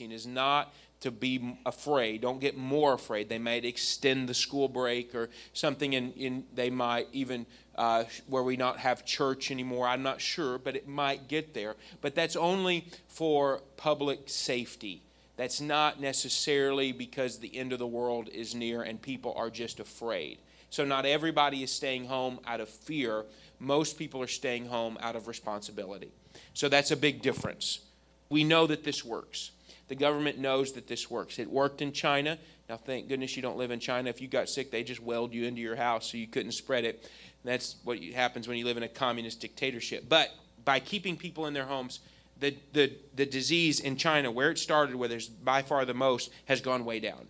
quarantine 0.00 0.12
is 0.12 0.26
not 0.26 0.72
to 1.00 1.10
be 1.10 1.56
afraid. 1.64 2.20
Don't 2.20 2.40
get 2.40 2.56
more 2.56 2.94
afraid. 2.94 3.28
They 3.28 3.38
might 3.38 3.64
extend 3.64 4.28
the 4.28 4.34
school 4.34 4.68
break 4.68 5.14
or 5.14 5.30
something, 5.52 5.94
and 5.94 6.44
they 6.54 6.70
might 6.70 7.08
even 7.12 7.46
uh, 7.76 8.04
where 8.26 8.42
we 8.42 8.56
not 8.56 8.78
have 8.78 9.04
church 9.04 9.50
anymore. 9.50 9.86
I'm 9.86 10.02
not 10.02 10.20
sure, 10.20 10.58
but 10.58 10.76
it 10.76 10.86
might 10.86 11.28
get 11.28 11.54
there. 11.54 11.76
But 12.00 12.14
that's 12.14 12.36
only 12.36 12.86
for 13.08 13.62
public 13.76 14.20
safety. 14.26 15.02
That's 15.36 15.60
not 15.60 16.00
necessarily 16.00 16.92
because 16.92 17.38
the 17.38 17.56
end 17.56 17.72
of 17.72 17.78
the 17.78 17.86
world 17.86 18.28
is 18.28 18.54
near 18.54 18.82
and 18.82 19.00
people 19.00 19.32
are 19.36 19.48
just 19.48 19.80
afraid. 19.80 20.38
So, 20.68 20.84
not 20.84 21.06
everybody 21.06 21.62
is 21.62 21.72
staying 21.72 22.04
home 22.04 22.38
out 22.46 22.60
of 22.60 22.68
fear. 22.68 23.24
Most 23.58 23.98
people 23.98 24.22
are 24.22 24.28
staying 24.28 24.66
home 24.66 24.98
out 25.00 25.16
of 25.16 25.26
responsibility. 25.26 26.12
So, 26.52 26.68
that's 26.68 26.90
a 26.90 26.96
big 26.96 27.22
difference. 27.22 27.80
We 28.28 28.44
know 28.44 28.66
that 28.68 28.84
this 28.84 29.04
works. 29.04 29.50
The 29.90 29.96
government 29.96 30.38
knows 30.38 30.70
that 30.74 30.86
this 30.86 31.10
works. 31.10 31.40
It 31.40 31.50
worked 31.50 31.82
in 31.82 31.90
China. 31.90 32.38
Now, 32.68 32.76
thank 32.76 33.08
goodness 33.08 33.34
you 33.34 33.42
don't 33.42 33.56
live 33.56 33.72
in 33.72 33.80
China. 33.80 34.08
If 34.08 34.20
you 34.20 34.28
got 34.28 34.48
sick, 34.48 34.70
they 34.70 34.84
just 34.84 35.02
weld 35.02 35.34
you 35.34 35.46
into 35.46 35.60
your 35.60 35.74
house 35.74 36.12
so 36.12 36.16
you 36.16 36.28
couldn't 36.28 36.52
spread 36.52 36.84
it. 36.84 37.10
That's 37.42 37.74
what 37.82 38.00
happens 38.00 38.46
when 38.46 38.56
you 38.56 38.64
live 38.64 38.76
in 38.76 38.84
a 38.84 38.88
communist 38.88 39.40
dictatorship. 39.40 40.04
But 40.08 40.30
by 40.64 40.78
keeping 40.78 41.16
people 41.16 41.46
in 41.46 41.54
their 41.54 41.64
homes, 41.64 41.98
the, 42.38 42.56
the, 42.72 42.92
the 43.16 43.26
disease 43.26 43.80
in 43.80 43.96
China, 43.96 44.30
where 44.30 44.52
it 44.52 44.60
started, 44.60 44.94
where 44.94 45.08
there's 45.08 45.26
by 45.26 45.60
far 45.60 45.84
the 45.84 45.92
most, 45.92 46.30
has 46.44 46.60
gone 46.60 46.84
way 46.84 47.00
down. 47.00 47.26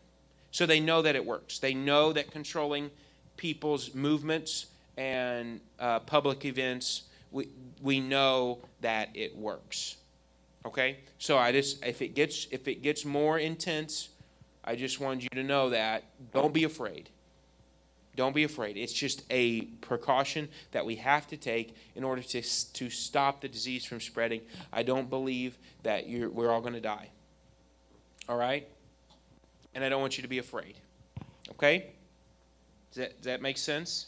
So 0.51 0.67
they 0.67 0.81
know 0.81 1.01
that 1.01 1.17
it 1.17 1.25
works. 1.25 1.61
They 1.61 1.73
know 1.73 2.13
that 2.13 2.31
controlling 2.31 2.91
people's 3.39 3.95
movements 3.95 4.67
and 4.99 5.63
uh, 5.79 6.01
public 6.01 6.45
events, 6.45 7.05
we, 7.31 7.49
we 7.81 8.01
know 8.01 8.59
that 8.83 9.09
it 9.15 9.35
works. 9.35 9.97
Okay? 10.65 10.99
So 11.19 11.39
I 11.39 11.53
just 11.53 11.85
if 11.85 12.03
it 12.03 12.15
gets 12.15 12.47
if 12.51 12.69
it 12.69 12.83
gets 12.83 13.05
more 13.05 13.39
intense, 13.39 14.11
I 14.65 14.77
just 14.77 15.01
want 15.01 15.23
you 15.23 15.29
to 15.31 15.43
know 15.43 15.71
that 15.71 16.05
don't 16.33 16.53
be 16.53 16.65
afraid. 16.65 17.09
Don't 18.17 18.35
be 18.35 18.45
afraid. 18.45 18.77
It's 18.77 18.93
just 18.93 19.23
a 19.31 19.63
precaution 19.63 20.49
that 20.73 20.85
we 20.85 20.97
have 20.97 21.27
to 21.29 21.37
take 21.37 21.75
in 21.95 22.05
order 22.05 22.23
to, 22.23 22.43
to 22.43 22.91
stop 22.91 23.41
the 23.41 23.49
disease 23.49 23.85
from 23.85 24.01
spreading. 24.01 24.43
I 24.73 24.83
don't 24.83 25.09
believe 25.09 25.57
that 25.85 26.05
we're 26.09 26.51
all 26.51 26.61
going 26.61 26.75
to 26.75 26.81
die. 26.81 27.09
All 28.29 28.37
right? 28.37 28.69
And 29.75 29.85
I 29.85 29.89
don't 29.89 30.01
want 30.01 30.19
you 30.19 30.23
to 30.23 30.29
be 30.29 30.39
afraid. 30.39 30.75
Okay? 31.53 31.93
Does 32.91 32.97
that, 32.97 33.17
does 33.19 33.25
that 33.27 33.43
make 33.43 33.57
sense? 33.57 34.07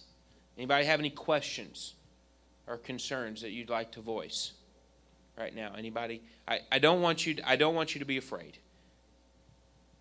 Anybody 0.59 0.85
have 0.85 0.99
any 0.99 1.11
questions 1.11 1.95
or 2.67 2.77
concerns 2.77 3.41
that 3.43 3.51
you'd 3.51 3.71
like 3.71 3.93
to 3.93 4.01
voice 4.01 4.53
right 5.39 5.55
now? 5.55 5.73
Anybody? 5.77 6.23
I, 6.47 6.61
I 6.71 6.79
don't 6.79 7.01
want 7.01 7.27
you 7.27 7.35
to, 7.35 7.49
I 7.49 7.57
don't 7.57 7.75
want 7.75 7.95
you 7.95 7.99
to 7.99 8.05
be 8.05 8.17
afraid. 8.17 8.59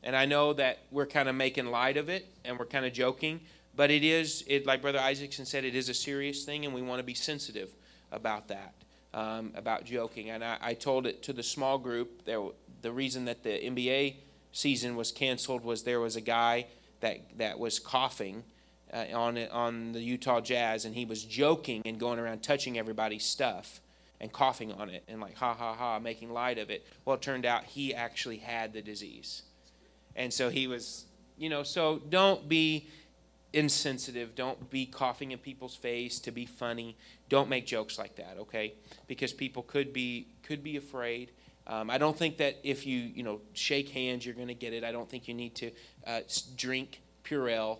And 0.03 0.15
I 0.15 0.25
know 0.25 0.53
that 0.53 0.79
we're 0.89 1.05
kind 1.05 1.29
of 1.29 1.35
making 1.35 1.67
light 1.67 1.97
of 1.97 2.09
it 2.09 2.25
and 2.43 2.57
we're 2.57 2.65
kind 2.65 2.85
of 2.85 2.93
joking, 2.93 3.41
but 3.75 3.91
it 3.91 4.03
is 4.03 4.43
it 4.47 4.65
like 4.65 4.81
Brother 4.81 4.99
Isaacson 4.99 5.45
said, 5.45 5.63
it 5.63 5.75
is 5.75 5.89
a 5.89 5.93
serious 5.93 6.43
thing, 6.43 6.65
and 6.65 6.73
we 6.73 6.81
want 6.81 6.99
to 6.99 7.03
be 7.03 7.13
sensitive 7.13 7.69
about 8.11 8.47
that, 8.49 8.73
um, 9.13 9.51
about 9.55 9.85
joking. 9.85 10.29
And 10.29 10.43
I, 10.43 10.57
I, 10.61 10.73
told 10.73 11.05
it 11.05 11.23
to 11.23 11.33
the 11.33 11.43
small 11.43 11.77
group. 11.77 12.25
There, 12.25 12.41
the 12.81 12.91
reason 12.91 13.25
that 13.25 13.43
the 13.43 13.51
NBA 13.51 14.15
season 14.51 14.95
was 14.95 15.11
canceled 15.11 15.63
was 15.63 15.83
there 15.83 15.99
was 15.99 16.15
a 16.15 16.21
guy 16.21 16.65
that 16.99 17.37
that 17.37 17.59
was 17.59 17.79
coughing 17.79 18.43
uh, 18.91 19.05
on 19.13 19.37
on 19.37 19.93
the 19.93 20.01
Utah 20.01 20.41
Jazz, 20.41 20.83
and 20.83 20.95
he 20.95 21.05
was 21.05 21.23
joking 21.23 21.81
and 21.85 21.99
going 21.99 22.19
around 22.19 22.43
touching 22.43 22.77
everybody's 22.77 23.23
stuff 23.23 23.79
and 24.21 24.31
coughing 24.31 24.71
on 24.71 24.89
it 24.89 25.03
and 25.07 25.19
like 25.19 25.35
ha 25.35 25.53
ha 25.53 25.73
ha 25.73 25.99
making 25.99 26.31
light 26.31 26.57
of 26.59 26.69
it. 26.69 26.85
Well, 27.03 27.15
it 27.15 27.21
turned 27.21 27.45
out 27.45 27.65
he 27.65 27.93
actually 27.93 28.37
had 28.37 28.71
the 28.71 28.81
disease, 28.81 29.41
and 30.15 30.31
so 30.31 30.49
he 30.49 30.67
was, 30.67 31.05
you 31.37 31.49
know. 31.49 31.63
So 31.63 32.01
don't 32.07 32.47
be 32.47 32.87
insensitive. 33.51 34.35
Don't 34.35 34.69
be 34.69 34.85
coughing 34.85 35.31
in 35.31 35.39
people's 35.39 35.75
face 35.75 36.19
to 36.21 36.31
be 36.31 36.45
funny. 36.45 36.95
Don't 37.27 37.49
make 37.49 37.65
jokes 37.65 37.97
like 37.97 38.15
that, 38.15 38.37
okay? 38.39 38.75
Because 39.07 39.33
people 39.33 39.63
could 39.63 39.91
be 39.91 40.27
could 40.43 40.63
be 40.63 40.77
afraid. 40.77 41.31
Um, 41.67 41.89
I 41.89 41.97
don't 41.97 42.17
think 42.17 42.37
that 42.37 42.57
if 42.63 42.85
you 42.85 42.99
you 42.99 43.23
know 43.23 43.41
shake 43.53 43.89
hands, 43.89 44.23
you're 44.25 44.35
going 44.35 44.47
to 44.49 44.53
get 44.53 44.71
it. 44.71 44.83
I 44.83 44.91
don't 44.91 45.09
think 45.09 45.27
you 45.27 45.33
need 45.33 45.55
to 45.55 45.71
uh, 46.05 46.21
drink 46.55 47.01
Purell 47.23 47.79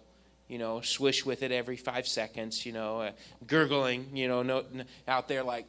you 0.51 0.57
know, 0.57 0.81
swish 0.81 1.25
with 1.25 1.44
it 1.44 1.51
every 1.53 1.78
five 1.78 2.06
seconds, 2.06 2.66
you 2.66 2.74
know, 2.74 3.00
uh, 3.00 3.12
gurgling, 3.47 4.06
you 4.13 4.28
know, 4.28 4.44
no, 4.44 4.66
out 5.07 5.30
there 5.30 5.44
like, 5.44 5.66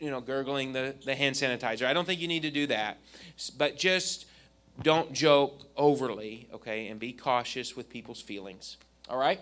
you 0.00 0.10
know, 0.10 0.20
gurgling 0.20 0.72
the, 0.72 0.94
the 1.04 1.14
hand 1.14 1.36
sanitizer. 1.36 1.86
I 1.86 1.92
don't 1.92 2.06
think 2.06 2.20
you 2.20 2.28
need 2.28 2.42
to 2.42 2.50
do 2.50 2.66
that. 2.68 2.98
But 3.56 3.76
just 3.76 4.26
don't 4.82 5.12
joke 5.12 5.62
overly, 5.76 6.48
okay, 6.54 6.88
and 6.88 6.98
be 6.98 7.12
cautious 7.12 7.76
with 7.76 7.88
people's 7.90 8.20
feelings. 8.20 8.78
All 9.08 9.18
right? 9.18 9.40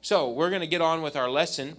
So 0.00 0.30
we're 0.30 0.48
going 0.48 0.62
to 0.62 0.66
get 0.66 0.80
on 0.80 1.02
with 1.02 1.16
our 1.16 1.28
lesson 1.28 1.76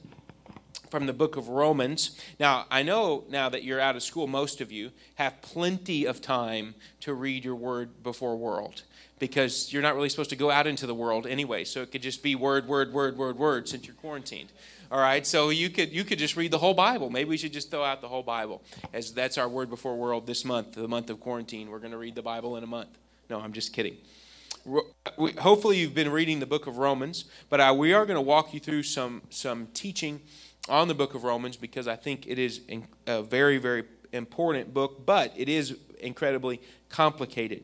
from 0.92 1.08
the 1.08 1.14
book 1.14 1.38
of 1.38 1.50
Romans. 1.50 2.20
Now, 2.40 2.66
I 2.70 2.84
know 2.84 3.24
now 3.30 3.50
that 3.50 3.64
you're 3.64 3.80
out 3.80 3.96
of 3.96 4.04
school, 4.04 4.28
most 4.28 4.62
of 4.62 4.72
you 4.72 4.92
have 5.16 5.42
plenty 5.42 6.06
of 6.06 6.22
time 6.22 6.76
to 7.00 7.14
read 7.14 7.44
your 7.44 7.56
word 7.56 8.04
before 8.04 8.36
world 8.36 8.84
because 9.18 9.72
you're 9.72 9.82
not 9.82 9.96
really 9.96 10.10
supposed 10.10 10.32
to 10.32 10.36
go 10.36 10.52
out 10.52 10.68
into 10.68 10.86
the 10.86 10.94
world 10.94 11.26
anyway. 11.26 11.64
So 11.64 11.82
it 11.82 11.92
could 11.92 12.02
just 12.02 12.22
be 12.22 12.36
word, 12.36 12.68
word, 12.68 12.92
word, 12.94 13.18
word, 13.18 13.38
word 13.38 13.70
since 13.70 13.88
you're 13.88 13.96
quarantined. 13.96 14.52
All 14.92 15.00
right, 15.00 15.26
so 15.26 15.52
you 15.52 15.70
could 15.70 15.94
you 15.94 16.04
could 16.04 16.20
just 16.20 16.36
read 16.36 16.52
the 16.52 16.58
whole 16.58 16.74
Bible. 16.74 17.10
Maybe 17.10 17.30
we 17.30 17.38
should 17.38 17.54
just 17.54 17.72
throw 17.72 17.82
out 17.82 18.02
the 18.02 18.10
whole 18.10 18.24
Bible, 18.24 18.62
as 18.92 19.14
that's 19.14 19.38
our 19.38 19.48
word 19.48 19.70
before 19.70 19.96
world 19.96 20.28
this 20.28 20.44
month, 20.44 20.74
the 20.74 20.86
month 20.86 21.10
of 21.10 21.22
quarantine. 21.22 21.70
We're 21.70 21.80
going 21.80 21.94
to 21.94 21.98
read 21.98 22.14
the 22.14 22.22
Bible 22.22 22.58
in 22.58 22.64
a 22.66 22.68
month. 22.68 22.90
No, 23.30 23.40
I'm 23.40 23.54
just 23.54 23.72
kidding. 23.72 23.96
Hopefully, 25.40 25.78
you've 25.78 25.94
been 25.94 26.12
reading 26.12 26.42
the 26.42 26.46
book 26.46 26.68
of 26.68 26.78
Romans, 26.78 27.24
but 27.50 27.62
uh, 27.62 27.74
we 27.76 27.94
are 27.94 28.06
going 28.06 28.18
to 28.18 28.22
walk 28.22 28.54
you 28.54 28.60
through 28.60 28.84
some 28.84 29.22
some 29.30 29.68
teaching 29.68 30.20
on 30.68 30.90
the 30.90 30.94
book 30.94 31.16
of 31.16 31.24
Romans 31.24 31.56
because 31.56 31.88
I 31.88 31.96
think 31.96 32.28
it 32.28 32.38
is 32.38 32.60
a 33.08 33.24
very 33.24 33.60
very 33.60 33.86
important 34.12 34.74
book, 34.74 35.06
but 35.06 35.32
it 35.38 35.48
is 35.48 35.78
incredibly 36.02 36.60
complicated. 36.90 37.64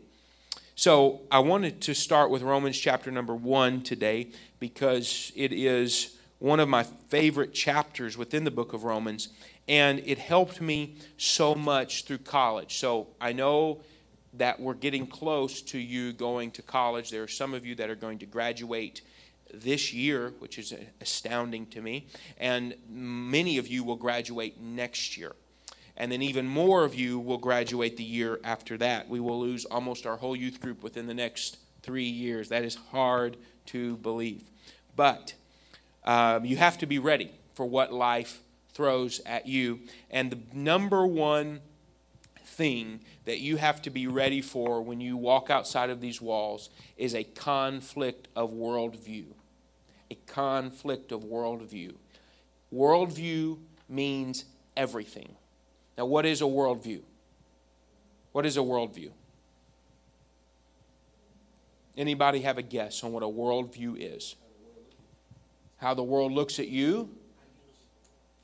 So 0.75 1.23
I 1.29 1.39
wanted 1.39 1.81
to 1.81 1.93
start 1.93 2.29
with 2.29 2.41
Romans 2.41 2.79
chapter 2.79 3.11
number 3.11 3.35
one 3.35 3.81
today 3.81 4.31
because 4.61 5.33
it 5.35 5.51
is 5.51 6.16
one 6.39 6.59
of 6.59 6.69
my 6.69 6.83
favorite 6.83 7.53
chapters 7.53 8.17
within 8.17 8.43
the 8.43 8.51
book 8.51 8.73
of 8.73 8.83
Romans, 8.83 9.29
and 9.67 9.99
it 10.05 10.17
helped 10.17 10.61
me 10.61 10.95
so 11.17 11.55
much 11.55 12.05
through 12.05 12.19
college. 12.19 12.77
So 12.77 13.07
I 13.19 13.33
know 13.33 13.81
that 14.33 14.59
we're 14.59 14.75
getting 14.75 15.07
close 15.07 15.61
to 15.63 15.79
you 15.79 16.13
going 16.13 16.51
to 16.51 16.61
college. 16.61 17.09
There 17.09 17.23
are 17.23 17.27
some 17.27 17.53
of 17.53 17.65
you 17.65 17.75
that 17.75 17.89
are 17.89 17.95
going 17.95 18.19
to 18.19 18.25
graduate 18.25 19.01
this 19.53 19.93
year, 19.93 20.33
which 20.39 20.59
is 20.59 20.73
astounding 21.01 21.65
to 21.67 21.81
me, 21.81 22.07
and 22.37 22.75
many 22.89 23.57
of 23.57 23.67
you 23.67 23.83
will 23.83 23.95
graduate 23.95 24.59
next 24.61 25.17
year 25.17 25.33
and 25.97 26.11
then 26.11 26.21
even 26.21 26.47
more 26.47 26.85
of 26.85 26.93
you 26.93 27.19
will 27.19 27.39
graduate 27.39 27.97
the 27.97 28.03
year 28.03 28.39
after 28.43 28.77
that. 28.77 29.09
We 29.09 29.19
will 29.19 29.39
lose 29.39 29.65
almost 29.65 30.05
our 30.05 30.15
whole 30.15 30.35
youth 30.35 30.61
group 30.61 30.83
within 30.83 31.07
the 31.07 31.13
next 31.13 31.57
three 31.81 32.07
years. 32.07 32.49
That 32.49 32.63
is 32.63 32.75
hard 32.75 33.35
to 33.67 33.97
believe. 33.97 34.43
But 34.95 35.33
um, 36.07 36.45
you 36.45 36.55
have 36.55 36.77
to 36.79 36.85
be 36.85 36.97
ready 36.97 37.29
for 37.53 37.65
what 37.65 37.93
life 37.93 38.41
throws 38.73 39.19
at 39.25 39.45
you. 39.45 39.81
And 40.09 40.31
the 40.31 40.39
number 40.53 41.05
one 41.05 41.59
thing 42.45 43.01
that 43.25 43.39
you 43.39 43.57
have 43.57 43.81
to 43.83 43.89
be 43.89 44.07
ready 44.07 44.41
for 44.41 44.81
when 44.81 45.01
you 45.01 45.17
walk 45.17 45.49
outside 45.49 45.89
of 45.89 45.99
these 45.99 46.21
walls 46.21 46.69
is 46.95 47.13
a 47.13 47.25
conflict 47.25 48.29
of 48.35 48.51
worldview. 48.51 49.25
A 50.09 50.15
conflict 50.25 51.11
of 51.11 51.25
worldview. 51.25 51.93
Worldview 52.73 53.59
means 53.89 54.45
everything. 54.77 55.35
Now, 55.97 56.05
what 56.05 56.25
is 56.25 56.41
a 56.41 56.45
worldview? 56.45 57.01
What 58.31 58.45
is 58.45 58.55
a 58.55 58.61
worldview? 58.61 59.11
Anybody 61.97 62.41
have 62.41 62.57
a 62.57 62.61
guess 62.61 63.03
on 63.03 63.11
what 63.11 63.23
a 63.23 63.27
worldview 63.27 63.95
is? 63.97 64.35
How 65.77 65.93
the 65.93 66.03
world 66.03 66.31
looks 66.31 66.59
at 66.59 66.67
you? 66.67 67.09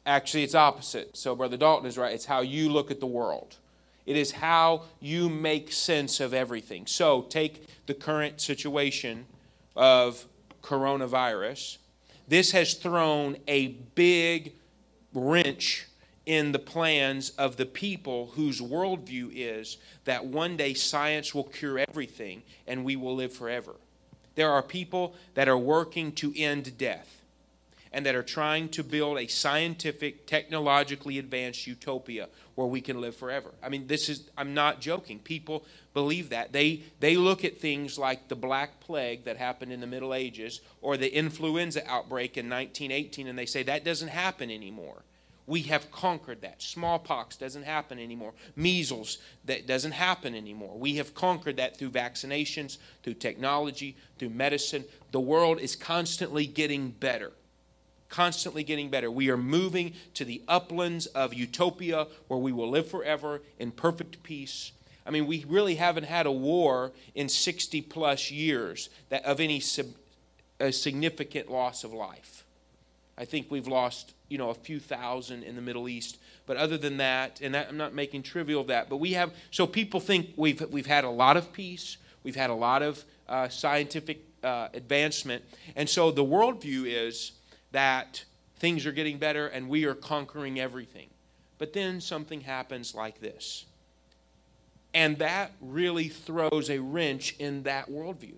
Actually, 0.05 0.43
it's 0.43 0.55
opposite. 0.55 1.15
So, 1.15 1.35
Brother 1.35 1.57
Dalton 1.57 1.87
is 1.87 1.97
right. 1.97 2.13
It's 2.13 2.25
how 2.25 2.41
you 2.41 2.69
look 2.69 2.91
at 2.91 2.99
the 2.99 3.07
world. 3.07 3.57
It 4.05 4.17
is 4.17 4.31
how 4.31 4.83
you 4.99 5.29
make 5.29 5.71
sense 5.71 6.19
of 6.19 6.33
everything. 6.33 6.85
So, 6.85 7.21
take 7.23 7.65
the 7.85 7.93
current 7.93 8.41
situation 8.41 9.25
of 9.75 10.25
coronavirus. 10.61 11.77
This 12.27 12.51
has 12.51 12.73
thrown 12.73 13.37
a 13.47 13.67
big 13.95 14.53
wrench 15.13 15.87
in 16.25 16.51
the 16.51 16.59
plans 16.59 17.31
of 17.31 17.57
the 17.57 17.65
people 17.65 18.31
whose 18.35 18.61
worldview 18.61 19.29
is 19.33 19.77
that 20.05 20.25
one 20.25 20.55
day 20.55 20.73
science 20.73 21.35
will 21.35 21.43
cure 21.43 21.79
everything 21.79 22.43
and 22.65 22.85
we 22.85 22.95
will 22.95 23.15
live 23.15 23.33
forever. 23.33 23.75
There 24.35 24.49
are 24.49 24.63
people 24.63 25.15
that 25.33 25.47
are 25.49 25.57
working 25.57 26.11
to 26.13 26.33
end 26.35 26.77
death. 26.77 27.22
And 27.93 28.05
that 28.07 28.15
are 28.15 28.23
trying 28.23 28.67
to 28.69 28.83
build 28.83 29.19
a 29.19 29.27
scientific, 29.27 30.25
technologically 30.25 31.19
advanced 31.19 31.67
utopia 31.67 32.27
where 32.55 32.67
we 32.67 32.81
can 32.81 32.99
live 32.99 33.15
forever. 33.15 33.51
I 33.61 33.69
mean, 33.69 33.85
this 33.85 34.09
is, 34.09 34.29
I'm 34.35 34.55
not 34.55 34.81
joking. 34.81 35.19
People 35.19 35.63
believe 35.93 36.29
that. 36.29 36.51
They, 36.51 36.81
they 36.99 37.15
look 37.15 37.45
at 37.45 37.59
things 37.59 37.99
like 37.99 38.27
the 38.27 38.35
Black 38.35 38.79
Plague 38.79 39.25
that 39.25 39.37
happened 39.37 39.71
in 39.71 39.79
the 39.79 39.87
Middle 39.87 40.13
Ages 40.13 40.61
or 40.81 40.97
the 40.97 41.15
influenza 41.15 41.87
outbreak 41.87 42.35
in 42.35 42.49
1918, 42.49 43.27
and 43.27 43.37
they 43.37 43.45
say 43.45 43.61
that 43.63 43.85
doesn't 43.85 44.07
happen 44.07 44.49
anymore. 44.49 45.03
We 45.45 45.63
have 45.63 45.91
conquered 45.91 46.41
that. 46.41 46.61
Smallpox 46.61 47.35
doesn't 47.35 47.63
happen 47.63 47.99
anymore. 47.99 48.33
Measles, 48.55 49.17
that 49.45 49.67
doesn't 49.67 49.91
happen 49.91 50.33
anymore. 50.33 50.77
We 50.77 50.95
have 50.95 51.13
conquered 51.13 51.57
that 51.57 51.77
through 51.77 51.91
vaccinations, 51.91 52.77
through 53.03 53.15
technology, 53.15 53.97
through 54.17 54.29
medicine. 54.29 54.85
The 55.11 55.19
world 55.19 55.59
is 55.59 55.75
constantly 55.75 56.47
getting 56.47 56.91
better. 56.91 57.33
Constantly 58.13 58.63
getting 58.63 58.91
better. 58.91 59.09
We 59.09 59.31
are 59.31 59.37
moving 59.37 59.93
to 60.13 60.23
the 60.23 60.43
uplands 60.47 61.07
of 61.07 61.33
utopia 61.33 62.05
where 62.27 62.37
we 62.37 62.51
will 62.51 62.69
live 62.69 62.87
forever 62.87 63.41
in 63.57 63.71
perfect 63.71 64.21
peace. 64.21 64.71
I 65.03 65.09
mean, 65.09 65.25
we 65.25 65.45
really 65.47 65.73
haven't 65.73 66.03
had 66.03 66.27
a 66.27 66.31
war 66.31 66.91
in 67.15 67.27
60 67.27 67.81
plus 67.81 68.29
years 68.29 68.89
that 69.09 69.25
of 69.25 69.39
any 69.39 69.59
sub, 69.59 69.87
significant 70.69 71.49
loss 71.49 71.83
of 71.83 71.91
life. 71.91 72.45
I 73.17 73.25
think 73.25 73.49
we've 73.49 73.67
lost 73.67 74.13
you 74.29 74.37
know 74.37 74.51
a 74.51 74.53
few 74.53 74.79
thousand 74.79 75.41
in 75.41 75.55
the 75.55 75.61
Middle 75.63 75.89
East. 75.89 76.19
But 76.45 76.57
other 76.57 76.77
than 76.77 76.97
that, 76.97 77.41
and 77.41 77.55
that, 77.55 77.69
I'm 77.69 77.77
not 77.77 77.95
making 77.95 78.21
trivial 78.21 78.61
of 78.61 78.67
that, 78.67 78.89
but 78.89 78.97
we 78.97 79.13
have. 79.13 79.33
So 79.49 79.65
people 79.65 79.99
think 79.99 80.33
we've 80.35 80.61
we've 80.69 80.85
had 80.85 81.03
a 81.03 81.09
lot 81.09 81.35
of 81.35 81.51
peace, 81.51 81.97
we've 82.21 82.35
had 82.35 82.51
a 82.51 82.55
lot 82.55 82.83
of 82.83 83.03
uh, 83.27 83.49
scientific 83.49 84.19
uh, 84.43 84.67
advancement, 84.75 85.43
and 85.75 85.89
so 85.89 86.11
the 86.11 86.23
worldview 86.23 86.85
is 86.85 87.31
that 87.73 88.23
things 88.57 88.85
are 88.85 88.93
getting 88.93 89.17
better 89.17 89.47
and 89.47 89.67
we 89.67 89.83
are 89.83 89.93
conquering 89.93 90.59
everything. 90.59 91.09
But 91.57 91.73
then 91.73 91.99
something 91.99 92.41
happens 92.41 92.95
like 92.95 93.19
this. 93.19 93.65
And 94.93 95.17
that 95.17 95.51
really 95.59 96.07
throws 96.07 96.69
a 96.69 96.79
wrench 96.79 97.35
in 97.39 97.63
that 97.63 97.89
worldview. 97.89 98.35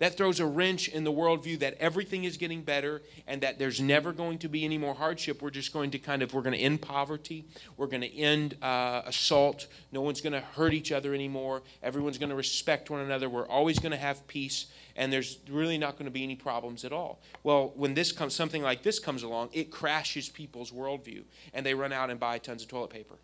That 0.00 0.16
throws 0.16 0.40
a 0.40 0.46
wrench 0.46 0.88
in 0.88 1.04
the 1.04 1.12
worldview 1.12 1.58
that 1.58 1.74
everything 1.78 2.24
is 2.24 2.38
getting 2.38 2.62
better 2.62 3.02
and 3.26 3.42
that 3.42 3.58
there's 3.58 3.82
never 3.82 4.14
going 4.14 4.38
to 4.38 4.48
be 4.48 4.64
any 4.64 4.78
more 4.78 4.94
hardship. 4.94 5.42
We're 5.42 5.50
just 5.50 5.74
going 5.74 5.90
to 5.90 5.98
kind 5.98 6.22
of, 6.22 6.32
we're 6.32 6.40
going 6.40 6.56
to 6.56 6.58
end 6.58 6.80
poverty. 6.80 7.44
We're 7.76 7.86
going 7.86 8.00
to 8.00 8.16
end 8.16 8.56
uh, 8.62 9.02
assault. 9.04 9.66
No 9.92 10.00
one's 10.00 10.22
going 10.22 10.32
to 10.32 10.40
hurt 10.40 10.72
each 10.72 10.90
other 10.90 11.12
anymore. 11.14 11.62
Everyone's 11.82 12.16
going 12.16 12.30
to 12.30 12.34
respect 12.34 12.88
one 12.88 13.00
another. 13.00 13.28
We're 13.28 13.46
always 13.46 13.78
going 13.78 13.92
to 13.92 13.98
have 13.98 14.26
peace 14.26 14.66
and 14.96 15.12
there's 15.12 15.38
really 15.50 15.76
not 15.76 15.92
going 15.96 16.06
to 16.06 16.10
be 16.10 16.22
any 16.22 16.34
problems 16.34 16.84
at 16.84 16.92
all. 16.92 17.20
Well, 17.42 17.72
when 17.76 17.92
this 17.92 18.10
comes, 18.10 18.34
something 18.34 18.62
like 18.62 18.82
this 18.82 18.98
comes 18.98 19.22
along, 19.22 19.50
it 19.52 19.70
crashes 19.70 20.30
people's 20.30 20.70
worldview 20.70 21.24
and 21.52 21.64
they 21.64 21.74
run 21.74 21.92
out 21.92 22.08
and 22.08 22.18
buy 22.18 22.38
tons 22.38 22.62
of 22.62 22.68
toilet 22.68 22.90
paper 22.90 23.16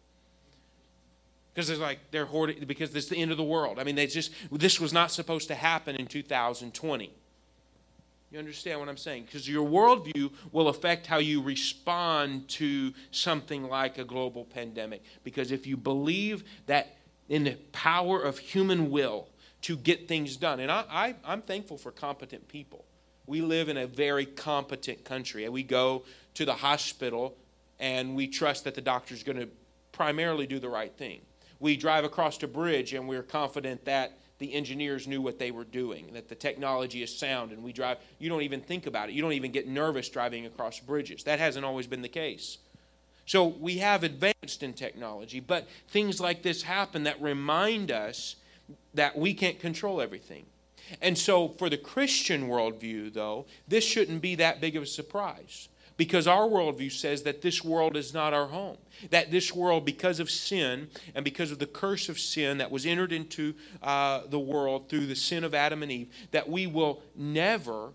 because 1.57 1.71
it's 1.71 1.81
like 1.81 1.99
they're 2.11 2.27
hoarding 2.27 2.63
because 2.67 2.95
it's 2.95 3.09
the 3.09 3.17
end 3.17 3.31
of 3.31 3.39
the 3.39 3.43
world. 3.43 3.79
I 3.79 3.85
mean, 3.85 3.95
they 3.95 4.07
just 4.07 4.31
this 4.53 4.79
was 4.79 4.93
not 4.93 5.11
supposed 5.11 5.49
to 5.49 5.55
happen 5.55 5.97
in 5.97 6.07
2020. 6.07 7.11
You 8.31 8.39
understand 8.39 8.79
what 8.79 8.91
I'm 8.91 8.99
saying? 8.99 9.25
Because 9.25 9.49
your 9.49 9.67
worldview 9.67 10.33
will 10.53 10.69
affect 10.69 11.07
how 11.07 11.17
you 11.17 11.41
respond 11.41 12.47
to 12.49 12.93
something 13.11 13.71
like 13.71 13.97
a 13.97 14.05
global 14.05 14.45
pandemic. 14.45 15.03
Because 15.25 15.51
if 15.51 15.67
you 15.67 15.79
believe 15.79 16.45
that 16.67 16.99
in 17.31 17.45
the 17.45 17.55
power 17.73 18.21
of 18.21 18.39
human 18.39 18.91
will 18.91 19.29
to 19.63 19.79
get 19.79 20.09
things 20.09 20.37
done, 20.37 20.61
and 20.61 20.71
I, 20.71 20.85
I, 20.91 21.15
I'm 21.25 21.41
thankful 21.41 21.79
for 21.79 21.91
competent 21.91 22.49
people. 22.49 22.85
We 23.27 23.41
live 23.41 23.71
in 23.71 23.79
a 23.79 23.87
very 23.87 24.27
competent 24.27 25.05
country, 25.05 25.45
and 25.45 25.55
we 25.55 25.63
go 25.63 26.05
to 26.35 26.45
the 26.45 26.53
hospital 26.53 27.35
and 27.81 28.15
we 28.15 28.27
trust 28.27 28.65
that 28.65 28.75
the 28.75 28.83
doctor's 28.83 29.23
going 29.23 29.39
to 29.39 29.49
primarily 29.93 30.47
do 30.47 30.59
the 30.59 30.69
right 30.69 30.93
thing 30.99 31.23
we 31.61 31.77
drive 31.77 32.05
across 32.05 32.43
a 32.43 32.47
bridge 32.47 32.93
and 32.93 33.09
we're 33.09 33.23
confident 33.23 33.85
that 33.85 34.19
the 34.39 34.53
engineers 34.53 35.07
knew 35.07 35.23
what 35.23 35.39
they 35.39 35.51
were 35.51 35.65
doing, 35.65 36.11
that 36.13 36.29
the 36.29 36.35
technology 36.35 37.03
is 37.03 37.17
sound, 37.17 37.53
and 37.53 37.63
we 37.63 37.73
drive. 37.73 37.99
You 38.19 38.29
don't 38.29 38.43
even 38.43 38.61
think 38.61 38.87
about 38.87 39.09
it. 39.09 39.15
You 39.15 39.23
don't 39.23 39.33
even 39.33 39.51
get 39.51 39.67
nervous 39.67 40.09
driving 40.09 40.45
across 40.45 40.79
bridges. 40.79 41.25
That 41.25 41.39
hasn't 41.39 41.65
always 41.65 41.87
been 41.87 42.03
the 42.03 42.09
case. 42.09 42.59
So 43.25 43.47
we 43.47 43.79
have 43.79 44.05
advanced 44.05 44.63
in 44.63 44.75
technology, 44.75 45.41
but 45.41 45.67
things 45.89 46.21
like 46.21 46.43
this 46.43 46.63
happen 46.63 47.05
that 47.05 47.21
remind 47.21 47.91
us 47.91 48.37
that 48.95 49.17
we 49.17 49.35
can't 49.35 49.59
control 49.59 50.01
everything. 50.01 50.45
And 51.03 51.19
so 51.19 51.49
for 51.49 51.69
the 51.69 51.77
Christian 51.77 52.49
worldview, 52.49 53.13
though, 53.13 53.47
this 53.67 53.85
shouldn't 53.85 54.23
be 54.23 54.37
that 54.37 54.61
big 54.61 54.77
of 54.77 54.85
a 54.85 54.87
surprise 54.87 55.69
because 55.97 56.27
our 56.27 56.47
worldview 56.47 56.93
says 56.93 57.23
that 57.23 57.41
this 57.43 57.65
world 57.65 57.97
is 57.97 58.13
not 58.13 58.35
our 58.35 58.47
home. 58.47 58.77
That 59.11 59.31
this 59.31 59.55
world, 59.55 59.85
because 59.85 60.21
of 60.21 60.31
sin 60.31 60.89
and 61.15 61.25
because 61.25 61.51
of 61.51 61.59
the 61.59 61.67
curse 61.67 62.09
of 62.09 62.19
sin 62.19 62.59
that 62.59 62.71
was 62.71 62.85
entered 62.85 63.13
into 63.13 63.55
uh, 63.83 64.23
the 64.29 64.39
world 64.39 64.89
through 64.89 65.07
the 65.07 65.17
sin 65.17 65.43
of 65.43 65.55
Adam 65.55 65.83
and 65.83 65.91
Eve, 65.91 66.09
that 66.33 66.49
we 66.49 66.67
will 66.67 67.03
never 67.15 67.91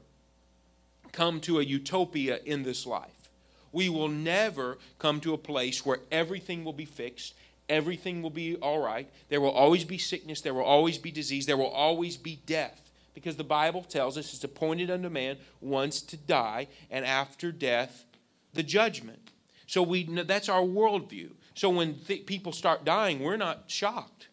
come 1.12 1.40
to 1.42 1.60
a 1.60 1.64
utopia 1.64 2.40
in 2.46 2.64
this 2.64 2.86
life. 2.86 3.30
We 3.72 3.88
will 3.88 4.08
never 4.08 4.78
come 4.98 5.20
to 5.22 5.34
a 5.34 5.38
place 5.38 5.86
where 5.86 6.00
everything 6.12 6.64
will 6.64 6.74
be 6.74 6.86
fixed, 6.86 7.36
everything 7.70 8.22
will 8.22 8.32
be 8.32 8.56
all 8.56 8.80
right. 8.80 9.10
There 9.30 9.42
will 9.42 9.52
always 9.52 9.86
be 9.86 9.98
sickness, 9.98 10.42
there 10.42 10.54
will 10.54 10.64
always 10.64 10.98
be 10.98 11.12
disease, 11.12 11.46
there 11.46 11.58
will 11.58 11.68
always 11.68 12.18
be 12.18 12.40
death 12.46 12.91
because 13.14 13.36
the 13.36 13.44
Bible 13.44 13.84
tells 13.84 14.18
us 14.18 14.34
it's 14.34 14.44
appointed 14.44 14.90
unto 14.90 15.10
man 15.10 15.38
once 15.60 16.02
to 16.02 16.18
die, 16.18 16.68
and 16.90 17.06
after 17.06 17.52
death, 17.52 18.06
the 18.54 18.64
judgment. 18.64 19.32
So 19.68 19.84
we 19.84 20.04
that's 20.04 20.50
our 20.50 20.62
worldview. 20.62 21.32
So 21.54 21.70
when 21.70 21.96
th- 21.96 22.26
people 22.26 22.52
start 22.52 22.86
dying, 22.86 23.20
we're 23.20 23.38
not 23.38 23.64
shocked. 23.68 24.28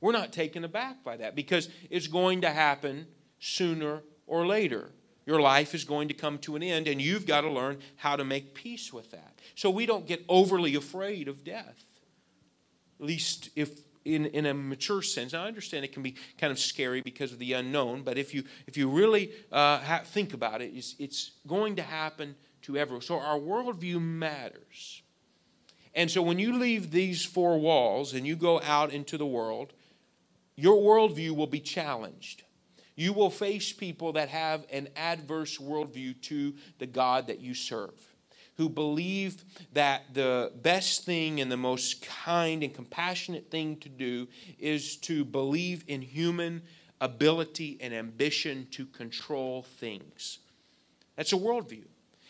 We're 0.00 0.12
not 0.12 0.32
taken 0.32 0.64
aback 0.64 1.02
by 1.02 1.16
that 1.16 1.34
because 1.34 1.68
it's 1.90 2.08
going 2.08 2.42
to 2.42 2.50
happen 2.50 3.06
sooner 3.38 4.02
or 4.26 4.46
later. 4.46 4.90
Your 5.26 5.40
life 5.40 5.74
is 5.74 5.84
going 5.84 6.08
to 6.08 6.14
come 6.14 6.38
to 6.40 6.56
an 6.56 6.62
end, 6.62 6.86
and 6.86 7.00
you've 7.00 7.26
got 7.26 7.40
to 7.42 7.50
learn 7.50 7.78
how 7.96 8.14
to 8.16 8.24
make 8.24 8.54
peace 8.54 8.92
with 8.92 9.10
that. 9.12 9.38
So 9.54 9.70
we 9.70 9.86
don't 9.86 10.06
get 10.06 10.22
overly 10.28 10.74
afraid 10.74 11.28
of 11.28 11.44
death. 11.44 11.84
At 13.00 13.06
least 13.06 13.48
if 13.56 13.80
in, 14.04 14.26
in 14.26 14.46
a 14.46 14.54
mature 14.54 15.02
sense. 15.02 15.32
Now, 15.32 15.44
I 15.44 15.46
understand 15.46 15.84
it 15.84 15.92
can 15.92 16.02
be 16.02 16.16
kind 16.38 16.50
of 16.50 16.58
scary 16.58 17.00
because 17.00 17.32
of 17.32 17.38
the 17.38 17.54
unknown, 17.54 18.02
but 18.02 18.18
if 18.18 18.34
you, 18.34 18.44
if 18.66 18.76
you 18.76 18.88
really 18.88 19.32
uh, 19.50 19.78
ha- 19.78 20.02
think 20.04 20.34
about 20.34 20.62
it, 20.62 20.72
it's, 20.74 20.94
it's 20.98 21.32
going 21.46 21.76
to 21.76 21.82
happen 21.82 22.34
to 22.62 22.76
everyone. 22.76 23.02
So 23.02 23.18
our 23.18 23.38
worldview 23.38 24.00
matters. 24.00 25.02
And 25.94 26.10
so 26.10 26.22
when 26.22 26.38
you 26.38 26.58
leave 26.58 26.90
these 26.90 27.24
four 27.24 27.58
walls 27.58 28.14
and 28.14 28.26
you 28.26 28.36
go 28.36 28.60
out 28.62 28.92
into 28.92 29.16
the 29.16 29.26
world, 29.26 29.72
your 30.56 30.80
worldview 30.80 31.32
will 31.32 31.46
be 31.46 31.60
challenged. 31.60 32.42
You 32.96 33.12
will 33.12 33.30
face 33.30 33.72
people 33.72 34.12
that 34.12 34.28
have 34.28 34.66
an 34.70 34.88
adverse 34.96 35.58
worldview 35.58 36.20
to 36.22 36.54
the 36.78 36.86
God 36.86 37.26
that 37.26 37.40
you 37.40 37.54
serve 37.54 38.13
who 38.56 38.68
believe 38.68 39.44
that 39.72 40.14
the 40.14 40.52
best 40.62 41.04
thing 41.04 41.40
and 41.40 41.50
the 41.50 41.56
most 41.56 42.06
kind 42.06 42.62
and 42.62 42.72
compassionate 42.72 43.50
thing 43.50 43.76
to 43.78 43.88
do 43.88 44.28
is 44.58 44.96
to 44.96 45.24
believe 45.24 45.84
in 45.88 46.02
human 46.02 46.62
ability 47.00 47.78
and 47.80 47.92
ambition 47.92 48.66
to 48.70 48.86
control 48.86 49.62
things. 49.62 50.38
That's 51.16 51.32
a 51.32 51.36
worldview. 51.36 51.84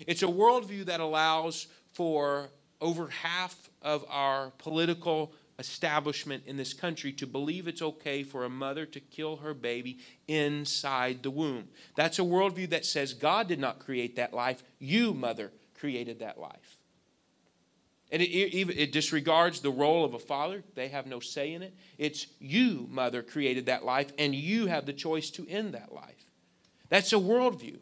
It's 0.06 0.22
a 0.22 0.26
worldview 0.26 0.86
that 0.86 1.00
allows 1.00 1.66
for 1.92 2.50
over 2.80 3.08
half 3.08 3.70
of 3.82 4.04
our 4.08 4.50
political 4.58 5.32
establishment 5.58 6.42
in 6.46 6.56
this 6.56 6.72
country 6.72 7.12
to 7.12 7.26
believe 7.26 7.68
it's 7.68 7.82
okay 7.82 8.22
for 8.22 8.44
a 8.44 8.50
mother 8.50 8.84
to 8.86 8.98
kill 8.98 9.36
her 9.36 9.54
baby 9.54 9.98
inside 10.26 11.22
the 11.22 11.30
womb. 11.30 11.68
That's 11.94 12.18
a 12.18 12.22
worldview 12.22 12.70
that 12.70 12.84
says 12.84 13.14
God 13.14 13.46
did 13.46 13.60
not 13.60 13.78
create 13.78 14.16
that 14.16 14.34
life, 14.34 14.64
you, 14.78 15.14
mother, 15.14 15.52
created 15.84 16.20
that 16.20 16.40
life. 16.40 16.78
And 18.10 18.22
it, 18.22 18.30
it, 18.30 18.70
it, 18.70 18.92
disregards 18.92 19.60
the 19.60 19.70
role 19.70 20.02
of 20.02 20.14
a 20.14 20.18
father. 20.18 20.64
They 20.74 20.88
have 20.88 21.06
no 21.06 21.20
say 21.20 21.52
in 21.52 21.62
it. 21.62 21.74
It's 21.98 22.26
you, 22.38 22.88
mother, 22.90 23.22
created 23.22 23.66
that 23.66 23.84
life, 23.84 24.10
and 24.18 24.34
you 24.34 24.66
have 24.66 24.86
the 24.86 24.94
choice 24.94 25.28
to 25.32 25.46
end 25.46 25.74
that 25.74 25.92
life. 25.92 26.24
That's 26.88 27.12
a 27.12 27.16
worldview. 27.16 27.76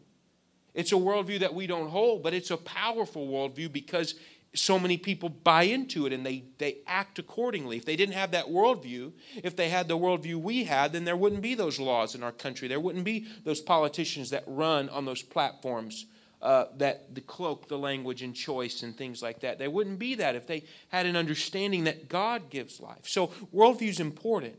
It's 0.73 0.91
a 0.91 0.95
worldview 0.95 1.39
that 1.39 1.53
we 1.53 1.65
don't 1.65 1.91
hold, 1.91 2.23
but 2.23 2.33
it's 2.33 2.51
a 2.51 2.57
powerful 2.57 3.25
worldview 3.25 3.71
because 3.71 4.15
so 4.53 4.77
many 4.77 4.97
people 4.97 5.29
buy 5.29 5.63
into 5.63 6.05
it 6.05 6.11
and 6.11 6.25
they, 6.25 6.43
they 6.57 6.79
act 6.85 7.19
accordingly. 7.19 7.77
If 7.77 7.85
they 7.85 7.95
didn't 7.95 8.15
have 8.15 8.31
that 8.31 8.47
worldview, 8.47 9.13
if 9.41 9.55
they 9.55 9.69
had 9.69 9.87
the 9.87 9.97
worldview 9.97 10.41
we 10.41 10.65
had, 10.65 10.91
then 10.91 11.05
there 11.05 11.15
wouldn't 11.15 11.41
be 11.41 11.55
those 11.55 11.79
laws 11.79 12.15
in 12.15 12.21
our 12.21 12.33
country. 12.33 12.67
There 12.67 12.81
wouldn't 12.81 13.05
be 13.05 13.27
those 13.45 13.61
politicians 13.61 14.29
that 14.31 14.43
run 14.45 14.89
on 14.89 15.05
those 15.05 15.21
platforms 15.21 16.05
uh, 16.43 16.65
that 16.77 17.15
the 17.15 17.21
cloak 17.21 17.69
the 17.69 17.77
language 17.77 18.21
and 18.21 18.35
choice 18.35 18.83
and 18.83 18.95
things 18.97 19.23
like 19.23 19.39
that. 19.39 19.57
They 19.57 19.69
wouldn't 19.69 19.97
be 19.97 20.15
that 20.15 20.35
if 20.35 20.45
they 20.45 20.63
had 20.89 21.05
an 21.05 21.15
understanding 21.15 21.85
that 21.85 22.09
God 22.09 22.49
gives 22.49 22.81
life. 22.81 23.07
So 23.07 23.27
worldview 23.55 23.87
is 23.87 24.01
important, 24.01 24.55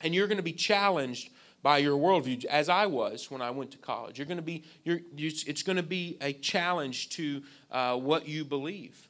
and 0.00 0.12
you're 0.12 0.26
going 0.26 0.38
to 0.38 0.42
be 0.42 0.52
challenged 0.52 1.30
by 1.62 1.78
your 1.78 1.96
worldview, 1.96 2.44
as 2.46 2.68
I 2.68 2.86
was 2.86 3.30
when 3.30 3.40
I 3.40 3.50
went 3.50 3.70
to 3.72 3.78
college. 3.78 4.18
You're 4.18 4.26
going 4.26 4.38
to 4.38 4.42
be, 4.42 4.64
you're, 4.84 5.00
it's 5.16 5.62
going 5.62 5.76
to 5.76 5.82
be 5.82 6.16
a 6.20 6.32
challenge 6.32 7.10
to 7.10 7.42
uh, 7.70 7.96
what 7.96 8.28
you 8.28 8.44
believe. 8.44 9.08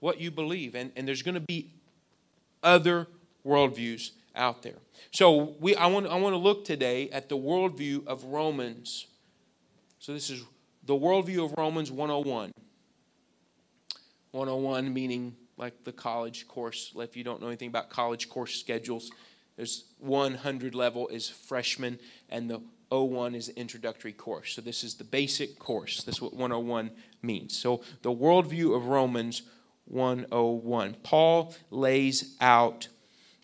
What 0.00 0.20
you 0.20 0.30
believe. 0.30 0.74
And, 0.74 0.92
and 0.96 1.06
there's 1.06 1.22
going 1.22 1.34
to 1.34 1.40
be 1.40 1.70
other 2.62 3.08
worldviews 3.44 4.10
out 4.34 4.62
there. 4.62 4.78
So 5.10 5.56
we, 5.60 5.74
I, 5.74 5.86
want, 5.86 6.06
I 6.06 6.16
want 6.16 6.34
to 6.34 6.38
look 6.38 6.64
today 6.64 7.10
at 7.10 7.28
the 7.28 7.36
worldview 7.36 8.06
of 8.06 8.24
Romans. 8.24 9.06
So 9.98 10.12
this 10.12 10.30
is 10.30 10.44
the 10.88 10.94
worldview 10.94 11.44
of 11.44 11.52
Romans 11.58 11.92
101. 11.92 12.50
101 14.30 14.94
meaning 14.94 15.36
like 15.58 15.84
the 15.84 15.92
college 15.92 16.48
course. 16.48 16.94
If 16.96 17.14
you 17.14 17.22
don't 17.22 17.42
know 17.42 17.48
anything 17.48 17.68
about 17.68 17.90
college 17.90 18.30
course 18.30 18.54
schedules, 18.54 19.10
there's 19.56 19.84
100 19.98 20.74
level 20.74 21.06
is 21.08 21.28
freshman, 21.28 21.98
and 22.30 22.48
the 22.48 22.62
01 22.88 23.34
is 23.34 23.48
the 23.48 23.58
introductory 23.58 24.14
course. 24.14 24.54
So 24.54 24.62
this 24.62 24.82
is 24.82 24.94
the 24.94 25.04
basic 25.04 25.58
course. 25.58 26.02
That's 26.04 26.22
what 26.22 26.32
101 26.32 26.90
means. 27.20 27.54
So 27.54 27.82
the 28.00 28.12
worldview 28.12 28.74
of 28.74 28.86
Romans 28.86 29.42
101. 29.84 30.96
Paul 31.02 31.54
lays 31.70 32.34
out 32.40 32.88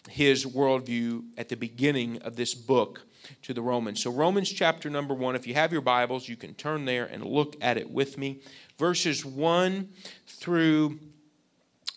his 0.08 0.46
worldview 0.46 1.24
at 1.36 1.50
the 1.50 1.56
beginning 1.56 2.22
of 2.22 2.36
this 2.36 2.54
book 2.54 3.02
to 3.43 3.54
the 3.54 3.62
Romans. 3.62 4.02
So, 4.02 4.11
Romans 4.11 4.50
chapter 4.50 4.90
number 4.90 5.14
one, 5.14 5.37
if 5.37 5.47
you 5.47 5.54
have 5.54 5.73
your 5.73 5.81
Bibles, 5.81 6.28
you 6.28 6.37
can 6.37 6.54
turn 6.54 6.85
there 6.85 7.04
and 7.04 7.25
look 7.25 7.57
at 7.61 7.76
it 7.76 7.90
with 7.90 8.19
me. 8.19 8.40
Verses 8.78 9.25
1 9.25 9.88
through 10.26 10.99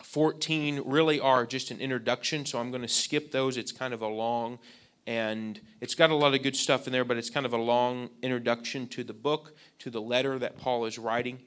14 0.03 0.83
really 0.85 1.19
are 1.19 1.45
just 1.45 1.71
an 1.71 1.79
introduction, 1.79 2.45
so 2.45 2.59
I'm 2.59 2.71
going 2.71 2.81
to 2.81 2.87
skip 2.87 3.31
those. 3.31 3.57
It's 3.57 3.71
kind 3.71 3.93
of 3.93 4.01
a 4.01 4.07
long 4.07 4.59
and 5.07 5.61
it's 5.79 5.95
got 5.95 6.09
a 6.09 6.15
lot 6.15 6.33
of 6.33 6.43
good 6.43 6.55
stuff 6.55 6.85
in 6.85 6.91
there, 6.91 7.05
but 7.05 7.15
it's 7.15 7.29
kind 7.29 7.45
of 7.45 7.53
a 7.53 7.57
long 7.57 8.09
introduction 8.21 8.87
to 8.89 9.05
the 9.05 9.13
book, 9.13 9.55
to 9.79 9.89
the 9.89 10.01
letter 10.01 10.37
that 10.37 10.57
Paul 10.57 10.83
is 10.83 10.99
writing. 10.99 11.39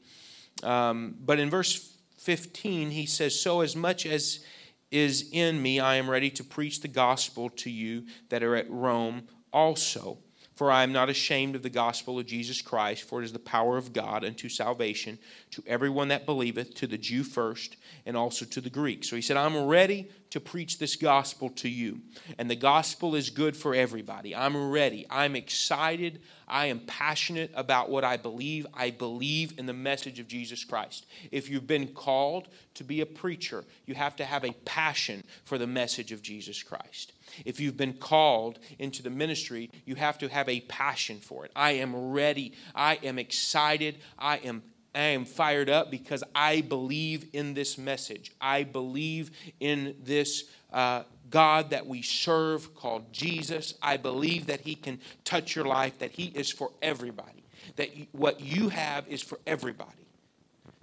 Um, 0.63 1.15
but 1.21 1.39
in 1.39 1.51
verse 1.51 1.99
15, 2.17 2.91
he 2.91 3.05
says, 3.05 3.39
So 3.39 3.61
as 3.61 3.77
much 3.77 4.07
as 4.07 4.45
is 4.91 5.29
in 5.31 5.63
me, 5.63 5.79
I 5.79 5.97
am 5.97 6.11
ready 6.11 6.31
to 6.31 6.43
preach 6.43 6.81
the 6.81 6.89
gospel 6.89 7.51
to 7.51 7.71
you 7.71 8.07
that 8.31 8.43
are 8.43 8.57
at 8.57 8.69
Rome 8.71 9.29
also. 9.53 10.19
For 10.61 10.71
I 10.71 10.83
am 10.83 10.93
not 10.93 11.09
ashamed 11.09 11.57
of 11.57 11.63
the 11.63 11.71
gospel 11.71 12.19
of 12.19 12.27
Jesus 12.27 12.61
Christ, 12.61 13.05
for 13.05 13.23
it 13.23 13.25
is 13.25 13.33
the 13.33 13.39
power 13.39 13.79
of 13.79 13.95
God 13.95 14.27
unto 14.27 14.51
salvation 14.51 15.19
to 15.53 15.65
everyone 15.67 16.09
that 16.09 16.27
believeth, 16.27 16.75
to 16.75 16.87
the 16.87 16.99
Jew 16.99 17.25
first, 17.25 17.77
and 18.05 18.15
also 18.15 18.45
to 18.45 18.61
the 18.61 18.69
Greek. 18.69 19.03
So 19.03 19.17
he 19.17 19.23
said, 19.23 19.39
I'm 19.39 19.65
ready 19.65 20.11
to 20.29 20.39
preach 20.39 20.79
this 20.79 20.97
gospel 20.97 21.49
to 21.49 21.69
you. 21.71 22.01
And 22.39 22.51
the 22.51 22.57
gospel 22.57 23.15
is 23.15 23.31
good 23.31 23.57
for 23.57 23.75
everybody. 23.75 24.37
I'm 24.37 24.71
ready. 24.71 25.07
I'm 25.09 25.35
excited. 25.35 26.21
I 26.47 26.67
am 26.67 26.81
passionate 26.81 27.51
about 27.55 27.89
what 27.89 28.05
I 28.05 28.19
believe. 28.19 28.67
I 28.75 28.91
believe 28.91 29.59
in 29.59 29.65
the 29.65 29.73
message 29.73 30.21
of 30.21 30.29
Jesus 30.29 30.63
Christ. 30.63 31.07
If 31.31 31.49
you've 31.49 31.67
been 31.67 31.89
called 31.89 32.49
to 32.75 32.85
be 32.85 33.01
a 33.01 33.07
preacher, 33.07 33.65
you 33.87 33.95
have 33.95 34.15
to 34.17 34.27
have 34.27 34.45
a 34.45 34.53
passion 34.67 35.25
for 35.45 35.57
the 35.57 35.67
message 35.67 36.13
of 36.13 36.21
Jesus 36.21 36.63
Christ. 36.63 37.13
If 37.45 37.61
you've 37.61 37.77
been 37.77 37.95
called 37.95 38.59
into 38.79 39.03
the 39.03 39.11
ministry, 39.11 39.71
you 39.85 39.95
have 39.97 40.19
to 40.19 40.29
have 40.29 40.49
a 40.49 40.61
passion 40.63 41.19
for 41.19 41.45
it. 41.45 41.53
I 41.55 41.73
am 41.73 42.11
ready. 42.13 42.53
I 42.75 42.99
am 43.03 43.19
excited. 43.19 43.99
I 44.19 44.39
am 44.39 44.63
I 44.95 45.01
am 45.01 45.25
fired 45.25 45.71
up 45.71 45.91
because 45.91 46.25
I 46.35 46.63
believe 46.63 47.27
in 47.33 47.55
this 47.55 47.79
message. 47.79 48.33
I 48.41 48.65
believe 48.65 49.31
in 49.61 49.95
this 50.03 50.51
uh, 50.73 51.05
God 51.31 51.71
that 51.71 51.87
we 51.87 52.03
serve 52.03 52.75
called 52.75 53.13
Jesus. 53.13 53.75
I 53.81 53.97
believe 53.97 54.47
that 54.47 54.63
He 54.63 54.75
can 54.75 55.01
touch 55.25 55.55
your 55.55 55.65
life, 55.65 55.99
that 56.01 56.11
He 56.11 56.27
is 56.27 56.51
for 56.51 56.73
everybody, 56.83 57.45
that 57.77 57.91
what 58.13 58.41
you 58.41 58.69
have 58.71 59.07
is 59.07 59.23
for 59.23 59.39
everybody. 59.47 60.10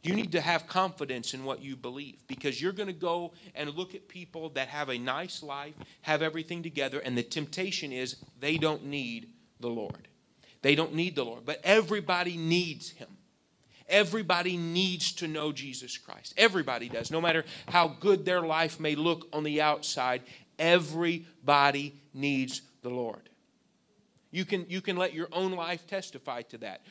You 0.08 0.16
need 0.16 0.32
to 0.32 0.42
have 0.42 0.68
confidence 0.68 1.34
in 1.34 1.44
what 1.44 1.62
you 1.62 1.76
believe 1.76 2.26
because 2.28 2.62
you're 2.62 2.72
going 2.72 2.88
to 2.88 2.94
go 2.94 3.34
and 3.54 3.74
look 3.74 3.94
at 3.94 4.08
people 4.08 4.50
that 4.52 4.70
have 4.70 4.88
a 4.88 4.98
nice 4.98 5.44
life, 5.44 5.74
have 6.02 6.22
everything 6.22 6.64
together, 6.64 7.00
and 7.00 7.18
the 7.18 7.24
temptation 7.24 7.92
is 7.92 8.16
they 8.40 8.58
don't 8.58 8.86
need 8.86 9.28
the 9.60 9.68
Lord. 9.68 10.08
They 10.62 10.76
don't 10.76 10.94
need 10.94 11.16
the 11.16 11.26
Lord, 11.26 11.46
but 11.46 11.60
everybody 11.62 12.38
needs 12.38 12.90
Him. 12.90 13.10
Everybody 13.90 14.56
needs 14.56 15.12
to 15.14 15.28
know 15.28 15.52
Jesus 15.52 15.98
Christ. 15.98 16.34
Everybody 16.38 16.88
does. 16.88 17.12
No 17.12 17.22
matter 17.22 17.44
how 17.68 17.88
good 17.88 18.24
their 18.24 18.42
life 18.42 18.80
may 18.80 18.96
look 18.96 19.28
on 19.34 19.44
the 19.44 19.62
outside, 19.62 20.22
everybody 20.58 21.96
needs 22.14 22.62
the 22.82 22.90
Lord. 22.90 23.30
You 24.38 24.46
can, 24.46 24.68
you 24.70 24.82
can 24.82 24.98
let 24.98 25.16
your 25.16 25.30
own 25.32 25.54
life 25.54 25.88
testify 25.88 26.44
to 26.44 26.60
that. 26.60 26.82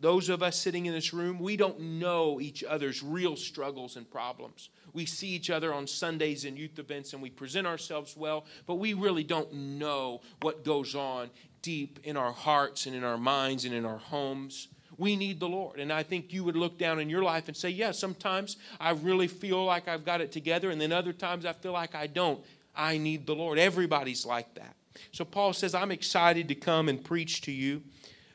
Those 0.00 0.30
of 0.30 0.42
us 0.42 0.58
sitting 0.58 0.86
in 0.86 0.94
this 0.94 1.12
room, 1.12 1.38
we 1.38 1.58
don't 1.58 1.78
know 1.78 2.40
each 2.40 2.64
other's 2.64 3.02
real 3.02 3.36
struggles 3.36 3.96
and 3.96 4.10
problems. 4.10 4.70
We 4.94 5.04
see 5.04 5.28
each 5.28 5.50
other 5.50 5.74
on 5.74 5.86
Sundays 5.86 6.46
and 6.46 6.56
youth 6.56 6.78
events 6.78 7.12
and 7.12 7.20
we 7.20 7.28
present 7.28 7.66
ourselves 7.66 8.16
well, 8.16 8.46
but 8.64 8.76
we 8.76 8.94
really 8.94 9.24
don't 9.24 9.52
know 9.52 10.22
what 10.40 10.64
goes 10.64 10.94
on 10.94 11.28
deep 11.60 11.98
in 12.02 12.16
our 12.16 12.32
hearts 12.32 12.86
and 12.86 12.96
in 12.96 13.04
our 13.04 13.18
minds 13.18 13.66
and 13.66 13.74
in 13.74 13.84
our 13.84 13.98
homes. 13.98 14.68
We 14.96 15.16
need 15.16 15.40
the 15.40 15.48
Lord. 15.50 15.78
And 15.78 15.92
I 15.92 16.02
think 16.02 16.32
you 16.32 16.44
would 16.44 16.56
look 16.56 16.78
down 16.78 16.98
in 16.98 17.10
your 17.10 17.22
life 17.22 17.46
and 17.46 17.54
say, 17.54 17.68
Yeah, 17.68 17.90
sometimes 17.90 18.56
I 18.80 18.92
really 18.92 19.28
feel 19.28 19.62
like 19.66 19.86
I've 19.86 20.06
got 20.06 20.22
it 20.22 20.32
together, 20.32 20.70
and 20.70 20.80
then 20.80 20.92
other 20.92 21.12
times 21.12 21.44
I 21.44 21.52
feel 21.52 21.72
like 21.72 21.94
I 21.94 22.06
don't. 22.06 22.42
I 22.74 22.96
need 22.96 23.26
the 23.26 23.34
Lord. 23.34 23.58
Everybody's 23.58 24.24
like 24.24 24.54
that. 24.54 24.76
So 25.12 25.24
Paul 25.24 25.52
says, 25.52 25.74
I'm 25.74 25.90
excited 25.90 26.48
to 26.48 26.54
come 26.54 26.88
and 26.88 27.02
preach 27.02 27.40
to 27.42 27.52
you, 27.52 27.82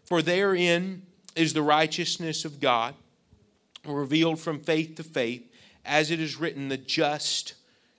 for 0.03 0.21
therein 0.21 1.03
is 1.35 1.53
the 1.53 1.61
righteousness 1.61 2.45
of 2.45 2.59
God 2.59 2.95
revealed 3.85 4.39
from 4.39 4.59
faith 4.59 4.95
to 4.95 5.03
faith, 5.03 5.51
as 5.85 6.11
it 6.11 6.19
is 6.19 6.37
written, 6.37 6.69
the 6.69 6.77
just 6.77 7.53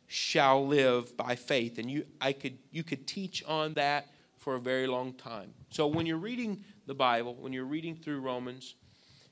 shall 0.07 0.67
live 0.67 1.17
by 1.17 1.37
faith. 1.37 1.79
And 1.79 1.91
you 1.91 2.05
I 2.21 2.33
could 2.33 2.59
you 2.71 2.83
could 2.83 3.07
teach 3.07 3.45
on 3.45 3.75
that 3.75 4.09
for 4.39 4.57
a 4.57 4.61
very 4.61 4.87
long 4.87 5.13
time. 5.13 5.55
So 5.71 5.87
when 5.87 6.07
you're 6.07 6.17
reading 6.17 6.65
the 6.87 6.95
Bible, 6.95 7.35
when 7.35 7.53
you're 7.53 7.65
reading 7.65 7.97
through 7.97 8.21
Romans, 8.21 8.75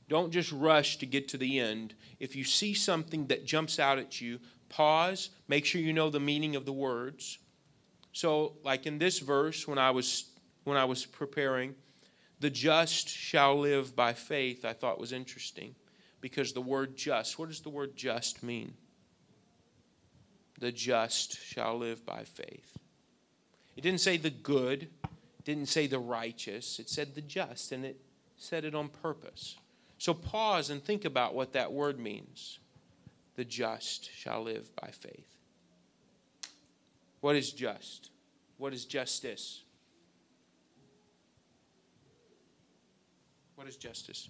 don't 0.09 0.31
just 0.31 0.53
rush 0.53 0.99
to 0.99 1.07
get 1.07 1.29
to 1.29 1.39
the 1.39 1.59
end. 1.59 1.95
If 2.21 2.37
you 2.37 2.45
see 2.45 2.75
something 2.75 3.27
that 3.27 3.45
jumps 3.45 3.79
out 3.79 3.99
at 3.99 4.21
you, 4.21 4.39
pause, 4.69 5.31
make 5.49 5.65
sure 5.65 5.81
you 5.81 5.93
know 5.93 6.11
the 6.11 6.21
meaning 6.21 6.57
of 6.57 6.65
the 6.65 6.73
words 6.73 7.39
so, 8.19 8.55
like 8.65 8.85
in 8.85 8.99
this 8.99 9.21
verse, 9.21 9.69
when 9.69 9.79
I 9.79 9.93
was 9.93 10.25
when 10.65 10.77
I 10.77 10.87
was 10.87 11.07
preparing, 11.07 11.77
the 12.41 12.51
just 12.51 13.09
shall 13.09 13.57
live 13.61 13.95
by 13.95 14.13
faith, 14.13 14.65
I 14.65 14.73
thought 14.73 14.99
was 14.99 15.13
interesting 15.13 15.77
because 16.21 16.53
the 16.53 16.61
word 16.61 16.97
just, 16.97 17.39
what 17.39 17.49
does 17.49 17.61
the 17.61 17.69
word 17.69 17.97
just 17.97 18.43
mean? 18.43 18.75
The 20.59 20.73
just 20.73 21.41
shall 21.41 21.79
live 21.79 22.05
by 22.05 22.25
faith. 22.25 22.77
It 23.77 23.83
didn't 23.83 24.01
say 24.01 24.17
the 24.17 24.31
good, 24.31 24.89
didn't 25.45 25.69
say 25.69 25.87
the 25.87 26.01
righteous, 26.01 26.81
it 26.81 26.89
said 26.89 27.15
the 27.15 27.21
just, 27.21 27.71
and 27.71 27.85
it 27.85 28.01
said 28.37 28.65
it 28.65 28.75
on 28.75 28.89
purpose. 28.89 29.55
So 29.99 30.13
pause 30.13 30.71
and 30.71 30.83
think 30.83 31.05
about 31.05 31.37
what 31.37 31.53
that 31.53 31.73
word 31.73 32.01
means. 32.01 32.59
The 33.37 33.45
just 33.45 34.11
shall 34.13 34.43
live 34.43 34.75
by 34.75 34.89
faith. 34.89 35.38
What 37.21 37.37
is 37.37 37.53
just? 37.53 38.11
What 38.57 38.73
is 38.73 38.85
justice? 38.85 39.63
What 43.55 43.67
is 43.67 43.77
justice? 43.77 44.29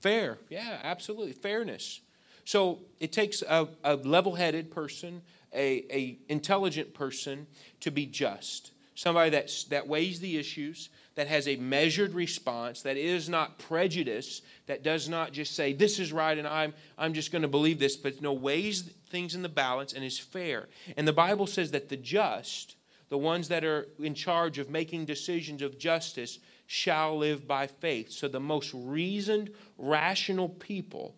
Fair, 0.00 0.38
yeah, 0.48 0.78
absolutely. 0.82 1.32
Fairness. 1.32 2.00
So 2.44 2.80
it 2.98 3.12
takes 3.12 3.42
a, 3.42 3.68
a 3.84 3.96
level 3.96 4.34
headed 4.34 4.70
person, 4.70 5.22
a, 5.52 5.84
a 5.90 6.18
intelligent 6.28 6.94
person 6.94 7.46
to 7.80 7.90
be 7.90 8.06
just. 8.06 8.72
Somebody 8.94 9.30
that's, 9.30 9.64
that 9.64 9.86
weighs 9.86 10.18
the 10.18 10.36
issues, 10.38 10.88
that 11.18 11.26
has 11.26 11.48
a 11.48 11.56
measured 11.56 12.14
response, 12.14 12.82
that 12.82 12.96
is 12.96 13.28
not 13.28 13.58
prejudice, 13.58 14.40
that 14.66 14.84
does 14.84 15.08
not 15.08 15.32
just 15.32 15.56
say, 15.56 15.72
this 15.72 15.98
is 15.98 16.12
right 16.12 16.38
and 16.38 16.46
I'm, 16.46 16.72
I'm 16.96 17.12
just 17.12 17.32
going 17.32 17.42
to 17.42 17.48
believe 17.48 17.80
this, 17.80 17.96
but 17.96 18.22
no, 18.22 18.32
weighs 18.32 18.82
things 19.10 19.34
in 19.34 19.42
the 19.42 19.48
balance 19.48 19.92
and 19.92 20.04
is 20.04 20.16
fair. 20.16 20.68
And 20.96 21.08
the 21.08 21.12
Bible 21.12 21.48
says 21.48 21.72
that 21.72 21.88
the 21.88 21.96
just, 21.96 22.76
the 23.08 23.18
ones 23.18 23.48
that 23.48 23.64
are 23.64 23.88
in 23.98 24.14
charge 24.14 24.60
of 24.60 24.70
making 24.70 25.06
decisions 25.06 25.60
of 25.60 25.76
justice, 25.76 26.38
shall 26.68 27.18
live 27.18 27.48
by 27.48 27.66
faith. 27.66 28.12
So 28.12 28.28
the 28.28 28.38
most 28.38 28.72
reasoned, 28.72 29.50
rational 29.76 30.48
people 30.48 31.16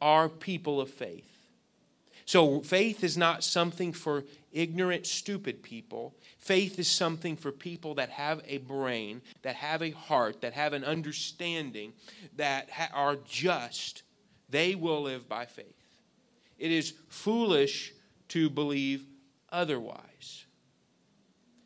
are 0.00 0.30
people 0.30 0.80
of 0.80 0.88
faith. 0.88 1.30
So 2.24 2.62
faith 2.62 3.04
is 3.04 3.18
not 3.18 3.44
something 3.44 3.92
for 3.92 4.24
ignorant, 4.50 5.06
stupid 5.06 5.62
people. 5.62 6.14
Faith 6.46 6.78
is 6.78 6.86
something 6.86 7.34
for 7.34 7.50
people 7.50 7.96
that 7.96 8.08
have 8.08 8.40
a 8.46 8.58
brain, 8.58 9.20
that 9.42 9.56
have 9.56 9.82
a 9.82 9.90
heart, 9.90 10.42
that 10.42 10.52
have 10.52 10.74
an 10.74 10.84
understanding, 10.84 11.92
that 12.36 12.70
ha- 12.70 12.88
are 12.94 13.16
just. 13.26 14.04
They 14.48 14.76
will 14.76 15.02
live 15.02 15.28
by 15.28 15.46
faith. 15.46 15.74
It 16.56 16.70
is 16.70 16.94
foolish 17.08 17.92
to 18.28 18.48
believe 18.48 19.04
otherwise. 19.50 20.46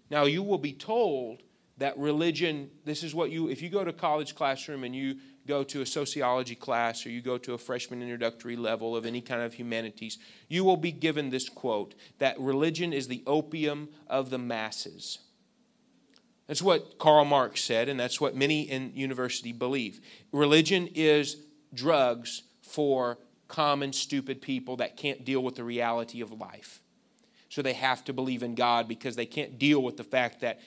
Now, 0.09 0.25
you 0.25 0.43
will 0.43 0.57
be 0.57 0.73
told 0.73 1.43
that 1.77 1.99
religion, 1.99 2.71
this 2.87 3.03
is 3.03 3.15
what 3.15 3.31
you, 3.31 3.51
if 3.51 3.61
you 3.61 3.69
go 3.69 3.85
to 3.85 3.93
college 3.93 4.35
classroom 4.35 4.85
and 4.85 4.97
you 4.97 5.17
go 5.51 5.65
to 5.65 5.83
a 5.83 5.87
sociology 5.87 6.55
class 6.55 7.05
or 7.05 7.11
you 7.11 7.21
go 7.21 7.37
to 7.37 7.55
a 7.55 7.59
freshman 7.59 8.01
introductory 8.01 8.55
level 8.55 8.97
of 8.97 9.05
any 9.05 9.21
kind 9.21 9.43
of 9.43 9.55
humanities, 9.55 10.17
you 10.49 10.63
will 10.63 10.77
be 10.77 10.93
given 10.93 11.31
this 11.31 11.49
quote 11.49 11.97
that 12.19 12.39
religion 12.39 12.93
is 12.93 13.09
the 13.09 13.25
opium 13.27 13.89
of 14.07 14.31
the 14.31 14.39
masses. 14.39 15.19
That's 16.47 16.63
what 16.63 16.99
Karl 16.99 17.25
Marx 17.25 17.63
said, 17.63 17.89
and 17.89 17.99
that's 17.99 18.21
what 18.21 18.37
many 18.37 18.63
in 18.63 18.93
university 18.95 19.53
believe. 19.53 20.01
Religion 20.31 20.89
is 20.95 21.37
drugs 21.75 22.43
for 22.63 23.19
common, 23.49 23.93
stupid 23.93 24.41
people 24.41 24.77
that 24.77 24.97
can't 24.97 25.25
deal 25.25 25.43
with 25.43 25.57
the 25.57 25.65
reality 25.65 26.21
of 26.21 26.33
life. 26.33 26.81
So 27.49 27.61
they 27.61 27.73
have 27.73 28.05
to 28.05 28.13
believe 28.13 28.45
in 28.45 28.55
God 28.55 28.87
because 28.87 29.17
they 29.17 29.27
can't 29.27 29.59
deal 29.59 29.83
with 29.83 29.97
the 29.97 30.05
fact 30.05 30.43
that 30.43 30.61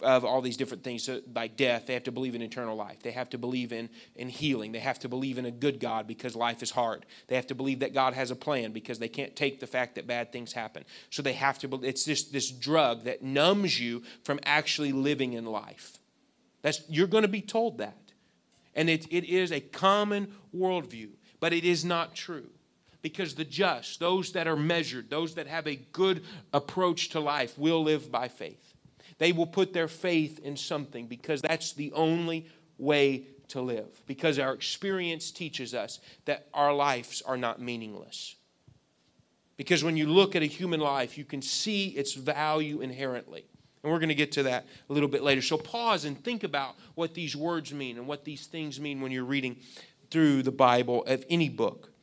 of 0.00 0.24
all 0.24 0.40
these 0.40 0.56
different 0.56 0.82
things. 0.82 1.04
So 1.04 1.20
like 1.34 1.56
death 1.56 1.86
they 1.86 1.94
have 1.94 2.04
to 2.04 2.12
believe 2.12 2.34
in 2.34 2.42
eternal 2.42 2.76
life. 2.76 3.02
They 3.02 3.12
have 3.12 3.30
to 3.30 3.38
believe 3.38 3.72
in, 3.72 3.88
in 4.16 4.28
healing. 4.28 4.72
They 4.72 4.80
have 4.80 4.98
to 5.00 5.08
believe 5.08 5.38
in 5.38 5.46
a 5.46 5.50
good 5.50 5.80
god 5.80 6.06
because 6.06 6.34
life 6.34 6.62
is 6.62 6.70
hard. 6.70 7.06
They 7.28 7.36
have 7.36 7.46
to 7.48 7.54
believe 7.54 7.80
that 7.80 7.94
god 7.94 8.14
has 8.14 8.30
a 8.30 8.36
plan 8.36 8.72
because 8.72 8.98
they 8.98 9.08
can't 9.08 9.34
take 9.36 9.60
the 9.60 9.66
fact 9.66 9.94
that 9.94 10.06
bad 10.06 10.32
things 10.32 10.52
happen. 10.52 10.84
So 11.10 11.22
they 11.22 11.34
have 11.34 11.58
to 11.60 11.80
it's 11.82 12.04
this, 12.04 12.24
this 12.24 12.50
drug 12.50 13.04
that 13.04 13.22
numbs 13.22 13.80
you 13.80 14.02
from 14.22 14.40
actually 14.44 14.92
living 14.92 15.32
in 15.32 15.46
life. 15.46 15.98
That's 16.62 16.82
you're 16.88 17.06
going 17.06 17.22
to 17.22 17.28
be 17.28 17.42
told 17.42 17.78
that. 17.78 17.96
And 18.76 18.90
it, 18.90 19.06
it 19.10 19.24
is 19.24 19.52
a 19.52 19.60
common 19.60 20.34
worldview 20.54 21.10
but 21.44 21.52
it 21.52 21.66
is 21.66 21.84
not 21.84 22.14
true 22.14 22.48
because 23.02 23.34
the 23.34 23.44
just, 23.44 24.00
those 24.00 24.32
that 24.32 24.48
are 24.48 24.56
measured, 24.56 25.10
those 25.10 25.34
that 25.34 25.46
have 25.46 25.66
a 25.66 25.76
good 25.76 26.24
approach 26.54 27.10
to 27.10 27.20
life, 27.20 27.58
will 27.58 27.82
live 27.82 28.10
by 28.10 28.28
faith. 28.28 28.63
They 29.18 29.32
will 29.32 29.46
put 29.46 29.72
their 29.72 29.88
faith 29.88 30.40
in 30.40 30.56
something 30.56 31.06
because 31.06 31.40
that's 31.40 31.72
the 31.72 31.92
only 31.92 32.46
way 32.78 33.26
to 33.48 33.60
live. 33.60 34.02
Because 34.06 34.38
our 34.38 34.52
experience 34.52 35.30
teaches 35.30 35.74
us 35.74 36.00
that 36.24 36.48
our 36.52 36.74
lives 36.74 37.22
are 37.22 37.36
not 37.36 37.60
meaningless. 37.60 38.36
Because 39.56 39.84
when 39.84 39.96
you 39.96 40.06
look 40.06 40.34
at 40.34 40.42
a 40.42 40.46
human 40.46 40.80
life, 40.80 41.16
you 41.16 41.24
can 41.24 41.40
see 41.40 41.88
its 41.88 42.14
value 42.14 42.80
inherently. 42.80 43.44
And 43.82 43.92
we're 43.92 43.98
going 43.98 44.08
to 44.08 44.14
get 44.14 44.32
to 44.32 44.44
that 44.44 44.66
a 44.88 44.92
little 44.92 45.08
bit 45.08 45.22
later. 45.22 45.42
So 45.42 45.58
pause 45.58 46.04
and 46.06 46.22
think 46.24 46.42
about 46.42 46.74
what 46.94 47.14
these 47.14 47.36
words 47.36 47.72
mean 47.72 47.98
and 47.98 48.06
what 48.06 48.24
these 48.24 48.46
things 48.46 48.80
mean 48.80 49.00
when 49.00 49.12
you're 49.12 49.24
reading 49.24 49.56
through 50.10 50.42
the 50.42 50.50
Bible 50.50 51.04
of 51.04 51.24
any 51.28 51.48
book. 51.48 51.93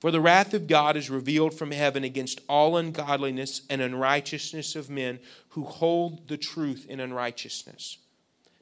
For 0.00 0.10
the 0.10 0.20
wrath 0.20 0.54
of 0.54 0.66
God 0.66 0.96
is 0.96 1.10
revealed 1.10 1.52
from 1.52 1.72
heaven 1.72 2.04
against 2.04 2.40
all 2.48 2.78
ungodliness 2.78 3.62
and 3.68 3.82
unrighteousness 3.82 4.74
of 4.74 4.88
men 4.88 5.20
who 5.50 5.64
hold 5.64 6.26
the 6.26 6.38
truth 6.38 6.86
in 6.88 7.00
unrighteousness. 7.00 7.98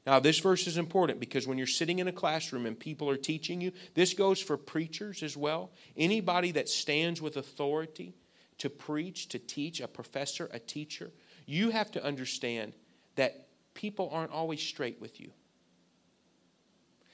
Now, 0.05 0.19
this 0.19 0.39
verse 0.39 0.67
is 0.67 0.77
important 0.77 1.19
because 1.19 1.47
when 1.47 1.57
you're 1.57 1.67
sitting 1.67 1.99
in 1.99 2.09
a 2.09 2.11
classroom 2.11 2.65
and 2.65 2.77
people 2.77 3.09
are 3.09 3.17
teaching 3.17 3.61
you, 3.61 3.71
this 3.93 4.13
goes 4.13 4.41
for 4.41 4.57
preachers 4.57 5.23
as 5.23 5.37
well. 5.37 5.71
Anybody 5.95 6.51
that 6.51 6.67
stands 6.67 7.21
with 7.21 7.37
authority 7.37 8.15
to 8.57 8.69
preach, 8.69 9.29
to 9.29 9.39
teach, 9.39 9.79
a 9.79 9.87
professor, 9.87 10.49
a 10.51 10.59
teacher, 10.59 11.11
you 11.45 11.69
have 11.69 11.89
to 11.91 12.03
understand 12.03 12.73
that 13.15 13.47
people 13.73 14.09
aren't 14.11 14.31
always 14.31 14.61
straight 14.61 14.99
with 14.99 15.21
you. 15.21 15.31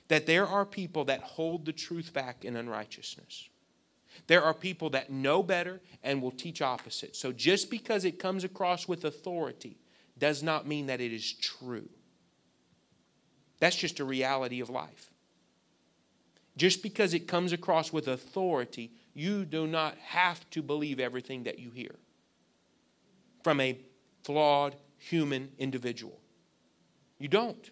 That 0.08 0.26
there 0.26 0.48
are 0.48 0.66
people 0.66 1.06
that 1.06 1.22
hold 1.22 1.66
the 1.66 1.74
truth 1.74 2.12
back 2.12 2.44
in 2.44 2.56
unrighteousness. 2.56 3.50
There 4.28 4.44
are 4.44 4.54
people 4.54 4.90
that 4.92 5.10
know 5.10 5.44
better 5.44 5.82
and 6.04 6.22
will 6.22 6.32
teach 6.32 6.62
opposite. 6.62 7.16
So 7.16 7.32
just 7.32 7.70
because 7.70 8.06
it 8.06 8.20
comes 8.20 8.44
across 8.44 8.88
with 8.88 9.06
authority 9.06 9.78
does 10.18 10.42
not 10.42 10.68
mean 10.68 10.88
that 10.88 11.02
it 11.02 11.14
is 11.14 11.34
true. 11.34 11.90
That's 13.60 13.76
just 13.76 14.00
a 14.00 14.06
reality 14.06 14.60
of 14.60 14.70
life. 14.70 15.12
Just 16.58 16.82
because 16.82 17.14
it 17.14 17.28
comes 17.28 17.52
across 17.52 17.92
with 17.92 18.08
authority, 18.08 18.92
you 19.14 19.46
do 19.46 19.68
not 19.68 19.98
have 19.98 20.50
to 20.52 20.62
believe 20.62 21.00
everything 21.00 21.44
that 21.44 21.60
you 21.60 21.70
hear 21.70 21.96
from 23.44 23.60
a 23.60 23.78
flawed 24.24 24.76
human 24.98 25.52
individual. 25.60 26.20
You 27.20 27.28
don't. 27.28 27.70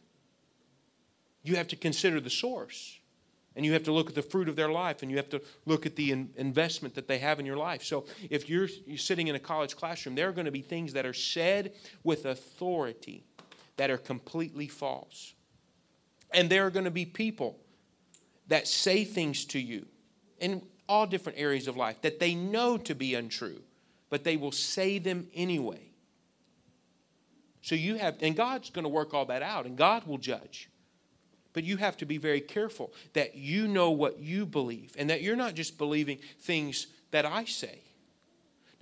You 1.43 1.55
have 1.55 1.67
to 1.69 1.75
consider 1.75 2.19
the 2.19 2.29
source. 2.29 2.99
And 3.55 3.65
you 3.65 3.73
have 3.73 3.83
to 3.83 3.91
look 3.91 4.09
at 4.09 4.15
the 4.15 4.21
fruit 4.23 4.49
of 4.49 4.55
their 4.55 4.71
life 4.71 5.01
and 5.01 5.11
you 5.11 5.17
have 5.17 5.29
to 5.29 5.41
look 5.65 5.85
at 5.85 5.95
the 5.95 6.11
in 6.11 6.29
investment 6.37 6.95
that 6.95 7.07
they 7.07 7.19
have 7.19 7.39
in 7.39 7.45
your 7.45 7.57
life. 7.57 7.83
So 7.83 8.05
if 8.29 8.49
you're, 8.49 8.67
you're 8.85 8.97
sitting 8.97 9.27
in 9.27 9.35
a 9.35 9.39
college 9.39 9.75
classroom, 9.75 10.15
there 10.15 10.27
are 10.29 10.31
going 10.31 10.45
to 10.45 10.51
be 10.51 10.61
things 10.61 10.93
that 10.93 11.05
are 11.05 11.13
said 11.13 11.73
with 12.03 12.25
authority 12.25 13.23
that 13.77 13.91
are 13.91 13.97
completely 13.97 14.67
false. 14.67 15.33
And 16.33 16.49
there 16.49 16.65
are 16.65 16.71
going 16.71 16.85
to 16.85 16.91
be 16.91 17.05
people 17.05 17.59
that 18.47 18.67
say 18.67 19.03
things 19.03 19.45
to 19.45 19.59
you 19.59 19.85
in 20.39 20.63
all 20.89 21.05
different 21.05 21.37
areas 21.37 21.67
of 21.67 21.77
life 21.77 22.01
that 22.01 22.19
they 22.19 22.35
know 22.35 22.77
to 22.77 22.95
be 22.95 23.15
untrue, 23.15 23.61
but 24.09 24.23
they 24.23 24.35
will 24.35 24.51
say 24.51 24.97
them 24.97 25.27
anyway. 25.33 25.91
So 27.61 27.75
you 27.75 27.95
have, 27.95 28.17
and 28.21 28.35
God's 28.35 28.69
going 28.71 28.83
to 28.83 28.89
work 28.89 29.13
all 29.13 29.25
that 29.25 29.41
out, 29.41 29.65
and 29.65 29.77
God 29.77 30.05
will 30.05 30.17
judge. 30.17 30.69
But 31.53 31.63
you 31.63 31.77
have 31.77 31.97
to 31.97 32.05
be 32.05 32.17
very 32.17 32.41
careful 32.41 32.91
that 33.13 33.35
you 33.35 33.67
know 33.67 33.91
what 33.91 34.19
you 34.19 34.45
believe 34.45 34.95
and 34.97 35.09
that 35.09 35.21
you're 35.21 35.35
not 35.35 35.53
just 35.53 35.77
believing 35.77 36.17
things 36.39 36.87
that 37.11 37.25
I 37.25 37.45
say. 37.45 37.79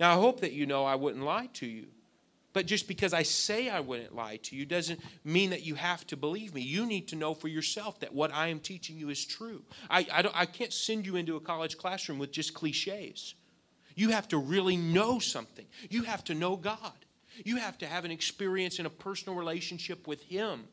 Now, 0.00 0.12
I 0.12 0.14
hope 0.14 0.40
that 0.40 0.52
you 0.52 0.66
know 0.66 0.84
I 0.84 0.94
wouldn't 0.94 1.24
lie 1.24 1.50
to 1.54 1.66
you. 1.66 1.86
But 2.52 2.66
just 2.66 2.86
because 2.86 3.14
I 3.14 3.22
say 3.22 3.70
I 3.70 3.80
wouldn't 3.80 4.14
lie 4.14 4.36
to 4.42 4.56
you 4.56 4.66
doesn't 4.66 5.00
mean 5.24 5.50
that 5.50 5.64
you 5.64 5.74
have 5.74 6.06
to 6.08 6.16
believe 6.16 6.54
me. 6.54 6.60
You 6.60 6.84
need 6.84 7.08
to 7.08 7.16
know 7.16 7.34
for 7.34 7.48
yourself 7.48 8.00
that 8.00 8.12
what 8.12 8.32
I 8.32 8.48
am 8.48 8.60
teaching 8.60 8.98
you 8.98 9.08
is 9.08 9.24
true. 9.24 9.62
I, 9.88 10.06
I, 10.12 10.30
I 10.34 10.46
can't 10.46 10.72
send 10.72 11.06
you 11.06 11.16
into 11.16 11.36
a 11.36 11.40
college 11.40 11.78
classroom 11.78 12.18
with 12.18 12.30
just 12.30 12.52
cliches. 12.52 13.34
You 13.94 14.10
have 14.10 14.28
to 14.28 14.38
really 14.38 14.76
know 14.76 15.18
something, 15.18 15.66
you 15.88 16.02
have 16.04 16.24
to 16.24 16.34
know 16.34 16.56
God. 16.56 16.92
You 17.44 17.56
have 17.56 17.78
to 17.78 17.86
have 17.86 18.04
an 18.04 18.10
experience 18.10 18.78
in 18.78 18.84
a 18.84 18.90
personal 18.90 19.38
relationship 19.38 20.06
with 20.06 20.22
Him. 20.22 20.64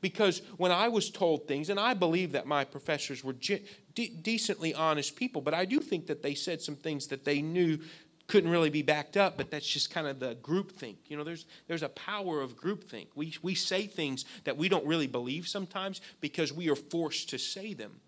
Because 0.00 0.42
when 0.56 0.72
I 0.72 0.88
was 0.88 1.10
told 1.10 1.46
things, 1.46 1.70
and 1.70 1.80
I 1.80 1.94
believe 1.94 2.32
that 2.32 2.46
my 2.46 2.64
professors 2.64 3.24
were 3.24 3.32
de- 3.32 3.62
decently 3.94 4.74
honest 4.74 5.16
people, 5.16 5.40
but 5.40 5.54
I 5.54 5.64
do 5.64 5.80
think 5.80 6.06
that 6.06 6.22
they 6.22 6.34
said 6.34 6.60
some 6.60 6.76
things 6.76 7.06
that 7.08 7.24
they 7.24 7.40
knew 7.42 7.78
couldn't 8.26 8.50
really 8.50 8.70
be 8.70 8.82
backed 8.82 9.16
up, 9.16 9.36
but 9.36 9.50
that's 9.50 9.66
just 9.66 9.90
kind 9.90 10.06
of 10.06 10.18
the 10.18 10.34
group 10.36 10.72
think. 10.72 10.98
You 11.06 11.16
know, 11.16 11.24
there's 11.24 11.46
there's 11.68 11.84
a 11.84 11.88
power 11.90 12.40
of 12.40 12.56
group 12.56 12.90
think. 12.90 13.10
We 13.14 13.34
we 13.40 13.54
say 13.54 13.86
things 13.86 14.24
that 14.44 14.56
we 14.56 14.68
don't 14.68 14.84
really 14.84 15.06
believe 15.06 15.46
sometimes 15.46 16.00
because 16.20 16.52
we 16.52 16.68
are 16.68 16.76
forced 16.76 17.30
to 17.30 17.38
say 17.38 17.72
them 17.72 18.00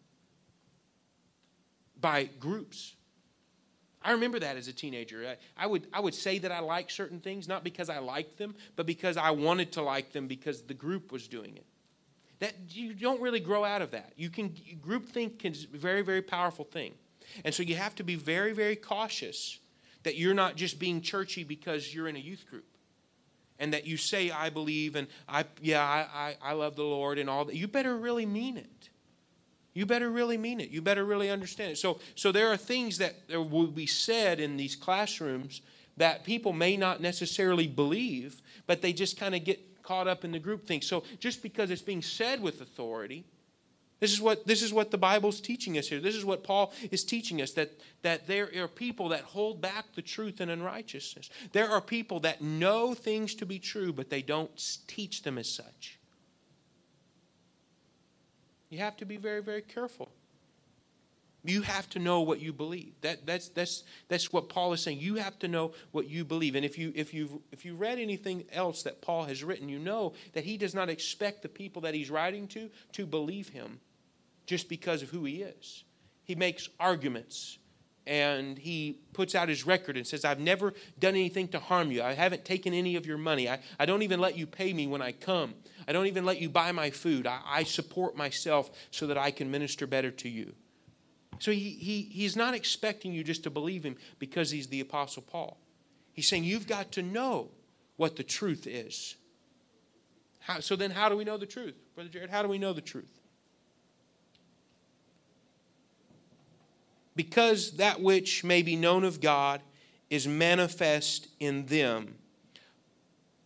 by 2.01 2.25
groups. 2.41 2.95
I 4.03 4.13
remember 4.13 4.39
that 4.39 4.57
as 4.57 4.69
a 4.69 4.73
teenager. 4.73 5.27
I, 5.27 5.65
I, 5.65 5.67
would, 5.67 5.87
I 5.93 6.01
would 6.01 6.15
say 6.15 6.39
that 6.39 6.53
I 6.53 6.61
like 6.61 6.91
certain 6.91 7.19
things, 7.19 7.49
not 7.49 7.65
because 7.65 7.91
I 7.91 7.99
liked 7.99 8.39
them, 8.39 8.55
but 8.77 8.87
because 8.87 9.17
I 9.17 9.33
wanted 9.33 9.73
to 9.73 9.83
like 9.83 10.13
them 10.13 10.29
because 10.29 10.63
the 10.63 10.75
group 10.75 11.11
was 11.11 11.27
doing 11.27 11.57
it. 11.57 11.67
That 12.41 12.55
you 12.69 12.95
don't 12.95 13.21
really 13.21 13.41
grow 13.41 13.65
out 13.65 13.83
of 13.83 13.91
that. 13.91 14.13
You 14.17 14.31
can 14.31 14.51
groupthink 14.81 15.45
is 15.45 15.67
a 15.73 15.77
very, 15.77 16.03
very 16.03 16.23
powerful 16.23 16.65
thing. 16.65 16.95
And 17.45 17.55
so 17.55 17.63
you 17.63 17.75
have 17.75 17.95
to 17.97 18.05
be 18.05 18.15
very, 18.15 18.53
very 18.53 18.77
cautious 18.77 19.59
that 20.05 20.17
you're 20.17 20.35
not 20.35 20.57
just 20.57 20.79
being 20.79 21.01
churchy 21.01 21.45
because 21.45 21.93
you're 21.95 22.09
in 22.09 22.17
a 22.17 22.21
youth 22.21 22.47
group. 22.49 22.65
And 23.59 23.73
that 23.73 23.87
you 23.87 23.97
say, 23.97 24.31
I 24.31 24.51
believe, 24.51 24.95
and 24.95 25.09
I 25.29 25.45
yeah, 25.61 25.83
I, 25.83 26.07
I, 26.15 26.51
I 26.51 26.53
love 26.53 26.77
the 26.77 26.85
Lord 26.85 27.19
and 27.19 27.29
all 27.29 27.45
that. 27.47 27.57
You 27.57 27.67
better 27.67 27.97
really 27.97 28.25
mean 28.25 28.57
it. 28.57 28.89
You 29.75 29.85
better 29.85 30.11
really 30.11 30.39
mean 30.39 30.61
it. 30.61 30.71
You 30.71 30.81
better 30.81 31.05
really 31.05 31.31
understand 31.31 31.73
it. 31.73 31.79
So, 31.79 31.99
so 32.15 32.33
there 32.33 32.49
are 32.49 32.57
things 32.57 32.99
that 32.99 33.15
will 33.29 33.67
be 33.67 33.87
said 33.87 34.41
in 34.41 34.57
these 34.57 34.75
classrooms 34.75 35.61
that 35.97 36.25
people 36.25 36.53
may 36.53 36.77
not 36.77 37.01
necessarily 37.01 37.67
believe, 37.67 38.41
but 38.67 38.83
they 38.83 38.93
just 38.93 39.19
kind 39.19 39.35
of 39.35 39.45
get 39.45 39.68
caught 39.89 40.07
up 40.07 40.23
in 40.23 40.33
the 40.33 40.39
group 40.39 40.67
thing. 40.67 40.83
So 40.83 41.03
just 41.19 41.43
because 41.43 41.71
it's 41.71 41.81
being 41.81 42.03
said 42.03 42.43
with 42.43 42.61
authority, 42.61 43.25
this 44.01 44.13
is 44.13 44.21
what 44.21 44.47
this 44.47 44.63
is 44.63 44.73
what 44.73 44.91
the 44.91 44.99
Bible's 44.99 45.41
teaching 45.41 45.79
us 45.79 45.89
here. 45.89 45.99
This 45.99 46.15
is 46.15 46.25
what 46.25 46.45
Paul 46.45 46.73
is 46.91 47.05
teaching 47.05 47.41
us 47.41 47.53
that 47.53 47.73
that 48.03 48.27
there 48.27 48.51
are 48.63 48.69
people 48.69 49.09
that 49.09 49.23
hold 49.23 49.63
back 49.63 49.87
the 49.95 50.03
truth 50.03 50.41
and 50.41 50.51
unrighteousness. 50.51 51.31
There 51.53 51.71
are 51.71 51.81
people 51.81 52.21
that 52.21 52.43
know 52.43 52.93
things 52.93 53.35
to 53.37 53.47
be 53.47 53.59
true, 53.59 53.93
but 53.93 54.11
they 54.11 54.23
don't 54.23 54.51
teach 54.87 55.23
them 55.23 55.39
as 55.39 55.49
such. 55.49 55.99
You 58.69 58.79
have 58.81 58.99
to 58.99 59.07
be 59.07 59.17
very, 59.17 59.43
very 59.43 59.63
careful. 59.63 60.11
You 61.45 61.63
have 61.63 61.89
to 61.91 61.99
know 61.99 62.21
what 62.21 62.41
you 62.41 62.53
believe. 62.53 62.95
That, 63.03 63.25
that's, 63.25 63.49
that's, 63.49 63.85
that's 64.09 64.33
what 64.33 64.49
Paul 64.49 64.73
is 64.73 64.83
saying. 64.83 64.99
You 65.01 65.17
have 65.17 65.39
to 65.39 65.49
know 65.49 65.73
what 65.93 66.09
you 66.09 66.25
believe. 66.25 66.57
And 66.57 66.65
if 66.65 66.77
you, 66.77 66.93
if, 66.97 67.15
you 67.15 67.43
if 67.53 67.65
you 67.65 67.75
read 67.75 67.99
anything 67.99 68.45
else 68.53 68.83
that 68.83 69.01
Paul 69.01 69.25
has 69.25 69.45
written, 69.45 69.69
you 69.69 69.79
know 69.79 70.15
that 70.33 70.45
he 70.45 70.57
does 70.57 70.75
not 70.75 70.89
expect 70.89 71.43
the 71.43 71.49
people 71.49 71.83
that 71.83 71.95
he's 71.95 72.11
writing 72.11 72.49
to 72.49 72.71
to 72.93 73.07
believe 73.07 73.51
him 73.51 73.79
just 74.47 74.69
because 74.69 75.03
of 75.03 75.11
who 75.11 75.25
he 75.25 75.43
is. 75.43 75.85
He 76.25 76.35
makes 76.35 76.69
arguments 76.81 77.59
and 78.07 78.59
he 78.59 78.99
puts 79.13 79.35
out 79.35 79.49
his 79.49 79.67
record 79.67 79.97
and 79.97 80.07
says, 80.07 80.25
I've 80.25 80.41
never 80.41 80.73
done 80.99 81.15
anything 81.15 81.47
to 81.49 81.59
harm 81.59 81.93
you. 81.93 82.03
I 82.03 82.15
haven't 82.15 82.45
taken 82.45 82.73
any 82.73 82.97
of 82.97 83.07
your 83.07 83.19
money. 83.19 83.49
I, 83.49 83.61
I 83.79 83.85
don't 83.87 84.03
even 84.03 84.19
let 84.19 84.37
you 84.37 84.47
pay 84.47 84.73
me 84.73 84.87
when 84.87 85.03
I 85.03 85.13
come. 85.13 85.55
I 85.87 85.93
don't 85.93 86.07
even 86.07 86.25
let 86.25 86.41
you 86.41 86.49
buy 86.49 86.73
my 86.73 86.91
food. 86.91 87.27
I, 87.27 87.41
I 87.47 87.63
support 87.65 88.17
myself 88.17 88.71
so 88.91 89.07
that 89.07 89.19
I 89.19 89.31
can 89.31 89.51
minister 89.51 89.87
better 89.87 90.11
to 90.11 90.29
you. 90.29 90.55
So 91.39 91.53
he, 91.53 91.71
he, 91.71 92.03
he's 92.03 92.37
not 92.37 92.55
expecting 92.55 93.13
you 93.13 93.23
just 93.23 93.43
to 93.45 93.51
believe 93.51 93.85
him 93.85 93.97
because 94.19 94.51
he's 94.51 94.67
the 94.67 94.81
Apostle 94.81 95.23
Paul. 95.23 95.59
He's 96.13 96.29
saying 96.29 96.45
you've 96.45 96.67
got 96.67 96.93
to 96.93 97.03
know 97.03 97.51
what 97.97 98.17
the 98.17 98.25
truth 98.25 98.67
is. 98.67 99.17
How, 100.41 100.61
so 100.61 100.77
then, 100.77 100.91
how 100.91 101.09
do 101.09 101.17
we 101.17 101.25
know 101.25 101.37
the 101.37 101.47
truth? 101.47 101.75
Brother 101.95 102.11
Jared, 102.11 102.31
how 102.31 102.43
do 102.43 102.49
we 102.49 102.59
know 102.59 102.73
the 102.73 102.81
truth? 102.81 103.21
Because 107.15 107.73
that 107.73 108.01
which 108.01 108.45
may 108.45 108.63
be 108.63 108.77
known 108.77 109.05
of 109.05 109.21
God 109.21 109.61
is 110.09 110.27
manifest 110.27 111.29
in 111.39 111.67
them, 111.67 112.15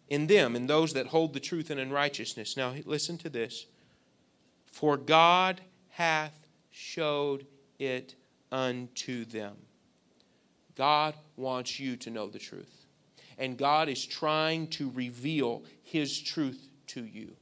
in 0.08 0.26
them, 0.26 0.54
in 0.54 0.66
those 0.66 0.92
that 0.92 1.08
hold 1.08 1.32
the 1.32 1.40
truth 1.40 1.70
and 1.70 1.80
in 1.80 1.90
righteousness. 1.90 2.56
Now, 2.56 2.74
listen 2.84 3.18
to 3.18 3.28
this. 3.28 3.66
For 4.66 4.96
God 4.96 5.62
hath 5.90 6.46
showed 6.70 7.46
it 7.82 8.14
unto 8.50 9.24
them. 9.24 9.56
God 10.76 11.14
wants 11.36 11.78
you 11.78 11.96
to 11.96 12.10
know 12.10 12.28
the 12.28 12.38
truth. 12.38 12.86
And 13.38 13.58
God 13.58 13.88
is 13.88 14.04
trying 14.04 14.68
to 14.68 14.90
reveal 14.90 15.64
His 15.82 16.20
truth 16.20 16.68
to 16.88 17.04
you. 17.04 17.32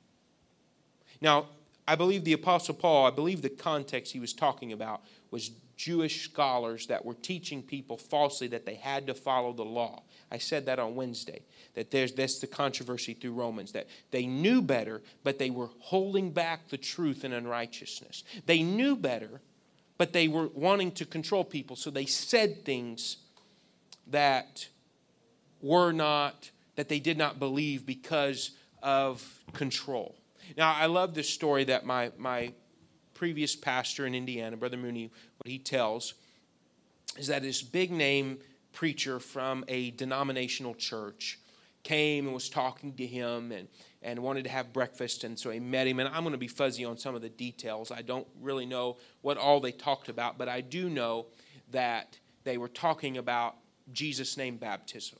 Now, 1.20 1.46
I 1.86 1.96
believe 1.96 2.24
the 2.24 2.32
Apostle 2.32 2.74
Paul, 2.74 3.06
I 3.06 3.10
believe 3.10 3.42
the 3.42 3.50
context 3.50 4.12
he 4.12 4.20
was 4.20 4.32
talking 4.32 4.72
about 4.72 5.02
was 5.30 5.50
Jewish 5.76 6.22
scholars 6.22 6.86
that 6.86 7.04
were 7.04 7.14
teaching 7.14 7.62
people 7.62 7.96
falsely 7.96 8.46
that 8.48 8.66
they 8.66 8.74
had 8.74 9.06
to 9.06 9.14
follow 9.14 9.52
the 9.52 9.64
law. 9.64 10.02
I 10.30 10.38
said 10.38 10.66
that 10.66 10.78
on 10.78 10.94
Wednesday, 10.94 11.42
that 11.74 11.90
there's 11.90 12.12
that's 12.12 12.38
the 12.38 12.46
controversy 12.46 13.14
through 13.14 13.32
Romans, 13.32 13.72
that 13.72 13.88
they 14.10 14.26
knew 14.26 14.62
better, 14.62 15.02
but 15.24 15.38
they 15.38 15.50
were 15.50 15.70
holding 15.80 16.30
back 16.30 16.68
the 16.68 16.76
truth 16.76 17.24
in 17.24 17.32
unrighteousness. 17.32 18.24
They 18.46 18.62
knew 18.62 18.94
better, 18.94 19.40
but 20.00 20.14
they 20.14 20.28
were 20.28 20.48
wanting 20.54 20.90
to 20.90 21.04
control 21.04 21.44
people, 21.44 21.76
so 21.76 21.90
they 21.90 22.06
said 22.06 22.64
things 22.64 23.18
that 24.06 24.66
were 25.60 25.92
not, 25.92 26.50
that 26.76 26.88
they 26.88 26.98
did 26.98 27.18
not 27.18 27.38
believe 27.38 27.84
because 27.84 28.52
of 28.82 29.42
control. 29.52 30.16
Now, 30.56 30.72
I 30.72 30.86
love 30.86 31.12
this 31.12 31.28
story 31.28 31.64
that 31.64 31.84
my, 31.84 32.12
my 32.16 32.54
previous 33.12 33.54
pastor 33.54 34.06
in 34.06 34.14
Indiana, 34.14 34.56
Brother 34.56 34.78
Mooney, 34.78 35.10
what 35.36 35.50
he 35.50 35.58
tells 35.58 36.14
is 37.18 37.26
that 37.26 37.42
this 37.42 37.60
big 37.60 37.90
name 37.90 38.38
preacher 38.72 39.20
from 39.20 39.66
a 39.68 39.90
denominational 39.90 40.72
church 40.72 41.38
came 41.82 42.24
and 42.24 42.32
was 42.32 42.48
talking 42.48 42.94
to 42.94 43.06
him 43.06 43.52
and, 43.52 43.68
and 44.02 44.18
wanted 44.20 44.44
to 44.44 44.50
have 44.50 44.72
breakfast. 44.72 45.24
And 45.24 45.38
so 45.38 45.50
he 45.50 45.60
met 45.60 45.86
him. 45.86 46.00
And 46.00 46.08
I'm 46.08 46.22
going 46.22 46.32
to 46.32 46.38
be 46.38 46.48
fuzzy 46.48 46.84
on 46.84 46.96
some 46.96 47.14
of 47.14 47.22
the 47.22 47.28
details. 47.28 47.90
I 47.90 48.02
don't 48.02 48.26
really 48.40 48.66
know 48.66 48.96
what 49.20 49.36
all 49.36 49.60
they 49.60 49.72
talked 49.72 50.08
about, 50.08 50.38
but 50.38 50.48
I 50.48 50.60
do 50.60 50.88
know 50.88 51.26
that 51.70 52.18
they 52.44 52.56
were 52.58 52.68
talking 52.68 53.18
about 53.18 53.56
Jesus' 53.92 54.36
name 54.36 54.56
baptism 54.56 55.18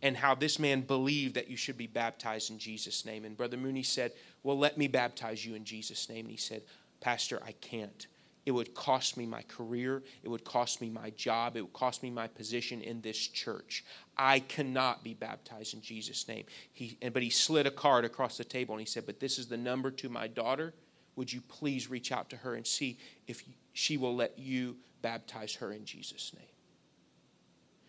and 0.00 0.16
how 0.16 0.34
this 0.34 0.58
man 0.58 0.82
believed 0.82 1.34
that 1.34 1.50
you 1.50 1.56
should 1.56 1.76
be 1.76 1.86
baptized 1.86 2.50
in 2.50 2.58
Jesus' 2.58 3.04
name. 3.04 3.24
And 3.24 3.36
Brother 3.36 3.56
Mooney 3.56 3.82
said, 3.82 4.12
Well, 4.42 4.58
let 4.58 4.78
me 4.78 4.86
baptize 4.86 5.44
you 5.44 5.54
in 5.54 5.64
Jesus' 5.64 6.08
name. 6.08 6.26
And 6.26 6.30
he 6.30 6.36
said, 6.36 6.62
Pastor, 7.00 7.40
I 7.44 7.52
can't. 7.52 8.06
It 8.48 8.52
would 8.52 8.72
cost 8.72 9.18
me 9.18 9.26
my 9.26 9.42
career. 9.42 10.02
It 10.22 10.30
would 10.30 10.42
cost 10.42 10.80
me 10.80 10.88
my 10.88 11.10
job. 11.10 11.54
It 11.54 11.60
would 11.60 11.74
cost 11.74 12.02
me 12.02 12.08
my 12.08 12.28
position 12.28 12.80
in 12.80 13.02
this 13.02 13.18
church. 13.18 13.84
I 14.16 14.40
cannot 14.40 15.04
be 15.04 15.12
baptized 15.12 15.74
in 15.74 15.82
Jesus' 15.82 16.26
name. 16.26 16.46
He, 16.72 16.96
but 17.12 17.22
he 17.22 17.28
slid 17.28 17.66
a 17.66 17.70
card 17.70 18.06
across 18.06 18.38
the 18.38 18.44
table 18.44 18.74
and 18.74 18.80
he 18.80 18.86
said, 18.86 19.04
But 19.04 19.20
this 19.20 19.38
is 19.38 19.48
the 19.48 19.58
number 19.58 19.90
to 19.90 20.08
my 20.08 20.28
daughter. 20.28 20.72
Would 21.14 21.30
you 21.30 21.42
please 21.42 21.90
reach 21.90 22.10
out 22.10 22.30
to 22.30 22.38
her 22.38 22.54
and 22.54 22.66
see 22.66 22.96
if 23.26 23.44
she 23.74 23.98
will 23.98 24.16
let 24.16 24.38
you 24.38 24.78
baptize 25.02 25.56
her 25.56 25.70
in 25.70 25.84
Jesus' 25.84 26.32
name? 26.34 26.48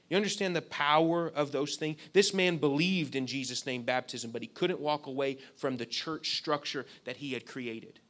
You 0.09 0.17
understand 0.17 0.57
the 0.57 0.61
power 0.61 1.31
of 1.33 1.53
those 1.53 1.77
things? 1.77 1.99
This 2.11 2.33
man 2.33 2.57
believed 2.57 3.15
in 3.15 3.27
Jesus' 3.27 3.65
name 3.65 3.83
baptism, 3.83 4.31
but 4.31 4.41
he 4.41 4.49
couldn't 4.49 4.81
walk 4.81 5.07
away 5.07 5.37
from 5.55 5.77
the 5.77 5.85
church 5.85 6.35
structure 6.35 6.85
that 7.05 7.15
he 7.15 7.31
had 7.31 7.45
created, 7.45 8.01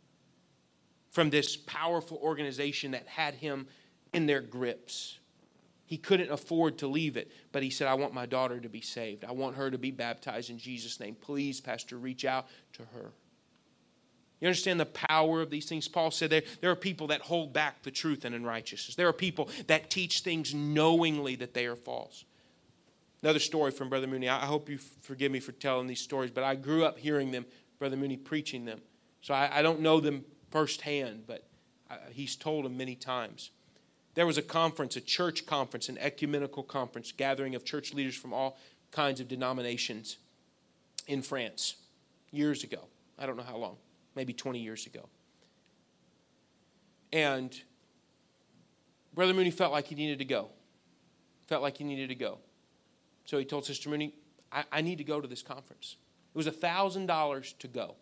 from 1.09 1.29
this 1.29 1.55
powerful 1.55 2.17
organization 2.21 2.91
that 2.91 3.07
had 3.07 3.35
him 3.35 3.67
in 4.13 4.25
their 4.25 4.41
grips. 4.41 5.19
He 5.85 5.97
couldn't 5.97 6.31
afford 6.31 6.77
to 6.79 6.87
leave 6.87 7.17
it, 7.17 7.31
but 7.51 7.63
he 7.63 7.71
said, 7.71 7.87
I 7.87 7.95
want 7.95 8.13
my 8.13 8.27
daughter 8.27 8.59
to 8.59 8.69
be 8.69 8.81
saved. 8.81 9.25
I 9.25 9.31
want 9.31 9.55
her 9.55 9.71
to 9.71 9.77
be 9.77 9.89
baptized 9.89 10.51
in 10.51 10.59
Jesus' 10.59 10.99
name. 10.99 11.15
Please, 11.15 11.59
Pastor, 11.59 11.97
reach 11.97 12.25
out 12.25 12.47
to 12.73 12.83
her. 12.93 13.11
You 14.39 14.47
understand 14.47 14.79
the 14.79 14.85
power 14.85 15.41
of 15.41 15.49
these 15.49 15.65
things? 15.65 15.87
Paul 15.87 16.11
said 16.11 16.29
there, 16.29 16.43
there 16.61 16.71
are 16.71 16.75
people 16.75 17.07
that 17.07 17.21
hold 17.21 17.51
back 17.53 17.81
the 17.83 17.91
truth 17.91 18.23
and 18.23 18.33
unrighteousness. 18.33 18.95
There 18.95 19.07
are 19.07 19.13
people 19.13 19.49
that 19.67 19.89
teach 19.89 20.21
things 20.21 20.53
knowingly 20.53 21.35
that 21.37 21.53
they 21.53 21.65
are 21.65 21.75
false. 21.75 22.23
Another 23.21 23.39
story 23.39 23.71
from 23.71 23.89
Brother 23.89 24.07
Mooney. 24.07 24.29
I 24.29 24.45
hope 24.45 24.69
you 24.69 24.77
forgive 25.01 25.31
me 25.31 25.41
for 25.41 25.51
telling 25.51 25.87
these 25.87 25.99
stories, 25.99 26.31
but 26.31 26.43
I 26.43 26.55
grew 26.55 26.85
up 26.85 26.97
hearing 26.97 27.31
them, 27.31 27.45
Brother 27.79 27.97
Mooney 27.97 28.15
preaching 28.15 28.63
them. 28.63 28.79
So 29.21 29.33
I, 29.33 29.59
I 29.59 29.61
don't 29.61 29.81
know 29.81 29.99
them 29.99 30.23
firsthand, 30.51 31.23
but 31.27 31.43
I, 31.89 31.97
he's 32.11 32.35
told 32.35 32.65
him 32.65 32.77
many 32.77 32.95
times. 32.95 33.51
There 34.15 34.25
was 34.25 34.37
a 34.37 34.41
conference, 34.41 34.95
a 34.95 35.01
church 35.01 35.45
conference, 35.45 35.89
an 35.89 35.97
ecumenical 35.97 36.63
conference, 36.63 37.11
gathering 37.11 37.55
of 37.55 37.63
church 37.63 37.93
leaders 37.93 38.15
from 38.15 38.33
all 38.33 38.57
kinds 38.91 39.19
of 39.19 39.27
denominations 39.27 40.17
in 41.07 41.21
France 41.21 41.75
years 42.31 42.63
ago. 42.63 42.85
I 43.17 43.25
don't 43.25 43.37
know 43.37 43.43
how 43.43 43.57
long 43.57 43.77
maybe 44.15 44.33
20 44.33 44.59
years 44.59 44.85
ago. 44.85 45.07
And 47.11 47.59
Brother 49.13 49.33
Mooney 49.33 49.51
felt 49.51 49.71
like 49.71 49.87
he 49.87 49.95
needed 49.95 50.19
to 50.19 50.25
go. 50.25 50.49
Felt 51.47 51.61
like 51.61 51.77
he 51.77 51.83
needed 51.83 52.09
to 52.09 52.15
go. 52.15 52.39
So 53.25 53.37
he 53.37 53.45
told 53.45 53.65
Sister 53.65 53.89
Mooney, 53.89 54.13
I, 54.51 54.63
I 54.71 54.81
need 54.81 54.97
to 54.97 55.03
go 55.03 55.21
to 55.21 55.27
this 55.27 55.41
conference. 55.41 55.95
It 56.33 56.37
was 56.37 56.47
$1,000 56.47 57.57
to 57.57 57.67
go. 57.67 57.95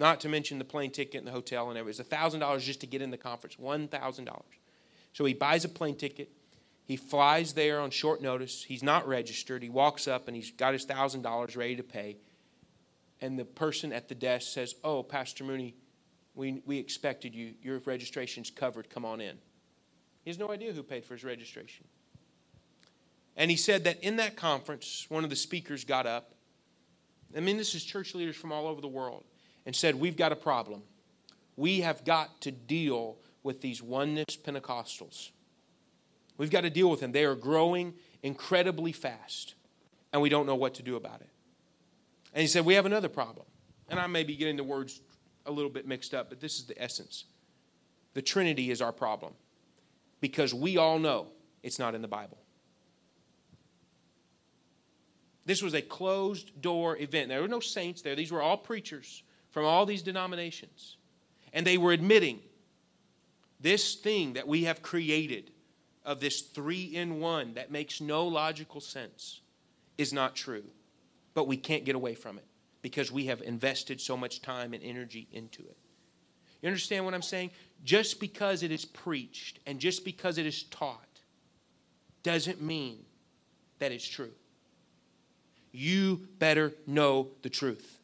Not 0.00 0.18
to 0.20 0.28
mention 0.28 0.58
the 0.58 0.64
plane 0.64 0.90
ticket 0.90 1.18
and 1.18 1.26
the 1.26 1.32
hotel 1.32 1.68
and 1.68 1.78
everything. 1.78 2.04
It 2.04 2.10
was 2.10 2.34
$1,000 2.40 2.60
just 2.60 2.80
to 2.80 2.86
get 2.86 3.02
in 3.02 3.12
the 3.12 3.16
conference. 3.16 3.56
$1,000. 3.56 4.42
So 5.12 5.24
he 5.24 5.34
buys 5.34 5.64
a 5.64 5.68
plane 5.68 5.96
ticket. 5.96 6.32
He 6.84 6.96
flies 6.96 7.52
there 7.52 7.78
on 7.78 7.90
short 7.90 8.20
notice. 8.20 8.64
He's 8.64 8.82
not 8.82 9.06
registered. 9.06 9.62
He 9.62 9.68
walks 9.68 10.08
up 10.08 10.26
and 10.26 10.34
he's 10.34 10.50
got 10.50 10.72
his 10.72 10.84
$1,000 10.86 11.56
ready 11.56 11.76
to 11.76 11.84
pay 11.84 12.16
and 13.20 13.38
the 13.38 13.44
person 13.44 13.92
at 13.92 14.08
the 14.08 14.14
desk 14.14 14.52
says, 14.52 14.74
Oh, 14.82 15.02
Pastor 15.02 15.44
Mooney, 15.44 15.74
we, 16.34 16.62
we 16.64 16.78
expected 16.78 17.34
you. 17.34 17.54
Your 17.62 17.78
registration's 17.80 18.50
covered. 18.50 18.88
Come 18.88 19.04
on 19.04 19.20
in. 19.20 19.36
He 20.22 20.30
has 20.30 20.38
no 20.38 20.50
idea 20.50 20.72
who 20.72 20.82
paid 20.82 21.04
for 21.04 21.14
his 21.14 21.24
registration. 21.24 21.86
And 23.36 23.50
he 23.50 23.56
said 23.56 23.84
that 23.84 24.02
in 24.02 24.16
that 24.16 24.36
conference, 24.36 25.06
one 25.08 25.24
of 25.24 25.30
the 25.30 25.36
speakers 25.36 25.84
got 25.84 26.06
up. 26.06 26.34
I 27.36 27.40
mean, 27.40 27.56
this 27.56 27.74
is 27.74 27.84
church 27.84 28.14
leaders 28.14 28.36
from 28.36 28.52
all 28.52 28.66
over 28.66 28.80
the 28.80 28.88
world, 28.88 29.24
and 29.66 29.74
said, 29.74 29.94
We've 29.94 30.16
got 30.16 30.32
a 30.32 30.36
problem. 30.36 30.82
We 31.56 31.80
have 31.80 32.04
got 32.04 32.40
to 32.42 32.50
deal 32.50 33.16
with 33.42 33.60
these 33.60 33.82
oneness 33.82 34.36
Pentecostals. 34.36 35.30
We've 36.36 36.50
got 36.50 36.62
to 36.62 36.70
deal 36.70 36.88
with 36.90 37.00
them. 37.00 37.12
They 37.12 37.24
are 37.24 37.34
growing 37.34 37.94
incredibly 38.22 38.92
fast, 38.92 39.54
and 40.12 40.22
we 40.22 40.28
don't 40.28 40.46
know 40.46 40.54
what 40.54 40.74
to 40.74 40.82
do 40.82 40.96
about 40.96 41.20
it. 41.20 41.28
And 42.32 42.42
he 42.42 42.48
said, 42.48 42.64
We 42.64 42.74
have 42.74 42.86
another 42.86 43.08
problem. 43.08 43.46
And 43.88 43.98
I 43.98 44.06
may 44.06 44.22
be 44.22 44.36
getting 44.36 44.56
the 44.56 44.64
words 44.64 45.00
a 45.46 45.50
little 45.50 45.70
bit 45.70 45.86
mixed 45.86 46.14
up, 46.14 46.28
but 46.28 46.40
this 46.40 46.58
is 46.58 46.64
the 46.64 46.80
essence. 46.80 47.24
The 48.14 48.22
Trinity 48.22 48.70
is 48.70 48.80
our 48.80 48.92
problem 48.92 49.34
because 50.20 50.54
we 50.54 50.76
all 50.76 50.98
know 50.98 51.28
it's 51.62 51.78
not 51.78 51.94
in 51.94 52.02
the 52.02 52.08
Bible. 52.08 52.38
This 55.44 55.62
was 55.62 55.74
a 55.74 55.82
closed 55.82 56.60
door 56.60 56.96
event. 56.98 57.28
There 57.28 57.42
were 57.42 57.48
no 57.48 57.60
saints 57.60 58.02
there, 58.02 58.14
these 58.14 58.30
were 58.30 58.42
all 58.42 58.56
preachers 58.56 59.24
from 59.50 59.64
all 59.64 59.86
these 59.86 60.02
denominations. 60.02 60.96
And 61.52 61.66
they 61.66 61.78
were 61.78 61.92
admitting 61.92 62.40
this 63.60 63.94
thing 63.94 64.34
that 64.34 64.48
we 64.48 64.64
have 64.64 64.82
created 64.82 65.50
of 66.04 66.20
this 66.20 66.40
three 66.40 66.84
in 66.84 67.20
one 67.20 67.54
that 67.54 67.70
makes 67.70 68.00
no 68.00 68.26
logical 68.26 68.80
sense 68.80 69.40
is 69.98 70.12
not 70.12 70.34
true 70.34 70.64
but 71.34 71.46
we 71.46 71.56
can't 71.56 71.84
get 71.84 71.94
away 71.94 72.14
from 72.14 72.38
it 72.38 72.44
because 72.82 73.12
we 73.12 73.26
have 73.26 73.42
invested 73.42 74.00
so 74.00 74.16
much 74.16 74.42
time 74.42 74.72
and 74.72 74.82
energy 74.82 75.28
into 75.32 75.62
it. 75.62 75.76
You 76.62 76.68
understand 76.68 77.04
what 77.04 77.14
I'm 77.14 77.22
saying? 77.22 77.50
Just 77.84 78.20
because 78.20 78.62
it 78.62 78.70
is 78.70 78.84
preached 78.84 79.58
and 79.66 79.78
just 79.78 80.04
because 80.04 80.38
it 80.38 80.46
is 80.46 80.64
taught 80.64 81.20
doesn't 82.22 82.60
mean 82.60 82.98
that 83.78 83.92
it's 83.92 84.06
true. 84.06 84.32
You 85.72 86.28
better 86.38 86.74
know 86.86 87.28
the 87.42 87.48
truth. 87.48 87.99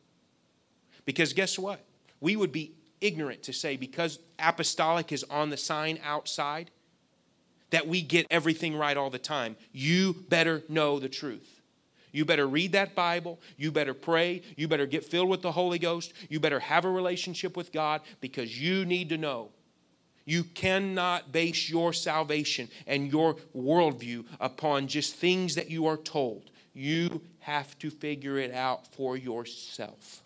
Because 1.06 1.32
guess 1.32 1.58
what? 1.58 1.80
We 2.20 2.36
would 2.36 2.52
be 2.52 2.72
ignorant 3.00 3.44
to 3.44 3.52
say 3.52 3.76
because 3.76 4.18
apostolic 4.38 5.12
is 5.12 5.24
on 5.24 5.48
the 5.48 5.56
sign 5.56 5.98
outside 6.04 6.70
that 7.70 7.88
we 7.88 8.02
get 8.02 8.26
everything 8.30 8.76
right 8.76 8.96
all 8.96 9.10
the 9.10 9.18
time. 9.18 9.56
You 9.72 10.14
better 10.28 10.62
know 10.68 10.98
the 10.98 11.08
truth. 11.08 11.60
You 12.12 12.24
better 12.24 12.46
read 12.46 12.72
that 12.72 12.94
Bible. 12.94 13.40
You 13.56 13.70
better 13.70 13.92
pray. 13.92 14.42
You 14.56 14.68
better 14.68 14.86
get 14.86 15.04
filled 15.04 15.28
with 15.28 15.42
the 15.42 15.52
Holy 15.52 15.78
Ghost. 15.78 16.12
You 16.28 16.40
better 16.40 16.60
have 16.60 16.84
a 16.84 16.90
relationship 16.90 17.56
with 17.56 17.72
God 17.72 18.00
because 18.20 18.60
you 18.60 18.84
need 18.84 19.08
to 19.10 19.18
know. 19.18 19.50
You 20.24 20.42
cannot 20.42 21.30
base 21.30 21.68
your 21.68 21.92
salvation 21.92 22.68
and 22.86 23.12
your 23.12 23.36
worldview 23.54 24.24
upon 24.40 24.88
just 24.88 25.14
things 25.14 25.54
that 25.54 25.70
you 25.70 25.86
are 25.86 25.96
told. 25.96 26.50
You 26.72 27.22
have 27.40 27.78
to 27.80 27.90
figure 27.90 28.38
it 28.38 28.52
out 28.52 28.86
for 28.94 29.16
yourself. 29.16 30.22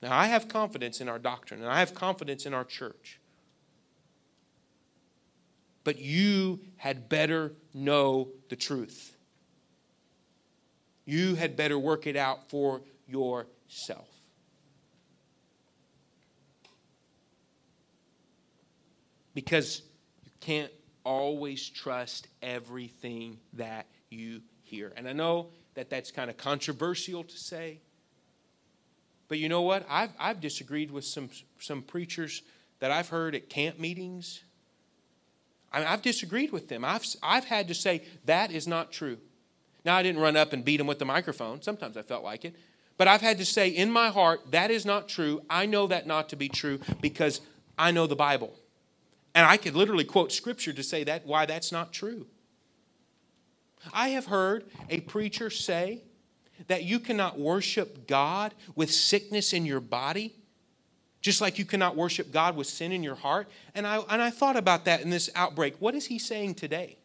Now, 0.00 0.16
I 0.16 0.26
have 0.26 0.48
confidence 0.48 1.00
in 1.00 1.08
our 1.08 1.18
doctrine 1.18 1.60
and 1.60 1.70
I 1.70 1.80
have 1.80 1.94
confidence 1.94 2.46
in 2.46 2.54
our 2.54 2.64
church. 2.64 3.20
But 5.84 5.98
you 5.98 6.60
had 6.76 7.08
better 7.08 7.52
know 7.74 8.28
the 8.48 8.56
truth. 8.56 9.16
You 11.04 11.34
had 11.34 11.56
better 11.56 11.78
work 11.78 12.06
it 12.06 12.16
out 12.16 12.50
for 12.50 12.82
yourself. 13.06 14.08
Because 19.34 19.82
you 20.24 20.30
can't 20.40 20.72
always 21.04 21.66
trust 21.68 22.28
everything 22.42 23.38
that 23.54 23.86
you 24.10 24.42
hear. 24.62 24.92
And 24.96 25.08
I 25.08 25.12
know 25.12 25.48
that 25.74 25.88
that's 25.88 26.10
kind 26.10 26.28
of 26.28 26.36
controversial 26.36 27.24
to 27.24 27.36
say. 27.38 27.80
But 29.28 29.38
you 29.38 29.48
know 29.48 29.62
what? 29.62 29.86
I've, 29.88 30.10
I've 30.18 30.40
disagreed 30.40 30.90
with 30.90 31.04
some, 31.04 31.28
some 31.60 31.82
preachers 31.82 32.42
that 32.80 32.90
I've 32.90 33.10
heard 33.10 33.34
at 33.34 33.48
camp 33.48 33.78
meetings. 33.78 34.42
I 35.72 35.82
have 35.82 36.02
disagreed 36.02 36.50
with 36.50 36.68
them. 36.68 36.84
I've, 36.84 37.04
I've 37.22 37.44
had 37.44 37.68
to 37.68 37.74
say, 37.74 38.02
that 38.24 38.50
is 38.50 38.66
not 38.66 38.90
true. 38.90 39.18
Now, 39.84 39.96
I 39.96 40.02
didn't 40.02 40.20
run 40.20 40.36
up 40.36 40.52
and 40.52 40.64
beat 40.64 40.78
them 40.78 40.86
with 40.86 40.98
the 40.98 41.04
microphone. 41.04 41.62
Sometimes 41.62 41.96
I 41.96 42.02
felt 42.02 42.24
like 42.24 42.44
it. 42.44 42.54
But 42.96 43.06
I've 43.06 43.20
had 43.20 43.38
to 43.38 43.44
say 43.44 43.68
in 43.68 43.90
my 43.90 44.08
heart, 44.08 44.50
that 44.50 44.70
is 44.70 44.84
not 44.84 45.08
true. 45.08 45.42
I 45.48 45.66
know 45.66 45.86
that 45.86 46.06
not 46.06 46.28
to 46.30 46.36
be 46.36 46.48
true 46.48 46.80
because 47.00 47.40
I 47.78 47.90
know 47.90 48.06
the 48.06 48.16
Bible. 48.16 48.54
And 49.34 49.46
I 49.46 49.56
could 49.56 49.76
literally 49.76 50.04
quote 50.04 50.32
scripture 50.32 50.72
to 50.72 50.82
say 50.82 51.04
that 51.04 51.24
why 51.26 51.46
that's 51.46 51.70
not 51.70 51.92
true. 51.92 52.26
I 53.92 54.08
have 54.08 54.26
heard 54.26 54.64
a 54.90 55.00
preacher 55.00 55.48
say 55.48 56.02
that 56.66 56.84
you 56.84 56.98
cannot 56.98 57.38
worship 57.38 58.06
God 58.06 58.54
with 58.74 58.92
sickness 58.92 59.52
in 59.52 59.64
your 59.64 59.80
body, 59.80 60.34
just 61.20 61.40
like 61.40 61.58
you 61.58 61.64
cannot 61.64 61.96
worship 61.96 62.32
God 62.32 62.56
with 62.56 62.66
sin 62.66 62.92
in 62.92 63.02
your 63.02 63.14
heart. 63.14 63.48
And 63.74 63.86
I, 63.86 63.98
and 64.10 64.20
I 64.20 64.30
thought 64.30 64.56
about 64.56 64.84
that 64.86 65.00
in 65.00 65.10
this 65.10 65.30
outbreak. 65.34 65.76
What 65.78 65.94
is 65.94 66.06
he 66.06 66.18
saying 66.18 66.56
today? 66.56 66.98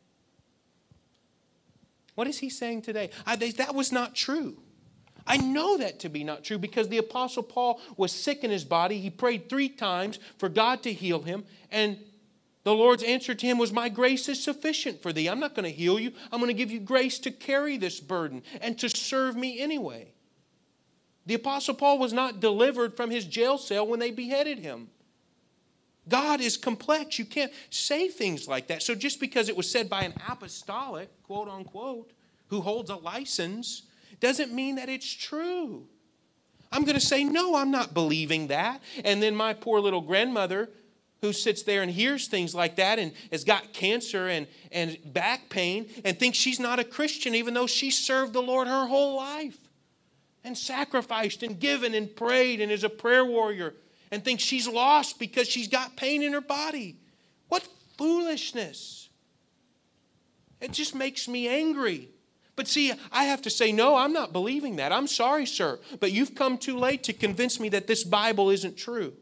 What 2.15 2.27
is 2.27 2.39
he 2.39 2.49
saying 2.49 2.81
today? 2.83 3.09
I, 3.25 3.35
that 3.35 3.73
was 3.73 3.91
not 3.91 4.15
true. 4.15 4.57
I 5.25 5.37
know 5.37 5.77
that 5.77 5.99
to 6.01 6.09
be 6.09 6.23
not 6.23 6.43
true 6.43 6.57
because 6.57 6.89
the 6.89 6.97
Apostle 6.97 7.43
Paul 7.43 7.79
was 7.95 8.11
sick 8.11 8.43
in 8.43 8.51
his 8.51 8.65
body. 8.65 8.99
He 8.99 9.09
prayed 9.09 9.49
three 9.49 9.69
times 9.69 10.19
for 10.37 10.49
God 10.49 10.83
to 10.83 10.91
heal 10.91 11.21
him, 11.21 11.45
and 11.71 11.97
the 12.63 12.73
Lord's 12.73 13.03
answer 13.03 13.35
to 13.35 13.45
him 13.45 13.57
was, 13.57 13.71
My 13.71 13.89
grace 13.89 14.29
is 14.29 14.41
sufficient 14.41 15.01
for 15.01 15.11
thee. 15.11 15.27
I'm 15.27 15.39
not 15.39 15.55
going 15.55 15.65
to 15.65 15.77
heal 15.77 15.99
you. 15.99 16.13
I'm 16.31 16.39
going 16.39 16.47
to 16.47 16.53
give 16.53 16.71
you 16.71 16.79
grace 16.79 17.19
to 17.19 17.31
carry 17.31 17.77
this 17.77 17.99
burden 17.99 18.41
and 18.61 18.77
to 18.79 18.89
serve 18.89 19.35
me 19.35 19.59
anyway. 19.59 20.13
The 21.25 21.35
Apostle 21.35 21.75
Paul 21.75 21.99
was 21.99 22.13
not 22.13 22.39
delivered 22.39 22.95
from 22.95 23.09
his 23.09 23.25
jail 23.25 23.57
cell 23.57 23.87
when 23.87 23.99
they 23.99 24.11
beheaded 24.11 24.59
him. 24.59 24.89
God 26.07 26.41
is 26.41 26.57
complex. 26.57 27.17
You 27.17 27.25
can't 27.25 27.51
say 27.69 28.09
things 28.09 28.47
like 28.47 28.67
that. 28.67 28.83
So 28.83 28.93
just 28.93 29.19
because 29.19 29.47
it 29.47 29.55
was 29.55 29.69
said 29.69 29.89
by 29.89 30.03
an 30.03 30.13
apostolic, 30.27 31.09
quote 31.23 31.47
unquote, 31.47 32.11
who 32.47 32.61
holds 32.61 32.89
a 32.89 32.95
license, 32.95 33.83
doesn't 34.19 34.53
mean 34.53 34.75
that 34.75 34.89
it's 34.89 35.11
true. 35.11 35.87
I'm 36.71 36.83
going 36.83 36.95
to 36.95 37.05
say, 37.05 37.23
no, 37.23 37.55
I'm 37.55 37.71
not 37.71 37.93
believing 37.93 38.47
that. 38.47 38.81
And 39.05 39.21
then 39.21 39.35
my 39.35 39.53
poor 39.53 39.79
little 39.79 40.01
grandmother 40.01 40.69
who 41.23 41.31
sits 41.31 41.63
there 41.63 41.81
and 41.81 41.89
hears 41.89 42.27
things 42.27 42.53
like 42.53 42.75
that 42.75 42.99
and 42.99 43.13
has 43.31 43.45
got 43.45 43.71
cancer 43.71 44.27
and, 44.27 44.45
and 44.73 44.97
back 45.05 45.47
pain 45.47 45.87
and 46.03 46.19
thinks 46.19 46.37
she's 46.37 46.59
not 46.59 46.79
a 46.79 46.83
Christian, 46.83 47.33
even 47.33 47.53
though 47.53 47.65
she 47.65 47.91
served 47.91 48.33
the 48.33 48.41
Lord 48.41 48.67
her 48.67 48.85
whole 48.87 49.15
life 49.15 49.57
and 50.43 50.57
sacrificed 50.57 51.41
and 51.41 51.57
given 51.57 51.93
and 51.93 52.13
prayed 52.13 52.59
and 52.59 52.69
is 52.69 52.83
a 52.83 52.89
prayer 52.89 53.23
warrior 53.23 53.73
and 54.11 54.21
thinks 54.21 54.43
she's 54.43 54.67
lost 54.67 55.17
because 55.17 55.47
she's 55.47 55.69
got 55.69 55.95
pain 55.95 56.21
in 56.21 56.33
her 56.33 56.41
body. 56.41 56.97
What 57.47 57.65
foolishness! 57.97 59.07
It 60.59 60.73
just 60.73 60.93
makes 60.93 61.29
me 61.29 61.47
angry. 61.47 62.09
But 62.57 62.67
see, 62.67 62.91
I 63.13 63.23
have 63.23 63.41
to 63.43 63.49
say, 63.49 63.71
no, 63.71 63.95
I'm 63.95 64.11
not 64.11 64.33
believing 64.33 64.75
that. 64.75 64.91
I'm 64.91 65.07
sorry, 65.07 65.45
sir. 65.45 65.79
But 66.01 66.11
you've 66.11 66.35
come 66.35 66.57
too 66.57 66.77
late 66.77 67.03
to 67.03 67.13
convince 67.13 67.61
me 67.61 67.69
that 67.69 67.87
this 67.87 68.03
Bible 68.03 68.49
isn't 68.49 68.75
true. 68.75 69.13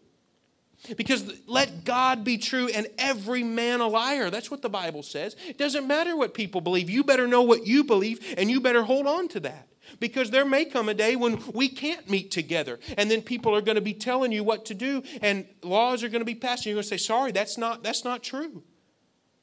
Because 0.98 1.32
let 1.48 1.86
God 1.86 2.24
be 2.24 2.38
true 2.38 2.67
and 2.67 2.88
every 2.98 3.44
man 3.44 3.82
a 3.82 3.88
liar. 3.88 4.30
That's 4.30 4.50
what 4.50 4.62
the 4.62 4.70
Bible 4.70 5.04
says. 5.04 5.36
It 5.48 5.58
doesn't 5.58 5.88
matter 5.88 6.15
what 6.15 6.34
people 6.34 6.62
believe. 6.62 6.89
You 6.89 7.04
better 7.04 7.28
know 7.28 7.44
what 7.44 7.67
you 7.67 7.84
believe 7.84 8.34
and 8.38 8.50
you 8.50 8.60
better 8.60 8.84
hold 8.84 9.06
on 9.06 9.28
to 9.30 9.39
that. 9.41 9.67
Because 10.00 10.32
there 10.32 10.46
may 10.46 10.65
come 10.65 10.89
a 10.89 10.94
day 10.94 11.15
when 11.15 11.41
we 11.54 11.67
can't 11.67 12.10
meet 12.10 12.32
together, 12.32 12.80
and 12.98 13.12
then 13.12 13.22
people 13.22 13.54
are 13.54 13.62
going 13.62 13.76
to 13.76 13.82
be 13.82 13.94
telling 13.94 14.32
you 14.32 14.41
what 14.41 14.65
to 14.67 14.74
do, 14.74 15.04
and 15.22 15.46
laws 15.63 16.02
are 16.02 16.08
going 16.08 16.22
to 16.22 16.26
be 16.26 16.36
passed, 16.36 16.62
and 16.62 16.67
you're 16.67 16.76
going 16.76 16.84
to 16.84 16.88
say, 16.88 16.98
"Sorry, 16.98 17.34
that's 17.34 17.58
not 17.58 17.84
that's 17.84 18.06
not 18.06 18.24
true." 18.24 18.63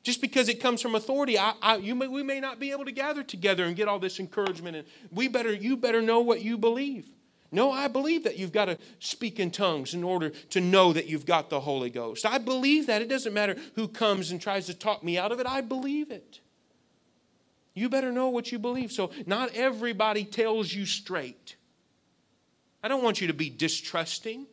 Just 0.04 0.22
because 0.22 0.48
it 0.48 0.58
comes 0.58 0.80
from 0.80 0.94
authority, 0.94 1.38
I, 1.38 1.52
I, 1.60 1.76
may, 1.78 2.06
we 2.06 2.22
may 2.22 2.40
not 2.40 2.58
be 2.58 2.70
able 2.70 2.86
to 2.86 2.92
gather 2.92 3.22
together 3.22 3.64
and 3.64 3.76
get 3.76 3.88
all 3.88 3.98
this 3.98 4.18
encouragement. 4.18 4.76
And 4.76 4.86
we 5.10 5.28
better, 5.28 5.52
you 5.52 5.76
better 5.76 6.00
know 6.00 6.20
what 6.20 6.40
you 6.40 6.56
believe. 6.56 7.10
No, 7.50 7.72
I 7.72 7.88
believe 7.88 8.24
that 8.24 8.36
you've 8.36 8.52
got 8.52 8.66
to 8.66 8.78
speak 8.98 9.40
in 9.40 9.50
tongues 9.50 9.94
in 9.94 10.04
order 10.04 10.30
to 10.50 10.60
know 10.60 10.92
that 10.92 11.06
you've 11.06 11.24
got 11.24 11.48
the 11.48 11.60
Holy 11.60 11.88
Ghost. 11.88 12.26
I 12.26 12.38
believe 12.38 12.86
that. 12.88 13.00
It 13.00 13.08
doesn't 13.08 13.32
matter 13.32 13.56
who 13.74 13.88
comes 13.88 14.30
and 14.30 14.40
tries 14.40 14.66
to 14.66 14.74
talk 14.74 15.02
me 15.02 15.16
out 15.16 15.32
of 15.32 15.40
it, 15.40 15.46
I 15.46 15.62
believe 15.62 16.10
it. 16.10 16.40
You 17.74 17.88
better 17.88 18.12
know 18.12 18.28
what 18.28 18.52
you 18.52 18.58
believe. 18.58 18.92
So, 18.92 19.10
not 19.24 19.54
everybody 19.54 20.24
tells 20.24 20.72
you 20.72 20.84
straight. 20.84 21.56
I 22.82 22.88
don't 22.88 23.02
want 23.02 23.20
you 23.20 23.28
to 23.28 23.34
be 23.34 23.48
distrusting. 23.48 24.46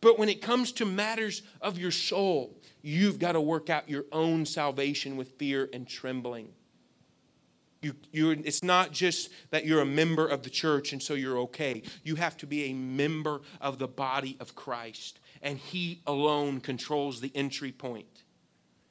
But 0.00 0.18
when 0.18 0.28
it 0.28 0.42
comes 0.42 0.72
to 0.72 0.84
matters 0.84 1.42
of 1.60 1.78
your 1.78 1.92
soul, 1.92 2.58
you've 2.82 3.18
got 3.18 3.32
to 3.32 3.40
work 3.40 3.70
out 3.70 3.88
your 3.88 4.04
own 4.12 4.44
salvation 4.44 5.16
with 5.16 5.30
fear 5.38 5.70
and 5.72 5.88
trembling. 5.88 6.48
You, 7.82 7.94
you, 8.12 8.30
it's 8.30 8.62
not 8.62 8.92
just 8.92 9.30
that 9.50 9.66
you're 9.66 9.80
a 9.80 9.86
member 9.86 10.26
of 10.26 10.44
the 10.44 10.50
church 10.50 10.92
and 10.92 11.02
so 11.02 11.14
you're 11.14 11.38
okay. 11.38 11.82
You 12.04 12.14
have 12.14 12.36
to 12.38 12.46
be 12.46 12.64
a 12.64 12.72
member 12.72 13.40
of 13.60 13.78
the 13.78 13.88
body 13.88 14.36
of 14.38 14.54
Christ, 14.54 15.18
and 15.42 15.58
He 15.58 16.00
alone 16.06 16.60
controls 16.60 17.20
the 17.20 17.32
entry 17.34 17.72
point. 17.72 18.22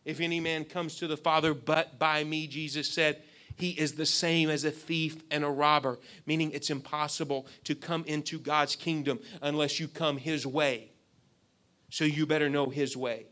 If 0.03 0.19
any 0.19 0.39
man 0.39 0.65
comes 0.65 0.97
to 0.97 1.07
the 1.07 1.17
Father 1.17 1.53
but 1.53 1.97
by 1.97 2.23
me, 2.23 2.47
Jesus 2.47 2.89
said, 2.89 3.23
he 3.57 3.71
is 3.71 3.93
the 3.93 4.07
same 4.07 4.49
as 4.49 4.63
a 4.63 4.71
thief 4.71 5.21
and 5.29 5.43
a 5.43 5.49
robber, 5.49 5.99
meaning 6.25 6.51
it's 6.51 6.71
impossible 6.71 7.45
to 7.65 7.75
come 7.75 8.03
into 8.05 8.39
God's 8.39 8.75
kingdom 8.75 9.19
unless 9.41 9.79
you 9.79 9.87
come 9.87 10.17
His 10.17 10.47
way. 10.47 10.91
So 11.89 12.03
you 12.03 12.25
better 12.25 12.49
know 12.49 12.69
His 12.69 12.97
way 12.97 13.27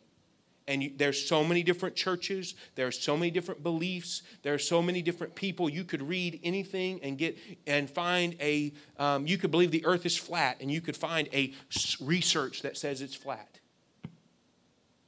and 0.69 0.83
you, 0.83 0.91
there's 0.95 1.27
so 1.27 1.43
many 1.43 1.63
different 1.63 1.95
churches 1.97 2.55
there 2.75 2.87
are 2.87 2.91
so 2.91 3.17
many 3.17 3.29
different 3.29 3.61
beliefs 3.61 4.21
there 4.41 4.53
are 4.53 4.59
so 4.59 4.81
many 4.81 5.01
different 5.01 5.35
people. 5.35 5.69
You 5.69 5.83
could 5.83 6.01
read 6.01 6.39
anything 6.43 6.99
and 7.03 7.17
get 7.17 7.37
and 7.67 7.89
find 7.89 8.35
a 8.39 8.73
um, 8.97 9.27
you 9.27 9.37
could 9.37 9.51
believe 9.51 9.71
the 9.71 9.85
earth 9.85 10.05
is 10.05 10.15
flat 10.17 10.57
and 10.61 10.71
you 10.71 10.81
could 10.81 10.95
find 10.95 11.27
a 11.33 11.53
research 11.99 12.61
that 12.61 12.77
says 12.77 13.01
it's 13.01 13.15
flat. 13.15 13.59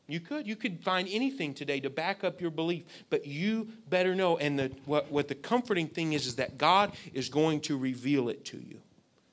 You 0.08 0.19
could 0.19 0.47
you 0.47 0.56
could 0.56 0.84
find 0.84 1.08
anything 1.10 1.54
today 1.54 1.80
to 1.80 1.89
back 1.89 2.24
up 2.24 2.41
your 2.41 2.52
belief 2.52 2.84
but 3.10 3.26
you 3.26 3.69
better 3.89 4.15
know 4.15 4.38
and 4.38 4.60
the, 4.60 4.71
what, 4.86 5.12
what 5.12 5.28
the 5.28 5.36
comforting 5.36 5.88
thing 5.88 6.13
is 6.13 6.26
is 6.26 6.36
that 6.36 6.58
god 6.58 6.91
is 7.13 7.30
going 7.30 7.62
to 7.62 7.78
reveal 7.78 8.28
it 8.28 8.43
to 8.45 8.58
you. 8.58 8.80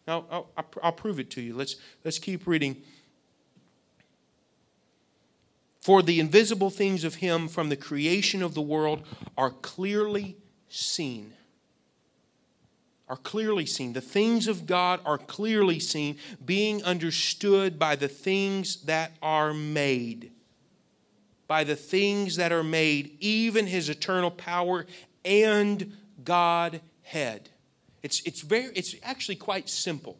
Now 0.06 0.26
i'll, 0.30 0.50
I'll 0.82 0.92
prove 0.92 1.18
it 1.18 1.30
to 1.30 1.40
you. 1.40 1.54
Let's 1.54 1.76
let's 2.04 2.18
keep 2.18 2.46
reading 2.46 2.82
for 5.80 6.02
the 6.02 6.20
invisible 6.20 6.70
things 6.70 7.04
of 7.04 7.16
him 7.16 7.48
from 7.48 7.68
the 7.68 7.76
creation 7.76 8.42
of 8.42 8.54
the 8.54 8.62
world 8.62 9.02
are 9.36 9.50
clearly 9.50 10.36
seen. 10.68 11.34
Are 13.08 13.16
clearly 13.16 13.64
seen. 13.64 13.92
The 13.92 14.00
things 14.00 14.48
of 14.48 14.66
God 14.66 15.00
are 15.06 15.18
clearly 15.18 15.80
seen, 15.80 16.18
being 16.44 16.82
understood 16.82 17.78
by 17.78 17.96
the 17.96 18.08
things 18.08 18.82
that 18.82 19.12
are 19.22 19.54
made. 19.54 20.32
By 21.46 21.64
the 21.64 21.76
things 21.76 22.36
that 22.36 22.52
are 22.52 22.64
made, 22.64 23.16
even 23.20 23.66
his 23.66 23.88
eternal 23.88 24.30
power 24.30 24.84
and 25.24 25.96
Godhead. 26.22 27.48
It's, 28.02 28.20
it's, 28.26 28.42
very, 28.42 28.72
it's 28.74 28.94
actually 29.02 29.36
quite 29.36 29.68
simple. 29.68 30.18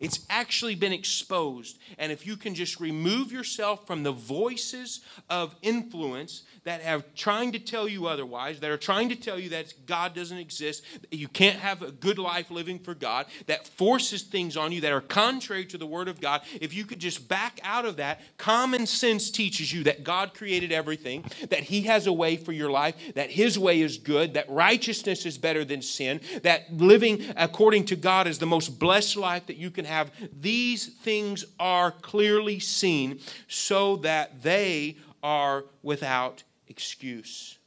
It's 0.00 0.26
actually 0.30 0.74
been 0.74 0.92
exposed. 0.92 1.78
And 1.98 2.10
if 2.10 2.26
you 2.26 2.36
can 2.36 2.54
just 2.54 2.80
remove 2.80 3.30
yourself 3.30 3.86
from 3.86 4.02
the 4.02 4.12
voices 4.12 5.00
of 5.28 5.54
influence 5.60 6.42
that 6.64 6.84
are 6.84 7.02
trying 7.14 7.52
to 7.52 7.58
tell 7.58 7.86
you 7.86 8.06
otherwise, 8.06 8.60
that 8.60 8.70
are 8.70 8.78
trying 8.78 9.10
to 9.10 9.16
tell 9.16 9.38
you 9.38 9.50
that 9.50 9.74
God 9.86 10.14
doesn't 10.14 10.36
exist, 10.36 10.82
that 11.02 11.16
you 11.16 11.28
can't 11.28 11.58
have 11.58 11.82
a 11.82 11.90
good 11.90 12.18
life 12.18 12.50
living 12.50 12.78
for 12.78 12.94
God, 12.94 13.26
that 13.46 13.66
forces 13.66 14.22
things 14.22 14.56
on 14.56 14.72
you 14.72 14.80
that 14.80 14.92
are 14.92 15.00
contrary 15.00 15.66
to 15.66 15.78
the 15.78 15.86
Word 15.86 16.08
of 16.08 16.20
God, 16.20 16.42
if 16.60 16.74
you 16.74 16.84
could 16.84 16.98
just 16.98 17.28
back 17.28 17.60
out 17.62 17.84
of 17.84 17.96
that, 17.96 18.20
common 18.38 18.86
sense 18.86 19.30
teaches 19.30 19.72
you 19.72 19.84
that 19.84 20.04
God 20.04 20.32
created 20.34 20.72
everything, 20.72 21.24
that 21.50 21.64
He 21.64 21.82
has 21.82 22.06
a 22.06 22.12
way 22.12 22.36
for 22.36 22.52
your 22.52 22.70
life, 22.70 22.94
that 23.14 23.30
His 23.30 23.58
way 23.58 23.80
is 23.80 23.98
good, 23.98 24.34
that 24.34 24.48
righteousness 24.48 25.26
is 25.26 25.36
better 25.36 25.64
than 25.64 25.82
sin, 25.82 26.20
that 26.42 26.72
living 26.72 27.24
according 27.36 27.84
to 27.86 27.96
God 27.96 28.26
is 28.26 28.38
the 28.38 28.46
most 28.46 28.78
blessed 28.78 29.16
life 29.16 29.46
that 29.46 29.56
you 29.56 29.70
can 29.70 29.84
have. 29.90 30.12
These 30.40 30.86
things 30.86 31.44
are 31.58 31.90
clearly 31.90 32.58
seen 32.58 33.20
so 33.48 33.96
that 33.96 34.42
they 34.42 34.96
are 35.22 35.64
without 35.82 36.42
excuse. 36.68 37.58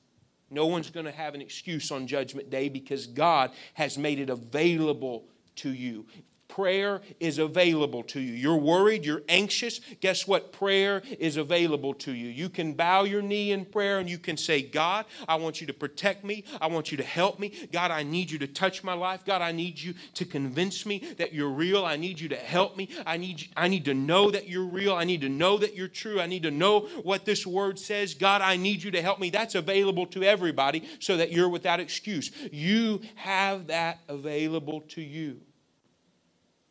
No 0.50 0.68
one's 0.68 0.90
going 0.90 1.06
to 1.06 1.12
have 1.12 1.36
an 1.36 1.42
excuse 1.42 1.92
on 1.92 2.08
Judgment 2.08 2.50
Day 2.50 2.70
because 2.70 3.08
God 3.08 3.52
has 3.74 3.98
made 3.98 4.20
it 4.20 4.30
available 4.30 5.26
to 5.58 5.70
you. 5.74 6.06
Prayer 6.54 7.02
is 7.20 7.40
available 7.40 8.04
to 8.04 8.20
you. 8.20 8.34
You're 8.34 8.58
worried, 8.58 9.06
you're 9.06 9.24
anxious. 9.28 9.82
Guess 10.02 10.28
what? 10.28 10.54
Prayer 10.54 11.02
is 11.18 11.36
available 11.36 11.96
to 11.96 12.12
you. 12.12 12.28
You 12.28 12.48
can 12.48 12.74
bow 12.74 13.06
your 13.06 13.24
knee 13.24 13.52
in 13.52 13.66
prayer 13.66 13.98
and 13.98 14.08
you 14.08 14.20
can 14.20 14.38
say, 14.38 14.62
God, 14.62 15.06
I 15.28 15.38
want 15.38 15.62
you 15.62 15.66
to 15.66 15.74
protect 15.74 16.24
me. 16.24 16.44
I 16.62 16.68
want 16.68 16.92
you 16.92 16.98
to 16.98 17.04
help 17.04 17.40
me. 17.40 17.68
God, 17.72 17.90
I 17.90 18.04
need 18.04 18.30
you 18.30 18.38
to 18.38 18.46
touch 18.46 18.84
my 18.84 18.94
life. 18.94 19.26
God, 19.26 19.42
I 19.42 19.52
need 19.52 19.82
you 19.82 19.96
to 20.14 20.26
convince 20.26 20.86
me 20.86 21.00
that 21.18 21.34
you're 21.34 21.50
real. 21.50 21.86
I 21.86 21.96
need 21.96 22.20
you 22.20 22.30
to 22.30 22.36
help 22.36 22.78
me. 22.78 22.88
I 23.04 23.18
need, 23.18 23.48
I 23.58 23.68
need 23.68 23.86
to 23.86 23.96
know 23.96 24.30
that 24.30 24.48
you're 24.48 24.68
real. 24.68 24.94
I 24.94 25.06
need 25.06 25.22
to 25.22 25.30
know 25.30 25.58
that 25.58 25.76
you're 25.76 25.88
true. 25.88 26.22
I 26.22 26.28
need 26.28 26.44
to 26.44 26.52
know 26.52 26.82
what 27.02 27.26
this 27.26 27.48
word 27.48 27.80
says. 27.80 28.14
God, 28.14 28.44
I 28.44 28.58
need 28.58 28.84
you 28.84 28.92
to 28.92 29.02
help 29.02 29.20
me. 29.20 29.32
That's 29.32 29.56
available 29.56 30.06
to 30.06 30.22
everybody 30.22 30.88
so 31.00 31.18
that 31.18 31.32
you're 31.32 31.50
without 31.50 31.80
excuse. 31.80 32.30
You 32.52 33.02
have 33.16 33.66
that 33.68 34.02
available 34.08 34.82
to 34.90 35.02
you. 35.02 35.42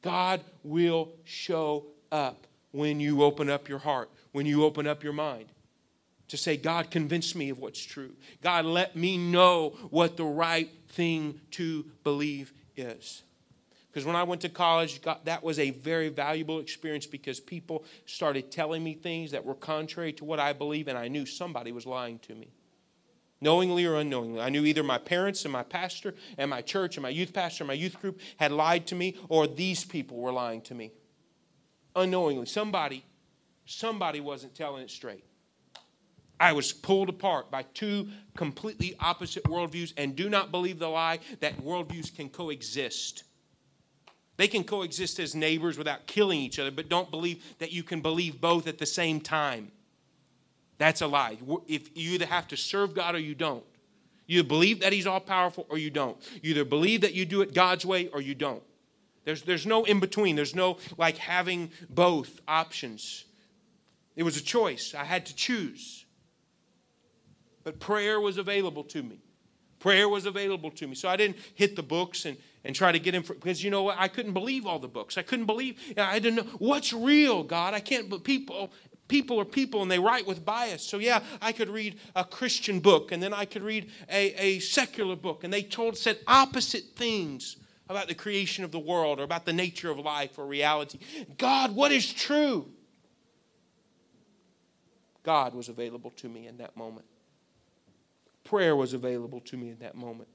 God 0.02 0.42
will 0.62 1.12
show 1.24 1.86
up 2.10 2.46
when 2.72 3.00
you 3.00 3.22
open 3.22 3.48
up 3.48 3.68
your 3.68 3.78
heart, 3.78 4.10
when 4.32 4.46
you 4.46 4.64
open 4.64 4.86
up 4.86 5.02
your 5.02 5.12
mind. 5.12 5.46
To 6.28 6.36
say, 6.36 6.56
God, 6.56 6.90
convince 6.90 7.34
me 7.34 7.50
of 7.50 7.58
what's 7.58 7.84
true. 7.84 8.12
God, 8.42 8.64
let 8.64 8.96
me 8.96 9.18
know 9.18 9.74
what 9.90 10.16
the 10.16 10.24
right 10.24 10.70
thing 10.88 11.40
to 11.52 11.84
believe 12.04 12.52
is. 12.76 13.22
Because 13.90 14.06
when 14.06 14.16
I 14.16 14.22
went 14.22 14.40
to 14.40 14.48
college, 14.48 15.02
God, 15.02 15.18
that 15.24 15.44
was 15.44 15.58
a 15.58 15.70
very 15.70 16.08
valuable 16.08 16.58
experience 16.58 17.04
because 17.04 17.38
people 17.38 17.84
started 18.06 18.50
telling 18.50 18.82
me 18.82 18.94
things 18.94 19.32
that 19.32 19.44
were 19.44 19.54
contrary 19.54 20.14
to 20.14 20.24
what 20.24 20.40
I 20.40 20.54
believe, 20.54 20.88
and 20.88 20.96
I 20.96 21.08
knew 21.08 21.26
somebody 21.26 21.70
was 21.70 21.84
lying 21.84 22.18
to 22.20 22.34
me 22.34 22.48
knowingly 23.42 23.84
or 23.84 23.96
unknowingly. 23.96 24.40
I 24.40 24.48
knew 24.48 24.64
either 24.64 24.82
my 24.82 24.98
parents 24.98 25.44
and 25.44 25.52
my 25.52 25.64
pastor 25.64 26.14
and 26.38 26.48
my 26.48 26.62
church 26.62 26.96
and 26.96 27.02
my 27.02 27.08
youth 27.08 27.32
pastor 27.32 27.64
and 27.64 27.68
my 27.68 27.74
youth 27.74 28.00
group 28.00 28.20
had 28.36 28.52
lied 28.52 28.86
to 28.86 28.94
me, 28.94 29.16
or 29.28 29.46
these 29.46 29.84
people 29.84 30.16
were 30.16 30.32
lying 30.32 30.62
to 30.62 30.74
me. 30.74 30.92
Unknowingly. 31.96 32.46
Somebody, 32.46 33.04
somebody 33.66 34.20
wasn't 34.20 34.54
telling 34.54 34.82
it 34.82 34.90
straight. 34.90 35.24
I 36.40 36.52
was 36.52 36.72
pulled 36.72 37.08
apart 37.08 37.50
by 37.50 37.62
two 37.74 38.08
completely 38.36 38.96
opposite 38.98 39.44
worldviews 39.44 39.92
and 39.96 40.16
do 40.16 40.28
not 40.28 40.50
believe 40.50 40.78
the 40.78 40.88
lie 40.88 41.20
that 41.40 41.58
worldviews 41.58 42.14
can 42.14 42.28
coexist. 42.28 43.24
They 44.38 44.48
can 44.48 44.64
coexist 44.64 45.20
as 45.20 45.34
neighbors 45.34 45.78
without 45.78 46.06
killing 46.06 46.40
each 46.40 46.58
other, 46.58 46.70
but 46.70 46.88
don't 46.88 47.10
believe 47.10 47.44
that 47.58 47.70
you 47.70 47.82
can 47.82 48.00
believe 48.00 48.40
both 48.40 48.66
at 48.66 48.78
the 48.78 48.86
same 48.86 49.20
time. 49.20 49.70
That's 50.82 51.00
a 51.00 51.06
lie. 51.06 51.38
If 51.68 51.96
you 51.96 52.14
either 52.14 52.26
have 52.26 52.48
to 52.48 52.56
serve 52.56 52.92
God 52.92 53.14
or 53.14 53.20
you 53.20 53.36
don't. 53.36 53.62
You 54.26 54.42
believe 54.42 54.80
that 54.80 54.92
He's 54.92 55.06
all 55.06 55.20
powerful 55.20 55.64
or 55.68 55.78
you 55.78 55.90
don't. 55.90 56.16
You 56.42 56.50
either 56.50 56.64
believe 56.64 57.02
that 57.02 57.14
you 57.14 57.24
do 57.24 57.40
it 57.40 57.54
God's 57.54 57.86
way 57.86 58.08
or 58.08 58.20
you 58.20 58.34
don't. 58.34 58.64
There's, 59.24 59.42
there's 59.42 59.64
no 59.64 59.84
in 59.84 60.00
between. 60.00 60.34
There's 60.34 60.56
no 60.56 60.78
like 60.98 61.18
having 61.18 61.70
both 61.88 62.40
options. 62.48 63.26
It 64.16 64.24
was 64.24 64.36
a 64.36 64.42
choice. 64.42 64.92
I 64.92 65.04
had 65.04 65.24
to 65.26 65.36
choose. 65.36 66.04
But 67.62 67.78
prayer 67.78 68.20
was 68.20 68.36
available 68.36 68.82
to 68.82 69.04
me. 69.04 69.20
Prayer 69.78 70.08
was 70.08 70.26
available 70.26 70.72
to 70.72 70.88
me. 70.88 70.96
So 70.96 71.08
I 71.08 71.14
didn't 71.14 71.36
hit 71.54 71.76
the 71.76 71.82
books 71.84 72.24
and, 72.24 72.36
and 72.64 72.74
try 72.74 72.90
to 72.90 72.98
get 72.98 73.14
in 73.14 73.22
because 73.22 73.62
you 73.62 73.70
know 73.70 73.84
what? 73.84 73.98
I 74.00 74.08
couldn't 74.08 74.32
believe 74.32 74.66
all 74.66 74.80
the 74.80 74.88
books. 74.88 75.16
I 75.16 75.22
couldn't 75.22 75.46
believe, 75.46 75.78
I 75.96 76.18
didn't 76.18 76.44
know 76.44 76.52
what's 76.58 76.92
real, 76.92 77.44
God. 77.44 77.72
I 77.72 77.78
can't, 77.78 78.10
but 78.10 78.24
people, 78.24 78.72
people 79.08 79.40
are 79.40 79.44
people 79.44 79.82
and 79.82 79.90
they 79.90 79.98
write 79.98 80.26
with 80.26 80.44
bias. 80.44 80.82
So, 80.82 80.98
yeah, 80.98 81.20
I 81.40 81.52
could 81.52 81.68
read 81.68 81.98
a 82.16 82.24
Christian 82.24 82.80
book 82.80 83.12
and 83.12 83.22
then 83.22 83.32
I 83.32 83.44
could 83.44 83.62
read 83.62 83.90
a, 84.10 84.34
a 84.40 84.58
secular 84.60 85.16
book, 85.16 85.44
and 85.44 85.52
they 85.52 85.62
told, 85.62 85.96
said 85.96 86.18
opposite 86.26 86.84
things 86.96 87.56
about 87.88 88.08
the 88.08 88.14
creation 88.14 88.64
of 88.64 88.72
the 88.72 88.78
world 88.78 89.20
or 89.20 89.22
about 89.22 89.44
the 89.44 89.52
nature 89.52 89.90
of 89.90 89.98
life 89.98 90.38
or 90.38 90.46
reality. 90.46 90.98
God, 91.36 91.74
what 91.74 91.92
is 91.92 92.10
true? 92.12 92.70
God 95.22 95.54
was 95.54 95.68
available 95.68 96.10
to 96.12 96.28
me 96.28 96.46
in 96.46 96.56
that 96.56 96.76
moment. 96.76 97.06
Prayer 98.44 98.74
was 98.74 98.92
available 98.92 99.40
to 99.40 99.56
me 99.56 99.70
in 99.70 99.78
that 99.78 99.94
moment. 99.94 100.28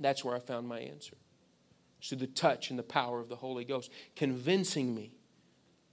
That's 0.00 0.24
where 0.24 0.34
I 0.34 0.40
found 0.40 0.66
my 0.66 0.80
answer. 0.80 1.16
Through 2.02 2.18
the 2.18 2.26
touch 2.26 2.70
and 2.70 2.78
the 2.78 2.82
power 2.82 3.20
of 3.20 3.28
the 3.28 3.36
Holy 3.36 3.64
Ghost, 3.64 3.90
convincing 4.16 4.94
me 4.94 5.12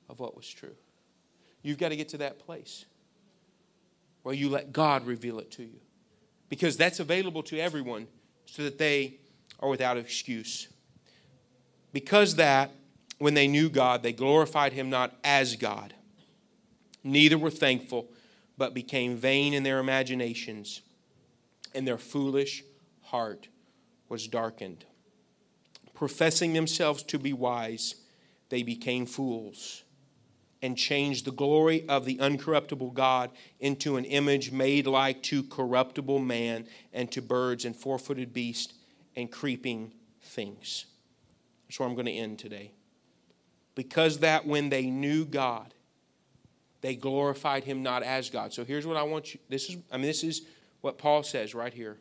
of 0.10 0.20
what 0.20 0.36
was 0.36 0.48
true. 0.48 0.76
You've 1.62 1.78
got 1.78 1.90
to 1.90 1.96
get 1.96 2.10
to 2.10 2.18
that 2.18 2.40
place 2.40 2.86
where 4.24 4.36
you 4.36 4.50
let 4.50 4.72
God 4.72 5.06
reveal 5.06 5.40
it 5.40 5.52
to 5.52 5.64
you. 5.64 5.80
Because 6.50 6.78
that's 6.78 7.00
available 7.00 7.44
to 7.44 7.60
everyone 7.60 8.08
so 8.46 8.64
that 8.64 8.78
they 8.78 9.20
are 9.60 9.70
without 9.70 9.98
excuse. 9.98 10.68
Because 11.94 12.36
that, 12.36 12.72
when 13.20 13.34
they 13.34 13.48
knew 13.48 13.70
God, 13.70 14.04
they 14.04 14.14
glorified 14.14 14.74
him 14.74 14.90
not 14.90 15.14
as 15.24 15.56
God. 15.56 15.94
Neither 17.04 17.38
were 17.38 17.50
thankful, 17.50 18.10
but 18.58 18.74
became 18.74 19.16
vain 19.16 19.54
in 19.54 19.64
their 19.64 19.80
imaginations, 19.80 20.82
and 21.74 21.88
their 21.88 21.98
foolish 21.98 22.64
heart 23.04 23.48
was 24.10 24.28
darkened. 24.28 24.86
Professing 25.94 26.54
themselves 26.54 27.04
to 27.04 27.18
be 27.18 27.34
wise, 27.34 27.96
they 28.50 28.62
became 28.62 29.06
fools 29.06 29.84
and 30.62 30.78
changed 30.78 31.26
the 31.26 31.32
glory 31.32 31.88
of 31.88 32.06
the 32.06 32.18
uncorruptible 32.18 32.94
God 32.94 33.32
into 33.60 33.98
an 33.98 34.06
image 34.06 34.52
made 34.52 34.88
like 34.88 35.22
to 35.24 35.44
corruptible 35.44 36.20
man 36.20 36.68
and 36.94 37.12
to 37.12 37.22
birds 37.22 37.66
and 37.66 37.76
four 37.76 38.00
footed 38.00 38.34
beasts 38.34 38.74
and 39.16 39.32
creeping 39.32 39.94
things. 40.22 40.86
That's 41.68 41.80
where 41.80 41.88
I'm 41.88 41.96
going 41.96 42.08
to 42.08 42.12
end 42.12 42.40
today. 42.40 42.72
Because 43.76 44.20
that 44.20 44.48
when 44.48 44.70
they 44.70 44.88
knew 44.88 45.26
God, 45.26 45.74
they 46.82 46.96
glorified 46.96 47.64
him 47.64 47.84
not 47.84 48.04
as 48.04 48.30
God. 48.30 48.54
So 48.54 48.64
here's 48.64 48.88
what 48.88 48.98
I 48.98 49.04
want 49.04 49.34
you 49.34 49.40
this 49.50 49.70
is 49.70 49.78
I 49.92 49.98
mean 49.98 50.08
this 50.08 50.24
is 50.24 50.44
what 50.82 50.98
Paul 50.98 51.24
says 51.24 51.54
right 51.54 51.74
here. 51.74 51.98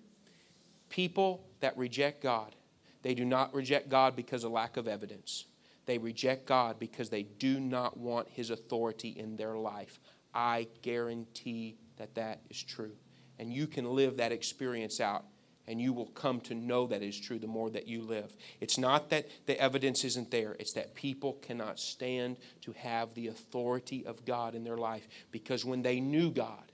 People 0.88 1.44
that 1.60 1.76
reject 1.76 2.22
God, 2.22 2.54
they 3.02 3.14
do 3.14 3.24
not 3.24 3.54
reject 3.54 3.88
God 3.88 4.14
because 4.14 4.44
of 4.44 4.52
lack 4.52 4.76
of 4.76 4.86
evidence. 4.86 5.46
They 5.86 5.98
reject 5.98 6.46
God 6.46 6.78
because 6.78 7.08
they 7.08 7.22
do 7.22 7.60
not 7.60 7.96
want 7.96 8.28
His 8.28 8.50
authority 8.50 9.08
in 9.10 9.36
their 9.36 9.56
life. 9.56 10.00
I 10.34 10.68
guarantee 10.82 11.76
that 11.96 12.14
that 12.16 12.40
is 12.50 12.62
true. 12.62 12.92
And 13.38 13.52
you 13.52 13.66
can 13.66 13.84
live 13.84 14.16
that 14.16 14.32
experience 14.32 15.00
out, 15.00 15.24
and 15.66 15.80
you 15.80 15.92
will 15.92 16.06
come 16.06 16.40
to 16.42 16.54
know 16.54 16.86
that 16.86 17.02
is 17.02 17.18
true 17.18 17.38
the 17.38 17.46
more 17.46 17.70
that 17.70 17.86
you 17.86 18.02
live. 18.02 18.36
It's 18.60 18.78
not 18.78 19.10
that 19.10 19.28
the 19.46 19.58
evidence 19.60 20.04
isn't 20.04 20.30
there, 20.30 20.56
it's 20.58 20.72
that 20.72 20.94
people 20.94 21.34
cannot 21.34 21.78
stand 21.78 22.36
to 22.62 22.72
have 22.72 23.14
the 23.14 23.28
authority 23.28 24.04
of 24.04 24.24
God 24.24 24.54
in 24.54 24.64
their 24.64 24.78
life 24.78 25.06
because 25.30 25.64
when 25.64 25.82
they 25.82 26.00
knew 26.00 26.30
God, 26.30 26.72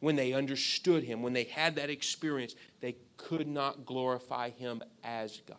when 0.00 0.16
they 0.16 0.32
understood 0.32 1.04
Him, 1.04 1.22
when 1.22 1.34
they 1.34 1.44
had 1.44 1.76
that 1.76 1.90
experience, 1.90 2.54
they 2.80 2.96
could 3.16 3.46
not 3.46 3.84
glorify 3.84 4.50
Him 4.50 4.82
as 5.04 5.42
God. 5.46 5.58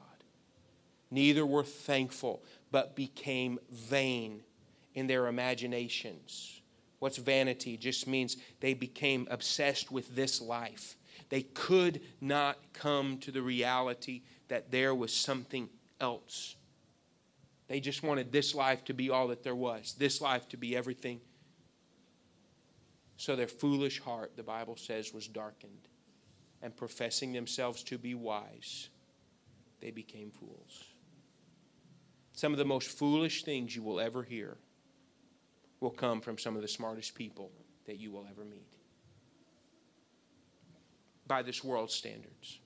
Neither 1.12 1.45
were 1.45 1.64
thankful 1.64 2.41
but 2.72 2.95
became 2.95 3.59
vain 3.69 4.41
in 4.95 5.07
their 5.07 5.28
imaginations. 5.28 6.61
What's 6.99 7.17
vanity? 7.17 7.78
Just 7.78 8.07
means 8.07 8.38
they 8.59 8.74
became 8.74 9.28
obsessed 9.30 9.91
with 9.91 10.15
this 10.15 10.41
life. 10.41 10.95
They 11.30 11.41
could 11.41 12.01
not 12.19 12.57
come 12.74 13.17
to 13.19 13.32
the 13.32 13.41
reality 13.41 14.22
that 14.49 14.72
there 14.72 14.93
was 14.93 15.13
something 15.13 15.69
else. 15.99 16.55
They 17.67 17.80
just 17.80 18.03
wanted 18.03 18.32
this 18.32 18.53
life 18.53 18.84
to 18.86 18.93
be 18.93 19.09
all 19.09 19.30
that 19.30 19.43
there 19.43 19.55
was, 19.55 19.95
this 19.97 20.19
life 20.19 20.49
to 20.49 20.57
be 20.57 20.76
everything. 20.76 21.22
So 23.17 23.36
their 23.36 23.47
foolish 23.47 24.01
heart, 24.01 24.34
the 24.36 24.43
Bible 24.43 24.76
says, 24.76 25.13
was 25.13 25.28
darkened. 25.28 25.88
And 26.61 26.76
professing 26.76 27.34
themselves 27.34 27.82
to 27.84 27.97
be 27.97 28.13
wise, 28.13 28.89
they 29.80 29.89
became 29.89 30.32
fools. 30.32 30.84
Some 32.42 32.54
of 32.54 32.58
the 32.58 32.66
most 32.66 32.89
foolish 32.89 33.44
things 33.44 33.76
you 33.76 33.84
will 33.84 34.00
ever 34.00 34.24
hear 34.24 34.58
will 35.80 35.92
come 35.92 36.22
from 36.22 36.39
some 36.39 36.56
of 36.56 36.64
the 36.64 36.68
smartest 36.68 37.14
people 37.14 37.52
that 37.86 38.00
you 38.00 38.10
will 38.10 38.26
ever 38.28 38.44
meet 38.44 38.66
by 41.28 41.44
this 41.44 41.64
world's 41.64 41.94
standards. 41.94 42.58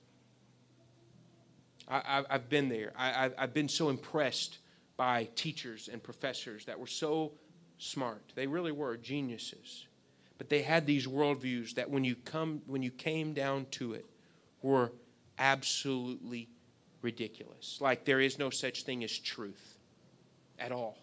I, 1.86 2.24
have 2.30 2.48
been 2.48 2.70
there. 2.70 2.94
I, 2.96 3.30
I've 3.36 3.52
been 3.52 3.68
so 3.68 3.90
impressed 3.90 4.60
by 4.96 5.28
teachers 5.34 5.90
and 5.92 6.02
professors 6.02 6.64
that 6.64 6.80
were 6.80 6.86
so 6.86 7.32
smart. 7.76 8.32
They 8.34 8.46
really 8.46 8.72
were 8.72 8.96
geniuses. 8.96 9.88
But 10.38 10.48
they 10.48 10.62
had 10.62 10.86
these 10.86 11.06
worldviews 11.06 11.74
that 11.74 11.90
when 11.90 12.02
you 12.02 12.14
come 12.16 12.62
when 12.66 12.82
you 12.82 12.90
came 12.90 13.34
down 13.34 13.66
to 13.72 13.92
it 13.92 14.06
were 14.62 14.92
absolutely 15.38 16.48
ridiculous. 17.06 17.78
Like 17.80 18.04
there 18.04 18.20
is 18.20 18.36
no 18.36 18.50
such 18.50 18.82
thing 18.82 19.04
as 19.04 19.16
truth 19.16 19.76
at 20.58 20.72
all. 20.72 20.98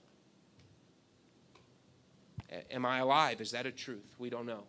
Am 2.69 2.85
I 2.85 2.97
alive? 2.99 3.39
Is 3.39 3.51
that 3.51 3.65
a 3.65 3.71
truth? 3.71 4.13
We 4.19 4.29
don't 4.29 4.45
know. 4.45 4.65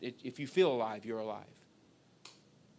If 0.00 0.38
you 0.38 0.46
feel 0.46 0.70
alive, 0.70 1.04
you're 1.04 1.18
alive. 1.18 1.56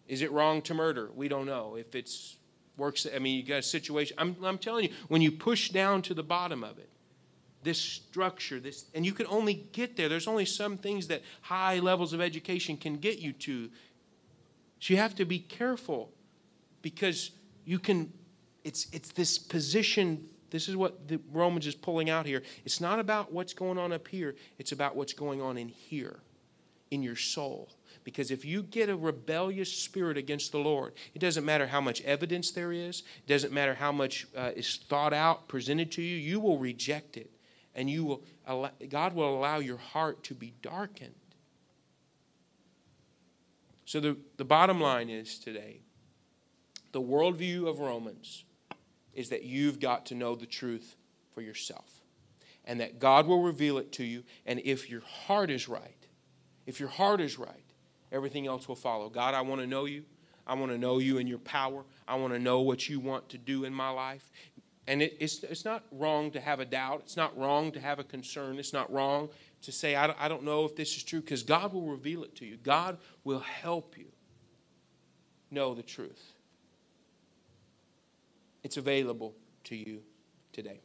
Is 0.08 0.22
it 0.22 0.32
wrong 0.32 0.62
to 0.64 0.74
murder? 0.74 1.10
We 1.14 1.28
don't 1.28 1.46
know. 1.46 1.76
If 1.76 1.94
it's 1.94 2.38
works, 2.78 3.06
I 3.14 3.20
mean, 3.20 3.36
you 3.36 3.44
got 3.44 3.60
a 3.60 3.64
situation. 3.64 4.16
I'm, 4.18 4.38
I'm 4.44 4.58
telling 4.58 4.86
you, 4.86 4.92
when 5.10 5.22
you 5.22 5.32
push 5.32 5.70
down 5.70 6.02
to 6.04 6.14
the 6.14 6.24
bottom 6.24 6.64
of 6.64 6.80
it, 6.80 6.90
this 7.64 7.80
structure, 7.80 8.62
this, 8.62 8.86
and 8.96 9.06
you 9.06 9.12
can 9.12 9.28
only 9.28 9.56
get 9.74 9.98
there. 9.98 10.08
There's 10.08 10.28
only 10.28 10.46
some 10.46 10.78
things 10.78 11.08
that 11.08 11.22
high 11.42 11.80
levels 11.80 12.14
of 12.14 12.22
education 12.22 12.78
can 12.78 12.96
get 12.96 13.20
you 13.20 13.34
to. 13.34 13.70
So 14.80 14.94
you 14.94 14.98
have 14.98 15.16
to 15.16 15.26
be 15.26 15.40
careful 15.40 16.14
because 16.82 17.32
you 17.68 17.80
can, 17.80 18.14
it's, 18.64 18.88
it's 18.94 19.12
this 19.12 19.38
position. 19.38 20.26
This 20.52 20.70
is 20.70 20.78
what 20.78 21.10
the 21.10 21.20
Romans 21.34 21.68
is 21.68 21.76
pulling 21.76 22.10
out 22.10 22.26
here. 22.26 22.42
It's 22.64 22.80
not 22.80 22.98
about 22.98 23.34
what's 23.34 23.54
going 23.54 23.78
on 23.78 23.92
up 23.92 24.08
here, 24.08 24.36
it's 24.58 24.72
about 24.72 24.96
what's 24.96 25.12
going 25.14 25.42
on 25.42 25.58
in 25.58 25.68
here, 25.68 26.22
in 26.90 27.04
your 27.04 27.18
soul. 27.18 27.70
Because 28.06 28.32
if 28.32 28.46
you 28.46 28.64
get 28.64 28.88
a 28.88 28.96
rebellious 28.96 29.70
spirit 29.70 30.18
against 30.18 30.54
the 30.54 30.60
Lord, 30.60 30.94
it 31.14 31.20
doesn't 31.20 31.44
matter 31.44 31.68
how 31.68 31.82
much 31.82 32.02
evidence 32.04 32.52
there 32.52 32.72
is, 32.72 33.04
it 33.18 33.28
doesn't 33.28 33.52
matter 33.52 33.74
how 33.74 33.92
much 33.92 34.28
uh, 34.36 34.52
is 34.56 34.78
thought 34.88 35.14
out, 35.14 35.50
presented 35.50 35.92
to 35.92 36.02
you, 36.02 36.16
you 36.16 36.40
will 36.40 36.58
reject 36.58 37.18
it. 37.18 37.30
And 37.76 37.90
you 37.90 38.06
will 38.06 38.24
allow, 38.48 38.72
God 38.88 39.14
will 39.14 39.38
allow 39.38 39.60
your 39.60 39.78
heart 39.78 40.24
to 40.24 40.34
be 40.34 40.54
darkened. 40.62 41.14
So 43.84 44.00
the, 44.00 44.18
the 44.38 44.46
bottom 44.46 44.80
line 44.80 45.10
is 45.10 45.38
today 45.38 45.82
the 46.92 47.02
worldview 47.02 47.68
of 47.68 47.80
Romans 47.80 48.44
is 49.14 49.30
that 49.30 49.44
you've 49.44 49.80
got 49.80 50.06
to 50.08 50.16
know 50.16 50.36
the 50.36 50.46
truth 50.46 50.96
for 51.34 51.42
yourself. 51.42 52.02
And 52.66 52.82
that 52.82 53.00
God 53.00 53.28
will 53.28 53.42
reveal 53.42 53.78
it 53.78 53.92
to 53.94 54.04
you. 54.04 54.24
And 54.46 54.62
if 54.66 54.90
your 54.90 55.02
heart 55.02 55.50
is 55.50 55.70
right, 55.70 56.08
if 56.66 56.80
your 56.80 56.90
heart 56.90 57.22
is 57.22 57.40
right, 57.40 57.64
everything 58.12 58.46
else 58.46 58.68
will 58.68 58.76
follow. 58.76 59.10
God, 59.10 59.34
I 59.34 59.42
want 59.42 59.62
to 59.62 59.68
know 59.68 59.86
you. 59.86 60.04
I 60.46 60.54
want 60.54 60.72
to 60.72 60.78
know 60.78 61.00
you 61.00 61.18
and 61.18 61.28
your 61.30 61.40
power. 61.40 61.86
I 62.08 62.16
want 62.16 62.34
to 62.34 62.40
know 62.40 62.62
what 62.62 62.90
you 62.90 63.00
want 63.00 63.30
to 63.30 63.38
do 63.38 63.64
in 63.64 63.74
my 63.74 63.90
life. 63.90 64.32
And 64.86 65.02
it, 65.02 65.18
it's, 65.20 65.44
it's 65.44 65.66
not 65.66 65.84
wrong 65.92 66.32
to 66.32 66.40
have 66.40 66.60
a 66.60 66.66
doubt. 66.66 67.02
It's 67.06 67.18
not 67.18 67.38
wrong 67.38 67.72
to 67.72 67.80
have 67.80 68.00
a 68.00 68.04
concern. 68.04 68.60
It's 68.60 68.74
not 68.74 68.92
wrong 68.92 69.30
to 69.62 69.72
say, 69.72 69.96
I 69.96 70.14
I 70.18 70.28
don't 70.28 70.44
know 70.44 70.66
if 70.66 70.76
this 70.76 70.96
is 70.96 71.04
true, 71.04 71.22
because 71.22 71.44
God 71.44 71.74
will 71.74 71.82
reveal 71.82 72.24
it 72.24 72.36
to 72.36 72.46
you. 72.46 72.58
God 72.58 72.98
will 73.24 73.40
help 73.40 73.98
you 73.98 74.12
know 75.52 75.74
the 75.74 75.84
truth. 75.84 76.34
It's 78.68 78.76
available 78.76 79.34
to 79.64 79.78
you 79.78 80.02
today. 80.52 80.82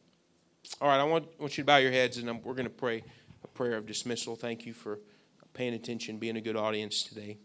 All 0.79 0.87
right, 0.87 1.01
I 1.01 1.03
want, 1.03 1.25
I 1.37 1.41
want 1.41 1.57
you 1.57 1.63
to 1.63 1.65
bow 1.65 1.75
your 1.75 1.91
heads, 1.91 2.17
and 2.17 2.29
I'm, 2.29 2.41
we're 2.41 2.53
going 2.53 2.63
to 2.63 2.69
pray 2.69 3.03
a 3.43 3.47
prayer 3.49 3.75
of 3.75 3.85
dismissal. 3.85 4.37
Thank 4.37 4.65
you 4.65 4.73
for 4.73 4.99
paying 5.53 5.73
attention, 5.73 6.17
being 6.17 6.37
a 6.37 6.41
good 6.41 6.55
audience 6.55 7.03
today. 7.03 7.39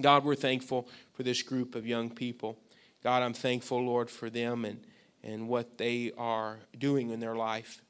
God, 0.00 0.24
we're 0.24 0.34
thankful 0.34 0.88
for 1.12 1.22
this 1.22 1.42
group 1.42 1.76
of 1.76 1.86
young 1.86 2.10
people. 2.10 2.58
God, 3.04 3.22
I'm 3.22 3.32
thankful, 3.32 3.80
Lord, 3.80 4.10
for 4.10 4.30
them 4.30 4.64
and, 4.64 4.84
and 5.22 5.46
what 5.46 5.78
they 5.78 6.10
are 6.18 6.58
doing 6.76 7.10
in 7.10 7.20
their 7.20 7.36
life. 7.36 7.82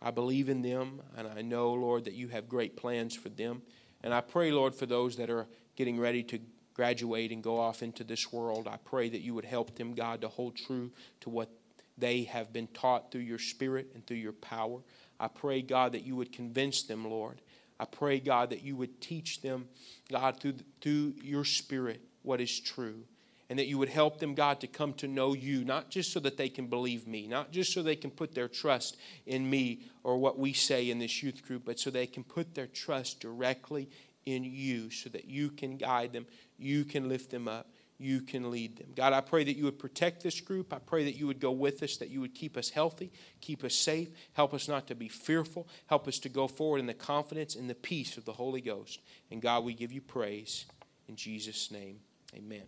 I 0.00 0.10
believe 0.10 0.48
in 0.48 0.62
them, 0.62 1.02
and 1.14 1.28
I 1.28 1.42
know, 1.42 1.74
Lord, 1.74 2.06
that 2.06 2.14
you 2.14 2.28
have 2.28 2.48
great 2.48 2.74
plans 2.74 3.14
for 3.14 3.28
them. 3.28 3.60
And 4.02 4.14
I 4.14 4.22
pray, 4.22 4.50
Lord, 4.50 4.74
for 4.74 4.86
those 4.86 5.16
that 5.16 5.28
are 5.28 5.46
getting 5.76 6.00
ready 6.00 6.22
to 6.22 6.40
graduate 6.76 7.32
and 7.32 7.42
go 7.42 7.58
off 7.58 7.82
into 7.82 8.04
this 8.04 8.30
world, 8.30 8.68
I 8.68 8.76
pray 8.76 9.08
that 9.08 9.22
you 9.22 9.34
would 9.34 9.46
help 9.46 9.76
them, 9.76 9.94
God, 9.94 10.20
to 10.20 10.28
hold 10.28 10.56
true 10.56 10.90
to 11.20 11.30
what 11.30 11.48
they 11.96 12.24
have 12.24 12.52
been 12.52 12.66
taught 12.68 13.10
through 13.10 13.22
your 13.22 13.38
Spirit 13.38 13.92
and 13.94 14.06
through 14.06 14.18
your 14.18 14.34
power. 14.34 14.80
I 15.18 15.28
pray, 15.28 15.62
God, 15.62 15.92
that 15.92 16.04
you 16.04 16.14
would 16.16 16.32
convince 16.32 16.82
them, 16.82 17.08
Lord, 17.08 17.40
I 17.80 17.86
pray, 17.86 18.20
God, 18.20 18.50
that 18.50 18.62
you 18.62 18.76
would 18.76 19.00
teach 19.00 19.40
them, 19.40 19.68
God, 20.10 20.38
through, 20.38 20.56
through 20.82 21.14
your 21.22 21.44
Spirit, 21.44 22.02
what 22.22 22.40
is 22.40 22.60
true. 22.60 23.04
And 23.48 23.58
that 23.58 23.68
you 23.68 23.78
would 23.78 23.90
help 23.90 24.18
them, 24.18 24.34
God, 24.34 24.60
to 24.60 24.66
come 24.66 24.92
to 24.94 25.06
know 25.06 25.32
you, 25.32 25.64
not 25.64 25.88
just 25.88 26.12
so 26.12 26.18
that 26.20 26.36
they 26.36 26.48
can 26.48 26.66
believe 26.66 27.06
me, 27.06 27.28
not 27.28 27.52
just 27.52 27.72
so 27.72 27.82
they 27.82 27.94
can 27.94 28.10
put 28.10 28.34
their 28.34 28.48
trust 28.48 28.96
in 29.24 29.48
me 29.48 29.82
or 30.02 30.18
what 30.18 30.38
we 30.38 30.52
say 30.52 30.90
in 30.90 30.98
this 30.98 31.22
youth 31.22 31.46
group, 31.46 31.64
but 31.64 31.78
so 31.78 31.90
they 31.90 32.06
can 32.06 32.24
put 32.24 32.54
their 32.54 32.66
trust 32.66 33.20
directly 33.20 33.88
in 34.26 34.44
you 34.44 34.90
so 34.90 35.08
that 35.10 35.24
you 35.24 35.50
can 35.50 35.76
guide 35.76 36.12
them, 36.12 36.26
you 36.58 36.84
can 36.84 37.08
lift 37.08 37.30
them 37.30 37.48
up, 37.48 37.68
you 37.98 38.20
can 38.20 38.50
lead 38.50 38.76
them. 38.76 38.88
God, 38.94 39.12
I 39.12 39.20
pray 39.20 39.44
that 39.44 39.56
you 39.56 39.64
would 39.64 39.78
protect 39.78 40.22
this 40.22 40.40
group. 40.40 40.72
I 40.72 40.78
pray 40.78 41.04
that 41.04 41.16
you 41.16 41.26
would 41.26 41.40
go 41.40 41.52
with 41.52 41.82
us, 41.82 41.96
that 41.96 42.10
you 42.10 42.20
would 42.20 42.34
keep 42.34 42.56
us 42.56 42.68
healthy, 42.68 43.10
keep 43.40 43.64
us 43.64 43.74
safe, 43.74 44.08
help 44.34 44.52
us 44.52 44.68
not 44.68 44.86
to 44.88 44.94
be 44.94 45.08
fearful, 45.08 45.66
help 45.86 46.06
us 46.06 46.18
to 46.18 46.28
go 46.28 46.46
forward 46.46 46.80
in 46.80 46.86
the 46.86 46.94
confidence 46.94 47.54
and 47.54 47.70
the 47.70 47.74
peace 47.74 48.18
of 48.18 48.24
the 48.24 48.34
Holy 48.34 48.60
Ghost. 48.60 49.00
And 49.30 49.40
God, 49.40 49.64
we 49.64 49.72
give 49.72 49.92
you 49.92 50.02
praise. 50.02 50.66
In 51.08 51.16
Jesus' 51.16 51.70
name, 51.70 52.00
amen. 52.34 52.64